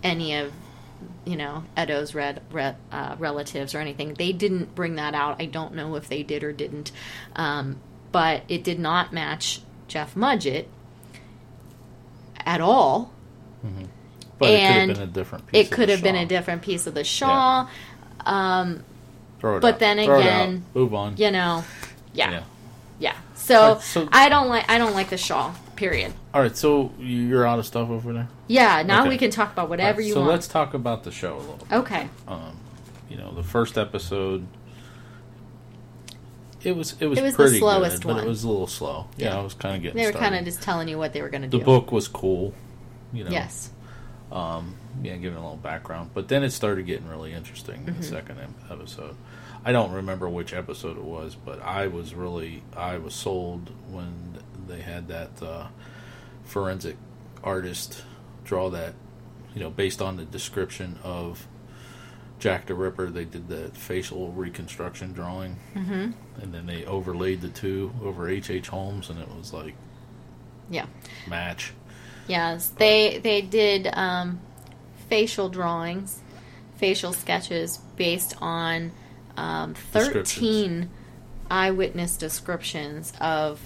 any 0.03 0.36
of 0.36 0.53
you 1.24 1.36
know 1.36 1.64
Eddowes' 1.76 2.14
red, 2.14 2.42
red 2.51 2.76
uh, 2.92 3.16
relatives 3.18 3.74
or 3.74 3.78
anything. 3.78 4.14
They 4.14 4.32
didn't 4.32 4.74
bring 4.74 4.96
that 4.96 5.14
out. 5.14 5.40
I 5.40 5.46
don't 5.46 5.74
know 5.74 5.96
if 5.96 6.09
they 6.09 6.22
did 6.22 6.44
or 6.44 6.53
didn't, 6.53 6.92
um, 7.36 7.80
but 8.12 8.42
it 8.48 8.64
did 8.64 8.78
not 8.78 9.12
match 9.12 9.61
Jeff 9.88 10.14
Mudgett 10.14 10.66
at 12.44 12.61
all. 12.61 13.12
But 14.38 14.51
and 14.51 14.90
it 14.90 14.94
could 14.94 14.96
have 14.96 14.98
been 14.98 15.09
a 15.09 15.12
different 15.12 15.46
piece. 15.46 15.66
It 15.66 15.70
could 15.70 15.90
of 15.90 15.96
have 15.96 16.03
been 16.03 16.16
a 16.16 16.26
different 16.26 16.62
piece 16.62 16.86
of 16.86 16.94
the 16.94 17.05
shawl. 17.05 17.68
Throw 19.38 19.57
it 19.57 19.61
but 19.61 19.74
out. 19.74 19.78
then 19.80 20.05
Throw 20.05 20.20
again, 20.20 20.64
move 20.74 20.94
on. 20.94 21.16
You 21.16 21.30
know, 21.30 21.64
yeah, 22.12 22.30
Yeah. 22.30 22.42
yeah. 22.98 23.16
So, 23.34 23.78
so- 23.82 24.09
I 24.12 24.28
don't 24.28 24.48
like 24.48 24.70
I 24.70 24.78
don't 24.78 24.94
like 24.94 25.11
the 25.11 25.16
shawl. 25.18 25.55
Period. 25.80 26.12
All 26.34 26.42
right. 26.42 26.54
So 26.54 26.92
you're 26.98 27.46
out 27.46 27.58
of 27.58 27.64
stuff 27.64 27.88
over 27.88 28.12
there. 28.12 28.28
Yeah. 28.48 28.82
Now 28.82 29.00
Okay. 29.00 29.08
we 29.08 29.16
can 29.16 29.30
talk 29.30 29.50
about 29.50 29.70
whatever 29.70 29.92
Alright, 30.02 30.06
you 30.08 30.12
so 30.12 30.20
want. 30.20 30.28
So 30.28 30.32
let's 30.34 30.46
talk 30.48 30.74
about 30.74 31.04
the 31.04 31.10
show 31.10 31.36
a 31.36 31.38
little. 31.38 31.56
bit. 31.56 31.72
okay. 31.72 32.08
You 33.08 33.16
know, 33.16 33.32
the 33.34 33.42
first 33.42 33.78
episode. 33.78 34.46
It 36.62 36.76
was 36.76 36.94
it 37.00 37.06
was 37.06 37.18
It 37.18 37.22
was 37.22 37.32
the 37.32 37.42
pretty 37.44 37.58
slowest 37.58 38.02
good, 38.02 38.14
but 38.16 38.24
it 38.24 38.28
was 38.28 38.44
a 38.44 38.48
little 38.50 38.66
slow. 38.66 39.06
Yeah, 39.16 39.28
Yeah. 39.28 39.38
I 39.38 39.42
was 39.42 39.54
kind 39.54 39.76
of 39.76 39.82
getting. 39.82 39.96
They 39.96 40.06
were 40.06 40.12
kind 40.18 40.34
of 40.34 40.44
just 40.44 40.60
telling 40.60 40.88
you 40.88 40.98
what 40.98 41.14
they 41.14 41.22
were 41.22 41.30
going 41.30 41.42
to 41.42 41.48
do. 41.48 41.58
The 41.58 41.64
book 41.64 41.90
was 41.92 42.06
cool. 42.08 42.52
You 43.14 43.24
know. 43.24 43.30
Yes. 43.30 43.70
Um, 44.30 44.74
yeah, 45.02 45.16
giving 45.16 45.38
a 45.38 45.40
little 45.40 45.56
background, 45.56 46.10
but 46.14 46.28
then 46.28 46.44
it 46.44 46.50
started 46.50 46.84
getting 46.86 47.08
really 47.08 47.32
interesting 47.32 47.76
in 47.86 47.94
Mm-hmm. 47.94 48.00
the 48.02 48.06
second 48.06 48.38
episode. 48.70 49.16
I 49.64 49.72
don't 49.72 49.90
remember 49.92 50.28
which 50.28 50.52
episode 50.52 50.96
it 50.98 51.02
was, 51.04 51.34
but 51.34 51.60
I 51.62 51.86
was 51.86 52.14
really 52.14 52.62
I 52.76 52.98
was 52.98 53.14
sold 53.14 53.70
when 53.90 54.38
they 54.70 54.80
had 54.80 55.08
that 55.08 55.42
uh, 55.42 55.66
forensic 56.44 56.96
artist 57.42 58.02
draw 58.44 58.70
that, 58.70 58.94
you 59.54 59.60
know, 59.60 59.70
based 59.70 60.00
on 60.00 60.16
the 60.16 60.24
description 60.24 60.98
of 61.02 61.46
Jack 62.38 62.66
the 62.66 62.74
Ripper. 62.74 63.10
They 63.10 63.24
did 63.24 63.48
that 63.48 63.76
facial 63.76 64.32
reconstruction 64.32 65.12
drawing, 65.12 65.56
mm-hmm. 65.74 66.12
and 66.40 66.54
then 66.54 66.66
they 66.66 66.84
overlaid 66.84 67.40
the 67.40 67.48
two 67.48 67.92
over 68.02 68.28
H. 68.28 68.50
H. 68.50 68.68
Holmes, 68.68 69.10
and 69.10 69.18
it 69.18 69.28
was 69.28 69.52
like 69.52 69.74
Yeah. 70.70 70.86
match. 71.28 71.72
Yes. 72.28 72.68
They 72.68 73.18
they 73.18 73.42
did 73.42 73.88
um, 73.92 74.40
facial 75.08 75.48
drawings, 75.48 76.20
facial 76.76 77.12
sketches 77.12 77.78
based 77.96 78.36
on 78.40 78.92
um, 79.36 79.74
thirteen 79.74 80.90
eyewitness 81.50 82.16
descriptions 82.16 83.12
of 83.20 83.60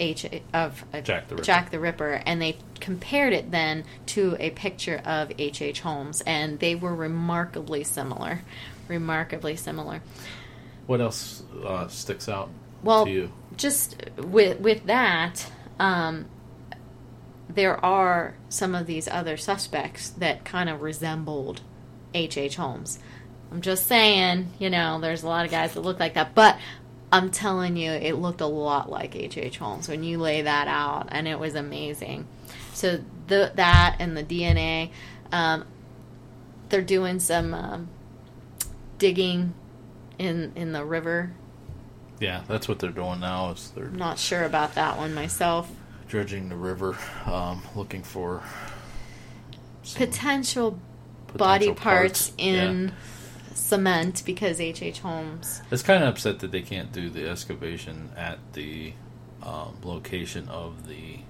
H 0.00 0.26
of 0.52 0.84
uh, 0.92 1.00
Jack 1.02 1.28
the 1.28 1.34
Ripper. 1.36 1.44
Jack 1.44 1.70
the 1.70 1.78
Ripper, 1.78 2.22
and 2.26 2.40
they 2.42 2.56
compared 2.80 3.32
it 3.32 3.50
then 3.50 3.84
to 4.06 4.36
a 4.40 4.50
picture 4.50 5.00
of 5.04 5.30
H. 5.38 5.60
H. 5.62 5.80
Holmes, 5.80 6.22
and 6.22 6.58
they 6.58 6.74
were 6.74 6.94
remarkably 6.94 7.84
similar. 7.84 8.40
Remarkably 8.88 9.54
similar. 9.56 10.00
What 10.86 11.00
else 11.00 11.42
uh, 11.64 11.86
sticks 11.88 12.28
out 12.28 12.50
Well, 12.82 13.04
to 13.04 13.10
you? 13.10 13.32
just 13.56 14.02
with 14.16 14.58
with 14.60 14.86
that, 14.86 15.46
um, 15.78 16.26
there 17.48 17.82
are 17.84 18.34
some 18.48 18.74
of 18.74 18.86
these 18.86 19.06
other 19.06 19.36
suspects 19.36 20.10
that 20.10 20.44
kind 20.44 20.68
of 20.68 20.82
resembled 20.82 21.60
H. 22.14 22.36
H. 22.36 22.56
Holmes. 22.56 22.98
I'm 23.52 23.60
just 23.62 23.86
saying, 23.86 24.52
you 24.60 24.70
know, 24.70 25.00
there's 25.00 25.24
a 25.24 25.28
lot 25.28 25.44
of 25.44 25.50
guys 25.50 25.74
that 25.74 25.80
look 25.80 25.98
like 25.98 26.14
that, 26.14 26.34
but 26.34 26.56
I'm 27.12 27.30
telling 27.30 27.76
you, 27.76 27.90
it 27.90 28.14
looked 28.14 28.40
a 28.40 28.46
lot 28.46 28.90
like 28.90 29.16
H. 29.16 29.36
H. 29.36 29.58
Holmes 29.58 29.88
when 29.88 30.02
you 30.04 30.18
lay 30.18 30.42
that 30.42 30.68
out, 30.68 31.08
and 31.10 31.26
it 31.26 31.38
was 31.38 31.54
amazing. 31.54 32.26
So 32.72 33.00
the 33.26 33.52
that 33.56 33.96
and 33.98 34.16
the 34.16 34.22
DNA, 34.22 34.90
um, 35.32 35.64
they're 36.68 36.82
doing 36.82 37.18
some 37.18 37.52
um, 37.52 37.88
digging 38.98 39.54
in 40.18 40.52
in 40.54 40.72
the 40.72 40.84
river 40.84 41.32
Yeah, 42.20 42.42
that's 42.46 42.68
what 42.68 42.78
they're 42.78 42.90
doing 42.90 43.20
now. 43.20 43.50
Is 43.52 43.72
they're 43.74 43.88
not 43.88 44.18
sure 44.18 44.44
about 44.44 44.74
that 44.76 44.96
one 44.98 45.12
myself. 45.14 45.70
dredging 46.08 46.48
the 46.48 46.56
river, 46.56 46.96
um, 47.26 47.62
looking 47.74 48.02
for 48.02 48.42
Potential, 49.94 50.78
body 51.36 51.66
potential 51.68 51.74
parts, 51.74 52.32
Yeah. 52.38 52.90
Cement 53.54 54.22
because 54.24 54.60
H.H. 54.60 54.82
H. 54.82 55.00
Holmes. 55.00 55.62
It's 55.70 55.82
kind 55.82 56.02
of 56.02 56.10
upset 56.10 56.38
that 56.40 56.50
they 56.52 56.62
can't 56.62 56.92
do 56.92 57.08
the 57.10 57.28
excavation 57.28 58.10
at 58.16 58.38
the 58.52 58.92
um, 59.42 59.76
location 59.82 60.48
of 60.48 60.86
the. 60.88 61.20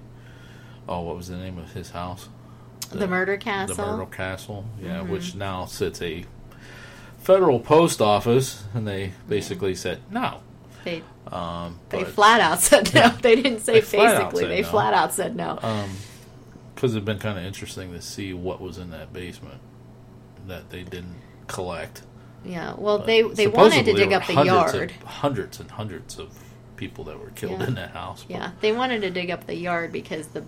Oh, 0.87 1.01
what 1.01 1.15
was 1.15 1.27
the 1.27 1.37
name 1.37 1.57
of 1.57 1.73
his 1.73 1.91
house? 1.91 2.29
The 2.91 3.07
murder 3.07 3.37
castle? 3.37 3.75
Mm-hmm. 3.75 3.85
The 3.91 3.97
murder 3.97 4.11
castle, 4.11 4.65
yeah, 4.81 5.01
which 5.01 5.35
now 5.35 5.65
sits 5.65 6.01
a 6.01 6.25
federal 7.19 7.59
post 7.59 8.01
office, 8.01 8.63
and 8.73 8.87
they 8.87 9.13
basically 9.29 9.75
said 9.75 9.99
no. 10.09 10.41
They 10.83 11.03
Um, 11.31 11.79
they 11.89 12.03
but- 12.03 12.13
flat 12.13 12.41
out 12.41 12.59
said 12.59 12.93
no. 12.93 13.09
They 13.21 13.35
didn't 13.35 13.59
say 13.59 13.79
They 13.79 13.97
basically. 13.97 14.45
They 14.47 14.61
no. 14.61 14.67
flat 14.67 14.93
out 14.93 15.13
said 15.13 15.35
no. 15.35 15.59
because 16.75 16.93
it'd 16.95 17.05
been 17.05 17.19
kind 17.19 17.37
of 17.37 17.45
interesting 17.45 17.93
to 17.93 18.01
see 18.01 18.33
what 18.33 18.59
was 18.59 18.77
in 18.77 18.89
that 18.89 19.13
basement 19.13 19.61
that 20.47 20.71
they 20.71 20.83
didn't 20.83 21.15
collect. 21.47 22.01
Yeah. 22.43 22.73
Well, 22.77 22.97
But 22.99 23.07
they 23.07 23.21
they 23.23 23.47
wanted 23.47 23.85
to 23.85 23.93
dig 23.93 24.13
up 24.13 24.25
the 24.27 24.43
yard. 24.43 24.91
of, 24.91 25.03
hundreds 25.03 25.59
and 25.59 25.69
hundreds 25.71 26.17
of 26.19 26.29
people 26.75 27.03
that 27.05 27.19
were 27.19 27.29
killed 27.31 27.59
Yeah. 27.61 27.67
in 27.67 27.75
that 27.75 27.91
house. 27.91 28.23
but- 28.23 28.35
Yeah, 28.35 28.51
they 28.61 28.71
wanted 28.71 29.01
to 29.01 29.09
dig 29.11 29.29
up 29.29 29.45
the 29.45 29.55
yard 29.55 29.91
because 29.91 30.27
the 30.27 30.43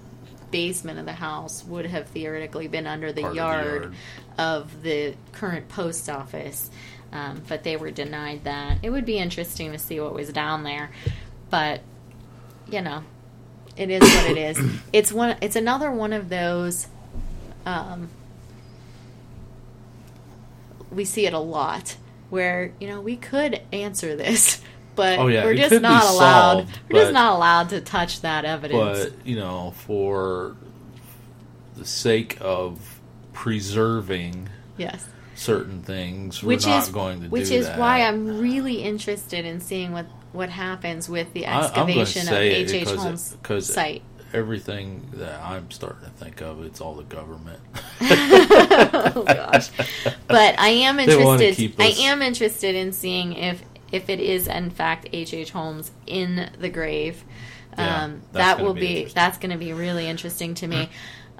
basement 0.51 0.99
of 0.99 1.05
the 1.05 1.13
house 1.13 1.63
would 1.65 1.85
have 1.85 2.07
theoretically 2.09 2.67
been 2.67 2.85
under 2.87 3.11
the, 3.11 3.21
Part 3.21 3.31
of 3.31 3.35
the 3.35 3.41
yard, 3.41 3.81
yard. 3.83 3.93
of 4.37 4.83
the 4.83 5.15
current 5.31 5.67
post 5.69 6.09
office, 6.09 6.69
um, 7.11 7.41
but 7.47 7.63
they 7.63 7.75
were 7.75 7.91
denied 7.91 8.43
that. 8.43 8.77
It 8.83 8.89
would 8.91 9.05
be 9.05 9.17
interesting 9.17 9.71
to 9.71 9.77
see 9.79 9.99
what 9.99 10.13
was 10.13 10.31
down 10.31 10.63
there, 10.63 10.91
but 11.49 11.81
you 12.69 12.81
know, 12.81 13.03
it 13.77 13.89
is 13.89 14.01
what 14.01 14.31
it 14.31 14.37
is. 14.37 14.59
It's 14.93 15.11
one. 15.11 15.35
It's 15.41 15.55
another 15.55 15.91
one 15.91 16.13
of 16.13 16.29
those. 16.29 16.87
Um, 17.65 18.09
we 20.93 21.05
see 21.05 21.25
it 21.25 21.33
a 21.33 21.39
lot 21.39 21.97
where 22.29 22.73
you 22.79 22.87
know 22.87 22.99
we 23.01 23.15
could 23.15 23.61
answer 23.71 24.15
this, 24.15 24.61
but 24.95 25.19
Oh, 25.19 25.27
yeah, 25.27 25.43
we're 25.43 25.53
it 25.53 25.69
just 25.69 25.81
not 25.81 26.03
allowed. 26.03 26.51
solved, 26.67 26.79
we're 26.89 27.01
just 27.01 27.13
not 27.13 27.33
allowed 27.35 27.69
to 27.69 27.81
touch 27.81 28.21
that 28.21 28.45
evidence. 28.45 29.05
but 29.11 29.25
you 29.27 29.35
know, 29.35 29.73
for 29.77 30.55
the 31.75 31.85
sake 31.85 32.37
of 32.41 32.99
preserving 33.33 34.49
yes. 34.77 35.07
certain 35.35 35.81
things, 35.81 36.41
which 36.43 36.65
we're 36.65 36.71
not 36.71 36.83
is 36.83 36.89
going 36.89 37.21
to 37.21 37.27
which 37.29 37.51
is 37.51 37.65
that. 37.67 37.77
why 37.79 38.01
I'm 38.01 38.39
really 38.39 38.81
interested 38.83 39.45
in 39.45 39.59
seeing 39.61 39.91
what 39.91 40.05
what 40.31 40.49
happens 40.49 41.07
with 41.09 41.31
the 41.33 41.45
I- 41.45 41.65
excavation 41.65 42.21
of 42.23 42.27
say 42.29 42.61
it 42.61 42.71
H. 42.71 42.81
H. 42.87 42.87
it- 42.89 42.97
Holmes' 42.97 43.35
because 43.41 43.71
site. 43.71 44.01
Everything 44.33 45.07
that 45.13 45.41
I'm 45.41 45.71
starting 45.71 46.05
to 46.05 46.09
think 46.11 46.41
of, 46.41 46.63
it's 46.63 46.81
all 46.81 46.95
the 46.95 47.03
government. 47.03 47.59
oh 48.01 49.23
gosh. 49.27 49.69
But 50.27 50.59
I 50.59 50.69
am 50.69 50.99
interested. 50.99 51.75
I 51.79 51.93
am 51.99 52.21
interested 52.21 52.75
in 52.75 52.91
seeing 52.91 53.33
if 53.33 53.63
if 53.91 54.09
it 54.09 54.19
is 54.19 54.47
in 54.47 54.71
fact 54.71 55.07
H. 55.13 55.33
H. 55.33 55.51
Holmes 55.51 55.91
in 56.07 56.49
the 56.59 56.69
grave. 56.69 57.23
Yeah, 57.77 58.03
um, 58.03 58.21
that 58.33 58.59
will 58.59 58.73
be 58.73 59.05
be 59.05 59.11
that's 59.13 59.37
going 59.37 59.51
to 59.51 59.57
be 59.57 59.73
really 59.73 60.07
interesting 60.07 60.53
to 60.55 60.67
me. 60.67 60.89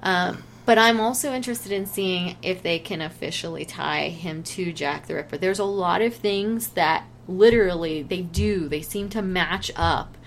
um, 0.01 0.43
but 0.65 0.77
I'm 0.77 0.99
also 0.99 1.33
interested 1.33 1.71
in 1.71 1.85
seeing 1.85 2.37
if 2.41 2.63
they 2.63 2.79
can 2.79 3.01
officially 3.01 3.65
tie 3.65 4.09
him 4.09 4.43
to 4.43 4.71
Jack 4.71 5.07
the 5.07 5.15
Ripper. 5.15 5.37
There's 5.37 5.59
a 5.59 5.65
lot 5.65 6.01
of 6.01 6.15
things 6.15 6.69
that 6.69 7.05
literally 7.27 8.03
they 8.03 8.21
do. 8.21 8.69
They 8.69 8.81
seem 8.81 9.09
to 9.09 9.21
match 9.21 9.71
up. 9.75 10.17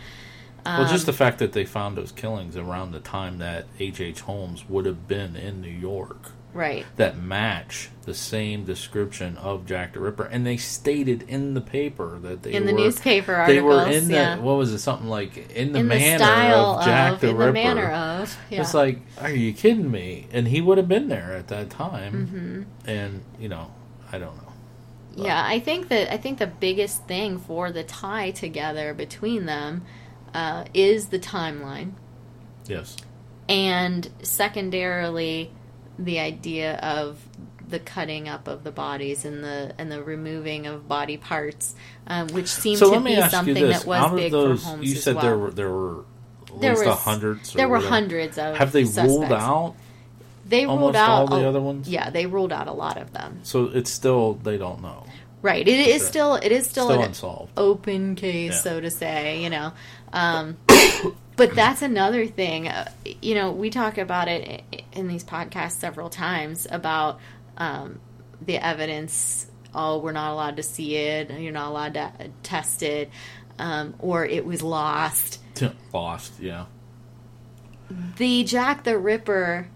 Well, 0.66 0.88
just 0.88 1.04
Um, 1.04 1.12
the 1.12 1.12
fact 1.18 1.38
that 1.38 1.52
they 1.52 1.64
found 1.64 1.96
those 1.96 2.12
killings 2.12 2.56
around 2.56 2.92
the 2.92 3.00
time 3.00 3.38
that 3.38 3.66
H. 3.78 4.00
H. 4.00 4.20
Holmes 4.22 4.64
would 4.68 4.86
have 4.86 5.06
been 5.08 5.36
in 5.36 5.60
New 5.60 5.68
York 5.68 6.32
right. 6.52 6.84
that 6.96 7.16
match 7.18 7.90
the 8.04 8.14
same 8.14 8.64
description 8.64 9.36
of 9.38 9.66
Jack 9.66 9.92
the 9.94 10.00
Ripper, 10.00 10.24
and 10.24 10.46
they 10.46 10.56
stated 10.56 11.22
in 11.28 11.54
the 11.54 11.60
paper 11.60 12.18
that 12.20 12.42
they 12.42 12.52
In 12.52 12.66
the 12.66 12.72
were, 12.72 12.78
newspaper 12.80 13.44
they 13.46 13.60
were 13.60 13.74
articles, 13.80 14.04
in 14.04 14.10
yeah. 14.10 14.36
the 14.36 14.42
what 14.42 14.56
was 14.56 14.72
it 14.72 14.78
something 14.78 15.08
like 15.08 15.36
in 15.50 15.72
the 15.72 15.80
in 15.80 15.88
the 15.88 15.94
manner 15.94 16.18
style 16.24 16.78
of 16.78 16.84
Jack 16.84 17.12
of, 17.14 17.20
the 17.20 17.28
in 17.30 17.36
Ripper. 17.36 17.46
the 17.48 17.52
manner 17.52 17.90
of. 17.90 18.38
Yeah. 18.50 18.60
It's 18.60 18.74
like, 18.74 19.00
are 19.20 19.30
you 19.30 19.52
kidding 19.52 19.90
me? 19.90 20.28
And 20.32 20.48
he 20.48 20.60
would 20.60 20.78
have 20.78 20.88
been 20.88 21.08
there 21.08 21.32
at 21.32 21.48
that 21.48 21.70
time, 21.70 22.66
Mm-hmm. 22.76 22.88
and 22.90 23.22
you 23.40 23.48
know, 23.48 23.72
I 24.12 24.18
don't 24.18 24.36
know. 24.36 24.42
Yeah, 25.18 25.42
I 25.46 25.60
think 25.60 25.88
that 25.88 26.12
I 26.12 26.18
think 26.18 26.38
the 26.38 26.46
biggest 26.46 27.04
thing 27.06 27.38
for 27.38 27.72
the 27.72 27.82
tie 27.82 28.30
together 28.32 28.92
between 28.94 29.46
them 29.46 29.82
uh, 30.36 30.64
is 30.74 31.06
the 31.08 31.18
timeline, 31.18 31.92
Yes, 32.66 32.96
and 33.48 34.08
secondarily, 34.22 35.50
the 35.98 36.18
idea 36.18 36.76
of 36.76 37.18
the 37.68 37.78
cutting 37.80 38.28
up 38.28 38.46
of 38.46 38.62
the 38.62 38.70
bodies 38.70 39.24
and 39.24 39.42
the 39.42 39.74
and 39.78 39.90
the 39.90 40.02
removing 40.02 40.66
of 40.66 40.86
body 40.88 41.16
parts, 41.16 41.74
um, 42.06 42.28
which 42.28 42.46
seemed 42.48 42.78
so 42.78 42.92
to 42.94 43.00
me 43.00 43.16
be 43.16 43.28
something 43.28 43.54
that 43.54 43.84
was 43.84 43.98
out 44.02 44.14
big 44.16 44.30
those, 44.32 44.62
for 44.62 44.68
Holmes 44.68 44.88
you 44.90 44.96
said 44.96 45.16
well. 45.16 45.24
there 45.24 45.38
were 45.38 45.50
there 45.50 45.70
were 45.70 46.04
at 46.54 46.60
There 46.60 46.72
least 46.74 46.86
was- 46.86 46.98
hundreds. 46.98 47.54
or 47.54 47.56
there 47.58 47.68
were 47.68 47.76
whatever. 47.78 47.90
hundreds 47.94 48.38
of 48.38 48.56
Have 48.56 48.72
they 48.72 48.84
ruled 48.84 49.32
out 49.32 49.74
They 50.48 50.64
ruled 50.64 50.78
almost 50.78 50.96
out 50.96 51.10
all 51.10 51.26
the 51.26 51.44
a- 51.44 51.48
other 51.48 51.60
ones? 51.60 51.88
Yeah, 51.88 52.10
they 52.10 52.26
ruled 52.26 52.52
out 52.52 52.68
a 52.68 52.72
lot 52.72 52.98
of 52.98 53.12
them. 53.12 53.40
So 53.42 53.64
it's 53.64 53.90
still 53.90 54.34
they 54.34 54.56
don't 54.58 54.80
know. 54.80 55.04
Right. 55.42 55.66
It 55.66 55.88
is 55.88 56.02
Sure. 56.02 56.08
still 56.08 56.34
it 56.36 56.50
is 56.52 56.66
still, 56.66 56.86
Still 56.86 57.00
an 57.00 57.06
unsolved. 57.08 57.52
open 57.56 58.14
case, 58.14 58.52
Yeah. 58.52 58.58
so 58.60 58.80
to 58.80 58.90
say. 58.90 59.42
You 59.42 59.50
know, 59.50 59.72
um, 60.16 60.56
but 61.36 61.54
that's 61.54 61.82
another 61.82 62.26
thing. 62.26 62.68
Uh, 62.68 62.90
you 63.20 63.34
know, 63.34 63.52
we 63.52 63.68
talk 63.68 63.98
about 63.98 64.28
it 64.28 64.64
in 64.92 65.08
these 65.08 65.22
podcasts 65.22 65.72
several 65.72 66.08
times 66.08 66.66
about 66.70 67.20
um, 67.58 68.00
the 68.40 68.56
evidence. 68.56 69.46
Oh, 69.74 69.98
we're 69.98 70.12
not 70.12 70.32
allowed 70.32 70.56
to 70.56 70.62
see 70.62 70.96
it. 70.96 71.30
You're 71.30 71.52
not 71.52 71.68
allowed 71.68 71.94
to 71.94 72.30
test 72.42 72.82
it, 72.82 73.10
um, 73.58 73.94
or 73.98 74.24
it 74.24 74.46
was 74.46 74.62
lost. 74.62 75.40
Lost, 75.92 76.40
yeah. 76.40 76.64
The 78.16 78.42
Jack 78.44 78.84
the 78.84 78.98
Ripper 78.98 79.68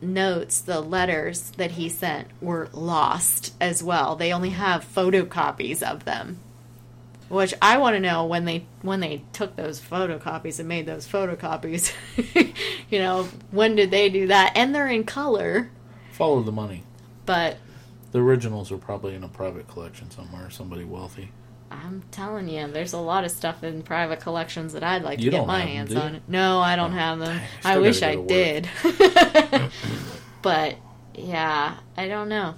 notes, 0.00 0.60
the 0.60 0.80
letters 0.80 1.50
that 1.56 1.72
he 1.72 1.88
sent 1.88 2.28
were 2.40 2.68
lost 2.72 3.54
as 3.60 3.82
well. 3.82 4.14
They 4.14 4.32
only 4.32 4.50
have 4.50 4.84
photocopies 4.84 5.82
of 5.82 6.04
them. 6.04 6.38
Which 7.32 7.54
I 7.62 7.78
want 7.78 7.94
to 7.96 8.00
know 8.00 8.26
when 8.26 8.44
they 8.44 8.66
when 8.82 9.00
they 9.00 9.22
took 9.32 9.56
those 9.56 9.80
photocopies 9.80 10.58
and 10.58 10.68
made 10.68 10.84
those 10.84 11.08
photocopies. 11.08 11.90
you 12.90 12.98
know, 12.98 13.26
when 13.50 13.74
did 13.74 13.90
they 13.90 14.10
do 14.10 14.26
that? 14.26 14.52
And 14.54 14.74
they're 14.74 14.86
in 14.88 15.04
color, 15.04 15.70
Follow 16.10 16.42
the 16.42 16.52
money. 16.52 16.82
but 17.24 17.56
The 18.10 18.18
originals 18.20 18.70
are 18.70 18.76
probably 18.76 19.14
in 19.14 19.24
a 19.24 19.28
private 19.28 19.66
collection 19.66 20.10
somewhere. 20.10 20.50
Somebody 20.50 20.84
wealthy. 20.84 21.30
I'm 21.70 22.02
telling 22.10 22.50
you, 22.50 22.66
there's 22.68 22.92
a 22.92 22.98
lot 22.98 23.24
of 23.24 23.30
stuff 23.30 23.64
in 23.64 23.80
private 23.82 24.20
collections 24.20 24.74
that 24.74 24.82
I'd 24.84 25.02
like 25.02 25.18
to 25.20 25.30
get 25.30 25.46
my 25.46 25.60
have 25.60 25.88
them, 25.88 25.96
hands 25.96 26.16
on. 26.16 26.20
No, 26.28 26.60
I 26.60 26.76
don't 26.76 26.92
Oh, 26.92 26.96
have 26.96 27.18
them. 27.18 27.40
I 27.64 27.78
wish 27.78 28.02
I 28.02 28.16
did. 28.16 28.68
but 30.42 30.76
yeah, 31.14 31.76
I 31.96 32.08
don't 32.08 32.28
know. 32.28 32.56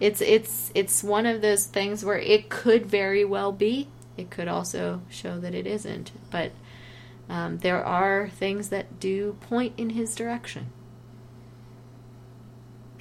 It's 0.00 0.20
it's 0.22 0.72
it's 0.74 1.04
one 1.04 1.26
of 1.26 1.42
those 1.42 1.66
things 1.66 2.04
where 2.04 2.18
it 2.18 2.48
could 2.48 2.86
very 2.86 3.24
well 3.24 3.52
be. 3.52 3.88
It 4.16 4.30
could 4.30 4.48
also 4.48 5.02
show 5.10 5.38
that 5.40 5.54
it 5.54 5.66
isn't. 5.66 6.10
But 6.30 6.52
um, 7.28 7.58
there 7.58 7.84
are 7.84 8.28
things 8.28 8.70
that 8.70 8.98
do 8.98 9.36
point 9.40 9.74
in 9.76 9.90
his 9.90 10.14
direction. 10.14 10.72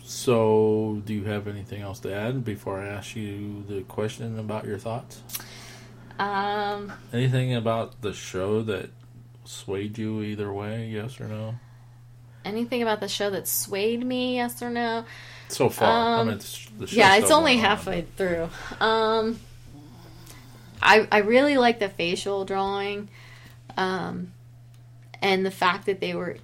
So, 0.04 1.02
do 1.06 1.14
you 1.14 1.26
have 1.26 1.48
anything 1.48 1.82
else 1.82 2.00
to 2.00 2.14
add 2.14 2.44
before 2.44 2.80
I 2.82 2.88
ask 2.88 3.16
you 3.16 3.64
the 3.68 3.82
question 3.82 4.40
about 4.40 4.66
your 4.66 4.80
thoughts? 4.80 5.22
Um, 6.18 6.92
Anything 7.14 7.54
about 7.54 8.02
the 8.02 8.12
show 8.14 8.64
that 8.64 8.90
swayed 9.46 9.98
you 9.98 10.22
either 10.22 10.52
way, 10.52 10.88
yes 10.88 11.20
or 11.22 11.28
no? 11.28 11.56
anything 12.46 12.82
about 12.82 13.00
the 13.02 13.08
show 13.08 13.30
that 13.30 13.48
swayed 13.48 14.04
me? 14.04 14.36
Yes 14.38 14.62
or 14.64 14.70
no? 14.72 15.06
So 15.50 15.70
far, 15.70 15.88
I 15.88 16.20
Um, 16.22 16.28
mean, 16.30 16.38
the 16.38 16.88
show's 16.88 16.94
yeah, 16.94 17.16
it's 17.18 17.32
only 17.32 17.54
on, 17.56 17.60
halfway 17.60 18.02
through. 18.18 18.50
Um, 18.80 19.40
I 20.82 21.08
I 21.12 21.18
really 21.20 21.58
like 21.58 21.80
the 21.80 21.90
facial 21.90 22.46
drawing, 22.46 23.10
um, 23.76 24.32
and 25.22 25.46
the 25.46 25.52
fact 25.52 25.86
that 25.88 26.00
they 26.00 26.14
were, 26.14 26.38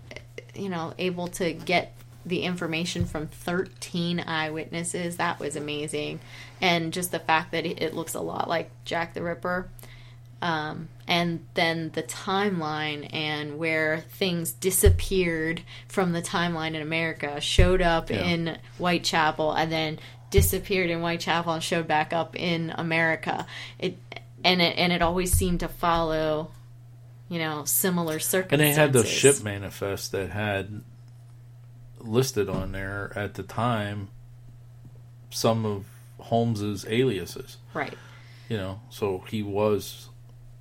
you 0.53 0.69
know, 0.69 0.93
able 0.97 1.27
to 1.29 1.53
get 1.53 1.93
the 2.25 2.41
information 2.41 3.05
from 3.05 3.27
13 3.27 4.19
eyewitnesses. 4.19 5.17
That 5.17 5.39
was 5.39 5.55
amazing, 5.55 6.19
and 6.59 6.91
just 6.91 7.11
the 7.11 7.19
fact 7.19 7.51
that 7.51 7.65
it 7.65 7.93
looks 7.93 8.15
a 8.15 8.21
lot 8.21 8.49
like 8.49 8.71
Jack 8.83 9.13
the 9.13 9.21
Ripper. 9.21 9.69
Um, 10.45 10.89
and 11.07 11.43
then 11.55 11.89
the 11.95 12.03
timeline 12.03 13.09
and 13.13 13.57
where 13.57 14.01
things 14.01 14.51
disappeared 14.51 15.63
from 15.87 16.11
the 16.11 16.21
timeline 16.21 16.75
in 16.75 16.81
America 16.83 17.41
showed 17.41 17.81
up 17.81 18.09
Yeah. 18.11 18.23
in 18.23 18.57
Whitechapel 18.77 19.53
and 19.53 19.71
then 19.71 19.99
disappeared 20.29 20.89
in 20.91 20.99
Whitechapel 20.99 21.51
and 21.53 21.63
showed 21.63 21.87
back 21.87 22.13
up 22.13 22.35
in 22.35 22.71
America. 22.75 23.47
It 23.79 23.97
and 24.43 24.61
it 24.61 24.77
and 24.77 24.93
it 24.93 25.01
always 25.01 25.33
seemed 25.33 25.61
to 25.61 25.67
follow, 25.67 26.51
you 27.27 27.39
know, 27.39 27.65
similar 27.65 28.19
circumstances. 28.19 28.51
And 28.51 28.77
they 28.77 28.79
had 28.81 28.93
those 28.93 29.09
ship 29.09 29.43
manifests 29.43 30.09
that 30.09 30.29
had 30.29 30.83
listed 31.99 32.49
on 32.49 32.71
there 32.71 33.11
at 33.15 33.33
the 33.33 33.41
time 33.43 34.09
some 35.31 35.65
of 35.65 35.85
Holmes's 36.19 36.85
aliases. 36.87 37.57
right. 37.73 37.93
you 38.47 38.57
know 38.57 38.79
so 38.91 39.23
he 39.27 39.41
was 39.41 40.09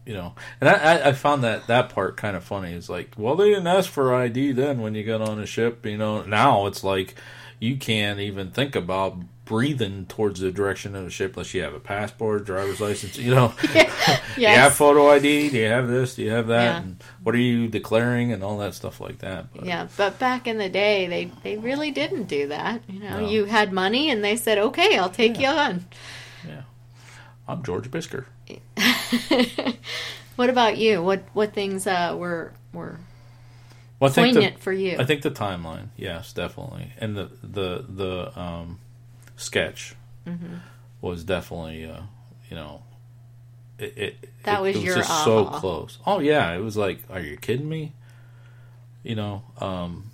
you 0.06 0.14
know. 0.14 0.34
And 0.60 0.68
I, 0.68 1.08
I, 1.08 1.12
found 1.12 1.44
that 1.44 1.66
that 1.66 1.88
part 1.90 2.16
kind 2.16 2.36
of 2.36 2.44
funny. 2.44 2.72
It's 2.72 2.88
like 2.88 3.12
well 3.16 3.36
they 3.36 3.48
didn't 3.50 3.66
ask 3.66 3.90
for 3.90 4.14
id 4.14 4.52
then 4.52 4.80
when 4.80 4.94
you 4.94 5.04
got 5.04 5.20
on 5.20 5.38
a 5.38 5.46
ship 5.46 5.84
you 5.86 5.96
know. 5.98 6.22
Now 6.22 6.66
it's 6.66 6.84
like 6.84 7.14
you 7.60 7.76
can't 7.76 8.20
even 8.20 8.50
think 8.50 8.74
about 8.76 9.16
breathing 9.44 10.06
towards 10.06 10.40
the 10.40 10.50
direction 10.50 10.94
of 10.94 11.04
the 11.04 11.10
ship 11.10 11.36
unless 11.36 11.52
you 11.52 11.62
have 11.62 11.74
a 11.74 11.80
passport 11.80 12.44
driver's 12.46 12.80
license 12.80 13.18
you 13.18 13.34
know. 13.34 13.52
Do 13.62 13.68
you 14.40 14.46
have 14.48 14.74
photo 14.74 15.10
id 15.10 15.50
do 15.50 15.58
you 15.58 15.66
have 15.66 15.86
this 15.86 16.16
do 16.16 16.22
you 16.22 16.30
have 16.30 16.46
that 16.48 16.62
Yeah. 16.64 16.76
and 16.78 17.04
what 17.22 17.34
are 17.34 17.38
you 17.38 17.68
declaring 17.68 18.32
and 18.32 18.42
all 18.42 18.58
that 18.58 18.74
stuff 18.74 19.00
like 19.00 19.18
that 19.18 19.52
but, 19.54 19.64
Yeah, 19.66 19.88
but 19.96 20.18
back 20.18 20.46
in 20.46 20.58
the 20.58 20.68
day, 20.68 21.06
they 21.06 21.30
they 21.42 21.56
really 21.56 21.90
didn't 21.90 22.24
do 22.24 22.48
that. 22.48 22.82
You 22.88 23.00
know, 23.00 23.20
No. 23.20 23.28
you 23.28 23.44
had 23.44 23.72
money, 23.72 24.10
and 24.10 24.24
they 24.24 24.36
said, 24.36 24.58
"Okay, 24.58 24.96
I'll 24.98 25.10
take 25.10 25.38
you 25.38 25.46
on." 25.48 25.84
yeah. 26.46 26.62
I'm 27.46 27.62
george 27.62 27.90
bisker 27.90 28.24
what 30.36 30.50
about 30.50 30.76
you? 30.78 31.02
What 31.02 31.22
what 31.32 31.52
things 31.52 31.86
uh, 31.86 32.14
were 32.18 32.52
were 32.72 32.98
well, 34.00 34.10
think 34.10 34.34
the- 34.34 34.40
poignant 34.40 34.60
for 34.60 34.72
you? 34.72 34.96
I 34.98 35.04
think 35.04 35.22
the 35.22 35.30
timeline, 35.30 35.88
yes, 35.96 36.32
definitely, 36.32 36.92
and 36.98 37.16
the 37.16 37.30
the 37.42 37.84
the 37.88 38.38
um, 38.40 38.78
sketch 39.36 39.94
Mm-hmm. 40.26 40.54
was 41.02 41.22
definitely, 41.22 41.84
uh, 41.84 42.00
you 42.48 42.56
know, 42.56 42.82
it, 43.78 43.92
it 43.98 44.28
That 44.44 44.60
it- 44.60 44.62
was 44.62 44.76
it 44.76 44.82
your 44.82 44.94
just 44.96 45.24
so 45.24 45.44
close. 45.46 45.98
Oh 46.06 46.18
yeah, 46.20 46.50
it 46.54 46.60
was 46.60 46.76
like, 46.78 47.00
are 47.10 47.20
you 47.20 47.36
kidding 47.36 47.68
me? 47.68 47.92
You 49.02 49.14
know, 49.16 49.42
um, 49.60 50.10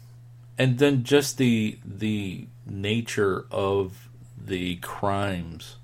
and 0.59 0.78
then 0.80 1.05
just 1.05 1.38
the 1.38 1.78
the 1.84 2.47
nature 2.66 3.45
of 3.53 4.09
the 4.36 4.76
crimes 4.76 5.76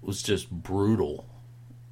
was 0.00 0.22
just 0.22 0.50
brutal. 0.50 1.26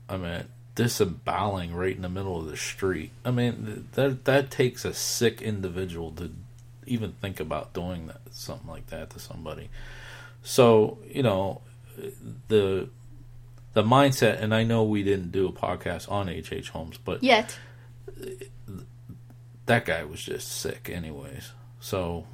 I 0.09 0.17
mean, 0.17 0.45
disemboweling 0.75 1.75
right 1.75 1.97
in 1.97 2.03
the 2.03 2.09
middle 2.09 2.39
of 2.39 2.47
the 2.47 2.57
street. 2.57 3.11
I 3.25 3.31
mean, 3.31 3.89
that 3.93 4.25
that 4.25 4.51
takes 4.51 4.85
a 4.85 4.95
sick 4.95 5.43
individual 5.43 6.13
to 6.13 6.31
even 6.87 7.13
think 7.21 7.41
about 7.41 7.73
doing 7.75 8.07
that 8.07 8.21
something 8.31 8.69
like 8.69 8.87
that 8.89 9.11
to 9.11 9.19
somebody. 9.19 9.71
So 10.43 10.99
you 11.09 11.23
know, 11.23 11.63
the 12.49 12.89
the 13.75 13.83
mindset, 13.83 14.41
and 14.41 14.55
I 14.55 14.65
know 14.65 14.83
we 14.83 15.03
didn't 15.03 15.31
do 15.31 15.47
a 15.49 15.53
podcast 15.53 16.11
on 16.11 16.29
H. 16.29 16.53
H. 16.53 16.71
Holmes, 16.71 16.99
but 16.99 17.23
Yet. 17.23 17.59
that 19.67 19.85
guy 19.85 20.05
was 20.05 20.23
just 20.23 20.49
sick, 20.61 20.91
anyways. 20.93 21.53
So 21.81 22.27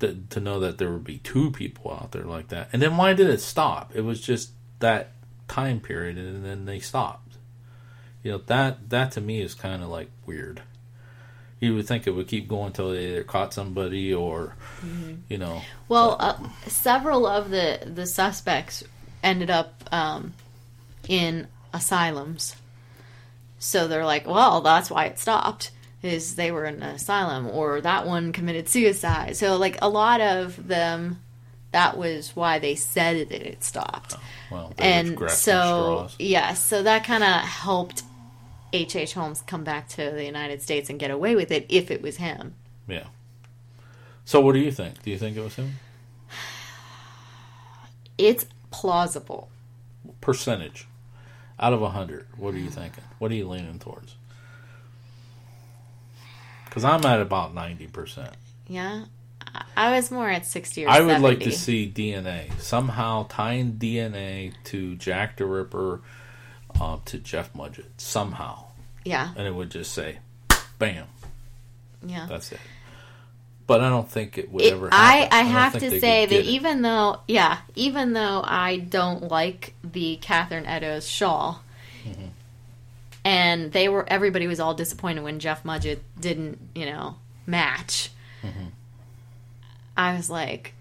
th- 0.00 0.16
to 0.30 0.40
know 0.40 0.60
that 0.60 0.78
there 0.78 0.92
would 0.92 1.04
be 1.04 1.18
two 1.18 1.50
people 1.50 1.92
out 1.92 2.12
there 2.12 2.24
like 2.24 2.48
that, 2.48 2.68
and 2.72 2.80
then 2.80 2.96
why 2.96 3.12
did 3.12 3.28
it 3.28 3.40
stop? 3.40 3.94
It 3.94 4.02
was 4.02 4.20
just 4.20 4.50
that 4.80 5.12
time 5.48 5.80
period, 5.80 6.16
and 6.18 6.44
then 6.44 6.64
they 6.66 6.78
stopped. 6.78 7.36
You 8.22 8.32
know 8.32 8.38
that 8.46 8.90
that 8.90 9.12
to 9.12 9.20
me 9.20 9.40
is 9.40 9.54
kind 9.54 9.82
of 9.82 9.88
like 9.88 10.10
weird. 10.26 10.62
You 11.60 11.74
would 11.74 11.88
think 11.88 12.06
it 12.06 12.12
would 12.12 12.28
keep 12.28 12.46
going 12.46 12.68
until 12.68 12.92
they 12.92 13.08
either 13.08 13.24
caught 13.24 13.52
somebody 13.52 14.14
or, 14.14 14.54
you 15.28 15.38
know, 15.38 15.62
Well, 15.88 16.14
uh, 16.20 16.36
several 16.68 17.26
of 17.26 17.50
the 17.50 17.80
the 17.84 18.06
suspects 18.06 18.84
ended 19.24 19.50
up 19.50 19.82
um, 19.90 20.34
in 21.08 21.48
asylums. 21.72 22.54
So 23.58 23.88
they're 23.88 24.04
like, 24.04 24.24
well, 24.26 24.60
that's 24.60 24.88
why 24.88 25.06
it 25.06 25.18
stopped. 25.18 25.72
Is 26.00 26.36
they 26.36 26.52
were 26.52 26.64
in 26.64 26.76
an 26.76 26.94
asylum, 26.94 27.48
or 27.48 27.80
that 27.80 28.06
one 28.06 28.32
committed 28.32 28.68
suicide. 28.68 29.36
So 29.36 29.56
like 29.56 29.78
a 29.82 29.88
lot 29.88 30.20
of 30.20 30.68
them, 30.68 31.18
that 31.72 31.96
was 31.98 32.34
why 32.34 32.58
they 32.58 32.74
said 32.74 33.28
that 33.28 33.42
it 33.42 33.62
stopped. 33.62 34.14
Oh, 34.14 34.20
well, 34.50 34.72
and 34.78 35.18
so 35.30 36.08
yes, 36.18 36.62
so 36.62 36.82
that 36.82 37.04
kind 37.04 37.22
of 37.22 37.42
helped 37.42 38.02
H. 38.72 38.96
H. 38.96 39.14
Holmes 39.14 39.42
come 39.46 39.64
back 39.64 39.88
to 39.90 40.10
the 40.10 40.24
United 40.24 40.62
States 40.62 40.90
and 40.90 40.98
get 40.98 41.10
away 41.10 41.34
with 41.34 41.50
it 41.50 41.66
if 41.68 41.90
it 41.90 42.02
was 42.02 42.16
him. 42.16 42.54
Yeah. 42.86 43.06
So 44.24 44.40
what 44.40 44.52
do 44.52 44.58
you 44.58 44.70
think? 44.70 45.02
Do 45.02 45.10
you 45.10 45.18
think 45.18 45.36
it 45.36 45.40
was 45.40 45.54
him? 45.54 45.74
It's 48.18 48.46
plausible. 48.70 49.48
Percentage 50.20 50.86
out 51.60 51.72
of 51.72 51.82
a 51.82 51.90
hundred. 51.90 52.26
What 52.36 52.54
are 52.54 52.58
you 52.58 52.70
thinking? 52.70 53.04
What 53.18 53.30
are 53.30 53.34
you 53.34 53.48
leaning 53.48 53.78
towards? 53.78 54.16
Because 56.64 56.84
I'm 56.84 57.04
at 57.06 57.20
about 57.20 57.54
ninety 57.54 57.86
percent. 57.86 58.34
Yeah, 58.66 59.04
I- 59.76 59.88
I 59.88 59.96
was 59.96 60.10
more 60.10 60.28
at 60.28 60.46
sixty 60.46 60.84
or. 60.84 60.88
I 60.90 61.00
would 61.00 61.20
like 61.20 61.40
to 61.40 61.52
see 61.52 61.86
DNA 61.90 62.50
somehow 62.60 63.26
tying 63.28 63.72
DNA 63.74 64.52
to 64.64 64.94
Jack 64.96 65.36
the 65.36 65.46
Ripper, 65.46 66.00
uh, 66.80 66.98
to 67.06 67.18
Jeff 67.18 67.52
Mudgett 67.54 67.86
somehow, 67.98 68.64
Yeah, 69.04 69.30
and 69.36 69.46
it 69.46 69.54
would 69.54 69.70
just 69.70 69.92
say, 69.92 70.18
"Bam." 70.78 71.06
yeah. 72.06 72.26
That's 72.28 72.52
it. 72.52 72.60
But 73.66 73.82
I 73.82 73.90
don't 73.90 74.10
think 74.10 74.38
it 74.38 74.50
would 74.50 74.64
It- 74.64 74.72
ever. 74.72 74.88
I 74.92 75.16
Happen. 75.16 75.28
I 75.38 75.42
don't 75.42 75.50
have 75.52 75.72
to 75.80 76.00
say 76.00 76.24
that 76.26 76.44
even 76.44 76.82
though 76.82 77.20
yeah, 77.28 77.58
even 77.74 78.14
though 78.14 78.42
I 78.44 78.78
don't 78.78 79.24
like 79.30 79.74
the 79.84 80.16
Catherine 80.22 80.64
Eddowes 80.66 81.06
shawl, 81.08 81.62
Mm-hmm. 82.06 82.26
and 83.24 83.72
they 83.72 83.88
were 83.88 84.04
everybody 84.08 84.46
was 84.46 84.60
all 84.60 84.74
disappointed 84.74 85.22
when 85.22 85.38
Jeff 85.38 85.64
Mudgett 85.64 85.98
didn't 86.18 86.58
you 86.74 86.86
know 86.86 87.16
match. 87.46 88.10
Mm-hmm. 88.42 88.66
I 89.98 90.14
was 90.14 90.30
like, 90.30 90.72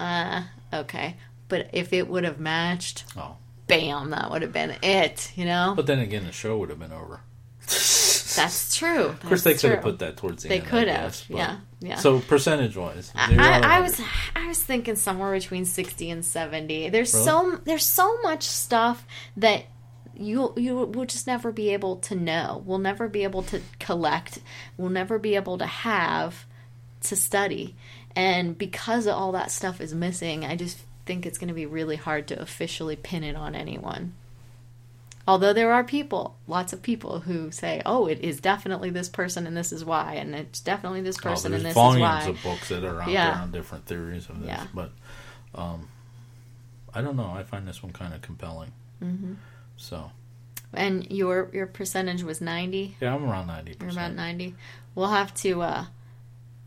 uh, 0.00 0.44
okay, 0.72 1.16
but 1.48 1.68
if 1.72 1.92
it 1.92 2.08
would 2.08 2.24
have 2.24 2.38
matched, 2.38 3.04
Oh. 3.16 3.36
bam, 3.66 4.10
that 4.10 4.30
would 4.30 4.42
have 4.42 4.52
been 4.52 4.76
it. 4.82 5.32
You 5.36 5.44
know, 5.44 5.74
But 5.76 5.86
then 5.86 5.98
again, 5.98 6.24
the 6.24 6.32
show 6.32 6.56
would 6.58 6.70
have 6.70 6.78
been 6.78 6.92
over. 6.92 7.20
that's 7.66 8.76
true. 8.78 9.06
Of 9.06 9.20
course, 9.20 9.42
they 9.42 9.52
That's 9.52 9.62
could 9.62 9.70
have 9.72 9.82
put 9.82 9.98
that 9.98 10.16
towards 10.16 10.42
the 10.44 10.48
They 10.48 10.56
end. 10.58 10.66
They 10.66 10.70
could 10.70 10.88
have, 10.88 11.10
guess, 11.12 11.24
yeah, 11.28 11.56
yeah. 11.80 11.96
So 11.96 12.20
percentage 12.20 12.76
wise, 12.76 13.12
I, 13.14 13.60
I 13.64 13.80
was 13.80 14.00
I 14.36 14.46
was 14.46 14.62
thinking 14.62 14.96
somewhere 14.96 15.32
between 15.32 15.64
sixty 15.64 16.08
and 16.10 16.24
seventy. 16.24 16.88
There's 16.88 17.12
Really? 17.12 17.26
so 17.26 17.60
there's 17.64 17.84
so 17.84 18.20
much 18.22 18.44
stuff 18.44 19.04
that 19.36 19.64
you 20.14 20.52
you 20.56 20.76
will 20.76 21.04
just 21.04 21.26
never 21.26 21.50
be 21.52 21.70
able 21.72 21.96
to 21.96 22.14
know. 22.14 22.62
We'll 22.64 22.78
never 22.78 23.08
be 23.08 23.24
able 23.24 23.42
to 23.44 23.60
collect. 23.80 24.38
We'll 24.76 24.90
never 24.90 25.18
be 25.18 25.34
able 25.34 25.58
to 25.58 25.66
have 25.66 26.46
to 27.04 27.16
study. 27.16 27.76
And 28.16 28.56
because 28.58 29.06
all 29.06 29.32
that 29.32 29.50
stuff 29.50 29.80
is 29.80 29.94
missing, 29.94 30.44
I 30.44 30.56
just 30.56 30.78
think 31.06 31.24
it's 31.24 31.38
going 31.38 31.48
to 31.48 31.54
be 31.54 31.66
really 31.66 31.96
hard 31.96 32.28
to 32.28 32.40
officially 32.40 32.96
pin 32.96 33.24
it 33.24 33.36
on 33.36 33.54
anyone. 33.54 34.12
Although 35.26 35.52
there 35.52 35.72
are 35.72 35.84
people, 35.84 36.36
lots 36.46 36.72
of 36.72 36.80
people 36.82 37.20
who 37.20 37.50
say, 37.50 37.82
"Oh, 37.84 38.06
it 38.06 38.20
is 38.20 38.40
definitely 38.40 38.88
this 38.88 39.10
person, 39.10 39.46
and 39.46 39.54
this 39.54 39.72
is 39.72 39.84
why," 39.84 40.14
and 40.14 40.34
it's 40.34 40.60
definitely 40.60 41.02
this 41.02 41.18
Oh, 41.18 41.22
person, 41.22 41.52
and 41.52 41.62
this 41.64 41.72
is 41.72 41.76
why." 41.76 41.98
volumes 41.98 42.26
of 42.26 42.42
books 42.42 42.68
that 42.70 42.82
are 42.82 43.02
out 43.02 43.10
Yeah. 43.10 43.32
there 43.32 43.42
on 43.42 43.50
different 43.52 43.84
theories 43.84 44.28
of 44.30 44.38
this, 44.40 44.48
Yeah. 44.48 44.66
but 44.72 44.90
um, 45.54 45.88
I 46.94 47.02
don't 47.02 47.16
know. 47.16 47.30
I 47.30 47.42
find 47.42 47.68
this 47.68 47.82
one 47.82 47.92
kind 47.92 48.14
of 48.14 48.22
compelling. 48.22 48.72
Mm-hmm. 49.02 49.34
So 49.76 50.10
And 50.72 51.10
your 51.10 51.50
your 51.52 51.66
percentage 51.66 52.22
was 52.22 52.40
ninety. 52.40 52.96
yeah, 52.98 53.14
I'm 53.14 53.24
around 53.24 53.48
ninety 53.48 53.76
You're 53.78 53.90
about 53.90 54.14
ninety. 54.14 54.54
We'll 54.94 55.08
have 55.08 55.34
to 55.42 55.60
uh, 55.60 55.84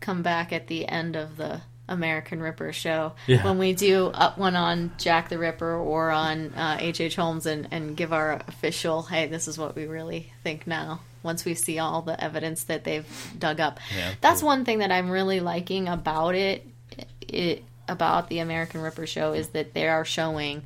come 0.02 0.22
back 0.22 0.52
at 0.52 0.66
the 0.66 0.86
end 0.86 1.16
of 1.16 1.36
the 1.38 1.62
American 1.88 2.40
Ripper 2.40 2.72
show 2.72 3.12
Yeah. 3.26 3.44
when 3.44 3.58
we 3.58 3.72
do 3.72 4.06
up 4.06 4.38
one 4.38 4.54
on 4.56 4.92
Jack 4.98 5.28
the 5.30 5.38
Ripper 5.38 5.74
or 5.74 6.10
on 6.10 6.52
uh, 6.54 6.76
H. 6.80 7.00
H. 7.00 7.16
Holmes 7.16 7.46
and 7.46 7.68
and 7.70 7.96
give 7.96 8.12
our 8.12 8.40
official. 8.46 9.02
Hey, 9.02 9.26
this 9.26 9.48
is 9.48 9.56
what 9.58 9.74
we 9.74 9.86
really 9.86 10.32
think 10.42 10.66
now. 10.66 11.00
Once 11.22 11.44
we 11.44 11.54
see 11.54 11.78
all 11.78 12.02
the 12.02 12.22
evidence 12.22 12.64
that 12.64 12.84
they've 12.84 13.06
dug 13.38 13.60
up, 13.60 13.78
Yeah, 13.96 14.12
that's 14.20 14.40
cool. 14.40 14.48
one 14.48 14.64
thing 14.64 14.78
that 14.78 14.90
I'm 14.92 15.08
really 15.10 15.40
liking 15.40 15.88
about 15.88 16.34
it. 16.34 16.66
It 17.20 17.64
about 17.88 18.28
the 18.28 18.38
American 18.38 18.80
Ripper 18.80 19.06
show 19.06 19.32
is 19.32 19.48
that 19.50 19.74
they 19.74 19.88
are 19.88 20.04
showing 20.04 20.62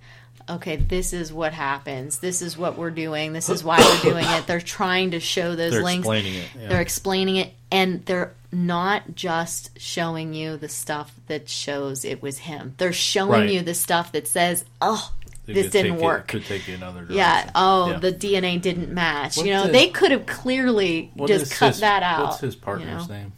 okay, 0.48 0.76
this 0.76 1.12
is 1.12 1.32
what 1.32 1.52
happens. 1.52 2.20
This 2.20 2.40
is 2.40 2.56
what 2.56 2.78
we're 2.78 2.92
doing. 2.92 3.32
This 3.32 3.48
is 3.48 3.64
why 3.64 3.78
we're 3.80 4.12
doing 4.12 4.24
it. 4.24 4.46
They're 4.46 4.60
trying 4.60 5.10
to 5.10 5.18
show 5.18 5.56
those 5.56 5.72
They're 5.72 5.82
links. 5.82 6.04
explaining 6.06 6.34
it. 6.34 6.48
Yeah. 6.56 6.68
They're 6.68 6.80
explaining 6.82 7.36
it, 7.36 7.52
and 7.72 8.06
they're 8.06 8.32
not 8.64 9.14
just 9.14 9.78
showing 9.78 10.32
you 10.32 10.56
the 10.56 10.68
stuff 10.68 11.14
that 11.26 11.48
shows 11.48 12.04
it 12.04 12.22
was 12.22 12.38
him. 12.38 12.74
They're 12.78 12.92
showing 12.92 13.30
Right. 13.42 13.50
you 13.50 13.60
the 13.62 13.74
stuff 13.74 14.12
that 14.12 14.26
says, 14.26 14.64
"Oh, 14.80 15.12
It 15.46 15.52
this 15.54 15.70
didn't 15.72 15.98
work." 15.98 16.28
could 16.28 16.46
take 16.46 16.66
you 16.66 16.74
another 16.74 17.00
direction. 17.00 17.16
yeah. 17.16 17.50
Oh, 17.54 17.90
Yeah. 17.90 17.98
the 17.98 18.12
DNA 18.12 18.56
didn't 18.58 18.90
match. 18.90 19.36
What 19.36 19.44
you 19.46 19.52
know, 19.52 19.64
is- 19.64 19.72
they 19.72 19.88
could 19.88 20.10
have 20.10 20.24
clearly 20.24 21.12
just 21.26 21.52
cut 21.52 21.72
his- 21.72 21.80
that 21.80 22.02
out. 22.02 22.24
What's 22.28 22.40
his 22.40 22.56
partner's 22.56 23.02
you 23.02 23.08
know? 23.08 23.14
name? 23.14 23.32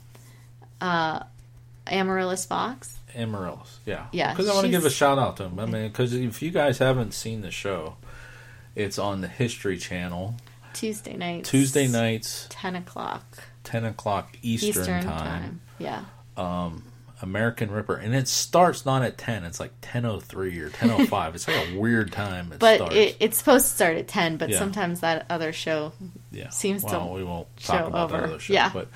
Uh, 0.80 1.24
Amaryllis 1.88 2.44
Fox. 2.44 2.94
Amaryllis. 3.16 3.80
Yeah. 3.86 4.06
Yeah, 4.12 4.30
Because 4.32 4.48
I 4.48 4.54
want 4.54 4.66
to 4.66 4.70
give 4.70 4.84
a 4.84 4.90
shout 4.90 5.18
out 5.18 5.38
to 5.38 5.44
him. 5.44 5.58
I 5.58 5.66
mean, 5.66 5.88
because 5.88 6.12
if 6.12 6.40
you 6.42 6.50
guys 6.50 6.78
haven't 6.78 7.12
seen 7.14 7.40
the 7.40 7.50
show, 7.50 7.96
it's 8.76 8.98
on 8.98 9.20
the 9.22 9.28
History 9.28 9.76
Channel 9.78 10.36
Tuesday 10.74 11.16
nights. 11.16 11.48
Tuesday 11.50 11.88
nights, 11.88 12.46
ten 12.50 12.76
o'clock 12.76 13.47
ten 13.68 13.84
o'clock 13.84 14.36
Eastern, 14.42 14.68
Eastern, 14.70 15.02
time. 15.02 15.02
time. 15.18 15.60
Yeah. 15.78 16.04
Um, 16.36 16.84
American 17.20 17.70
Ripper, 17.70 17.96
and 17.96 18.14
it 18.14 18.28
starts 18.28 18.86
not 18.86 19.02
at 19.02 19.18
ten. 19.18 19.44
It's 19.44 19.58
like 19.60 19.72
ten 19.80 20.04
oh 20.04 20.20
three 20.20 20.58
or 20.60 20.70
ten 20.70 20.90
oh 20.90 21.04
five. 21.06 21.34
It's 21.34 21.46
like 21.48 21.68
a 21.68 21.78
weird 21.78 22.12
time. 22.12 22.52
It 22.52 22.58
But 22.60 22.76
starts. 22.76 22.94
it, 22.94 23.16
it's 23.20 23.36
supposed 23.38 23.66
to 23.66 23.72
start 23.74 23.96
at 23.96 24.08
ten. 24.08 24.36
But 24.36 24.50
Yeah. 24.50 24.58
sometimes 24.58 25.00
that 25.00 25.26
other 25.28 25.52
show 25.52 25.92
yeah. 26.30 26.48
seems 26.50 26.82
to 26.84 26.92
well, 26.92 27.12
we 27.12 27.24
won't 27.24 27.48
talk 27.58 27.80
show 27.80 27.86
about 27.88 28.10
over. 28.10 28.20
that 28.20 28.28
other 28.30 28.38
show. 28.38 28.52
Yeah. 28.52 28.70
But 28.72 28.88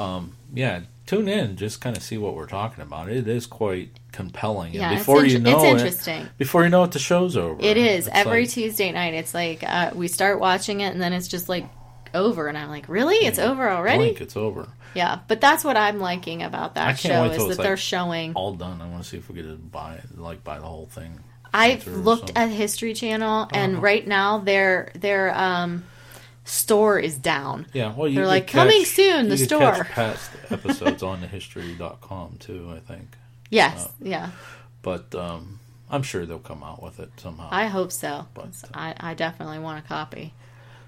um, 0.00 0.36
yeah, 0.54 0.82
tune 1.06 1.28
in. 1.28 1.56
Just 1.56 1.80
kind 1.80 1.96
of 1.96 2.02
see 2.02 2.16
what 2.16 2.34
we're 2.36 2.46
talking 2.46 2.82
about. 2.82 3.08
It 3.10 3.26
is 3.26 3.44
quite 3.46 3.90
compelling. 4.12 4.72
Yeah, 4.72 4.84
and 4.90 4.92
it's 4.94 5.00
before 5.02 5.24
you 5.24 5.40
know 5.40 5.56
it's 5.56 5.64
it, 5.64 5.70
interesting. 5.70 6.28
before 6.38 6.62
you 6.62 6.68
know 6.70 6.84
it, 6.84 6.92
the 6.92 7.00
show's 7.00 7.36
over. 7.36 7.60
It 7.60 7.76
is 7.76 8.08
every 8.12 8.42
like- 8.42 8.50
Tuesday 8.50 8.92
night. 8.92 9.14
It's 9.14 9.34
like 9.34 9.64
uh, 9.64 9.90
we 9.94 10.06
start 10.06 10.38
watching 10.38 10.80
it, 10.80 10.92
and 10.92 11.02
then 11.02 11.12
it's 11.12 11.26
just 11.28 11.48
like 11.48 11.66
over, 12.14 12.48
and 12.48 12.56
I'm 12.56 12.68
like, 12.68 12.88
really? 12.88 13.16
It's 13.16 13.38
over 13.38 13.68
already? 13.70 13.98
blink, 13.98 14.20
it's 14.20 14.36
over. 14.36 14.68
Yeah, 14.94 15.18
but 15.26 15.40
that's 15.40 15.64
what 15.64 15.76
I'm 15.76 15.98
liking 15.98 16.42
about 16.42 16.76
that 16.76 16.98
show 16.98 17.24
is 17.24 17.48
that 17.48 17.62
they're 17.62 17.72
like 17.72 17.78
showing. 17.78 18.32
All 18.34 18.54
done. 18.54 18.80
I 18.80 18.88
want 18.88 19.02
to 19.02 19.08
see 19.08 19.16
if 19.16 19.28
we 19.28 19.34
get 19.34 19.42
to 19.42 19.56
buy 19.56 20.00
like 20.16 20.44
buy 20.44 20.58
the 20.58 20.66
whole 20.66 20.86
thing. 20.86 21.18
I've 21.52 21.86
looked 21.86 22.32
at 22.36 22.48
History 22.48 22.94
Channel, 22.94 23.48
and 23.52 23.74
Uh-huh. 23.74 23.82
right 23.82 24.06
now 24.06 24.38
their 24.38 24.90
their 24.94 25.36
um, 25.36 25.84
store 26.44 26.98
is 26.98 27.16
down. 27.16 27.66
Yeah, 27.72 27.92
well, 27.94 28.08
you 28.08 28.16
They're 28.16 28.26
like, 28.26 28.46
"Coming 28.48 28.84
soon, 28.84 29.28
the 29.28 29.36
you 29.36 29.44
store." 29.44 29.72
Catch 29.72 29.88
past 29.88 30.30
episodes 30.50 31.02
on 31.02 31.20
the 31.20 31.26
history.com 31.26 32.36
too. 32.38 32.72
I 32.74 32.78
think. 32.80 33.16
Yes, 33.50 33.88
yeah. 34.00 34.30
But 34.82 35.14
um, 35.14 35.60
I'm 35.90 36.02
sure 36.02 36.26
they'll 36.26 36.38
come 36.38 36.62
out 36.62 36.82
with 36.82 36.98
it 37.00 37.10
somehow. 37.18 37.48
I 37.50 37.66
hope 37.66 37.92
so. 37.92 38.26
But, 38.34 38.46
uh, 38.64 38.68
I, 38.74 38.94
I 38.98 39.14
definitely 39.14 39.58
want 39.60 39.84
a 39.84 39.88
copy. 39.88 40.34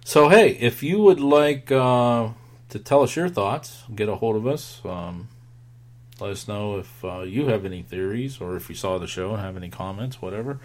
So 0.07 0.28
hey, 0.28 0.50
if 0.61 0.84
you 0.84 1.00
would 1.00 1.18
like 1.18 1.72
uh, 1.72 2.28
to 2.68 2.78
tell 2.78 3.02
us 3.02 3.16
your 3.16 3.28
thoughts, 3.28 3.82
get 3.92 4.09
a 4.09 4.14
hold 4.14 4.36
of 4.36 4.46
us. 4.46 4.80
Um, 4.84 5.26
let 6.20 6.30
us 6.30 6.46
know 6.46 6.78
if 6.78 7.04
uh, 7.04 7.22
you 7.22 7.48
have 7.48 7.64
any 7.64 7.82
theories 7.82 8.40
or 8.40 8.54
if 8.54 8.68
you 8.68 8.76
saw 8.76 8.98
the 8.98 9.09
show 9.09 9.32
and 9.32 9.42
have 9.42 9.57
any 9.57 9.68
comments, 9.68 10.22
whatever. 10.22 10.61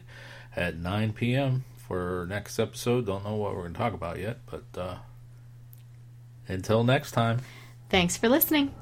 at 0.56 0.78
9 0.78 1.14
p.m. 1.14 1.66
for 1.78 2.26
next 2.30 2.60
episode. 2.60 3.06
Don't 3.06 3.24
know 3.24 3.36
what 3.36 3.54
we're 3.56 3.62
going 3.62 3.74
to 3.74 3.80
talk 3.80 3.94
about 3.94 4.20
yet, 4.20 4.40
but 4.50 4.64
uh, 4.80 4.96
until 6.48 6.84
next 6.84 7.12
time. 7.12 7.40
Thanks 7.90 8.18
for 8.18 8.30
listening. 8.30 8.74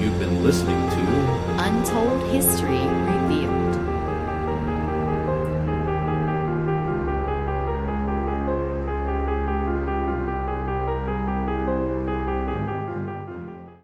You've 0.00 0.18
been 0.18 0.42
listening 0.44 0.90
to 0.90 1.62
Untold 1.62 2.32
History 2.32 2.78
Revealed. 2.78 3.13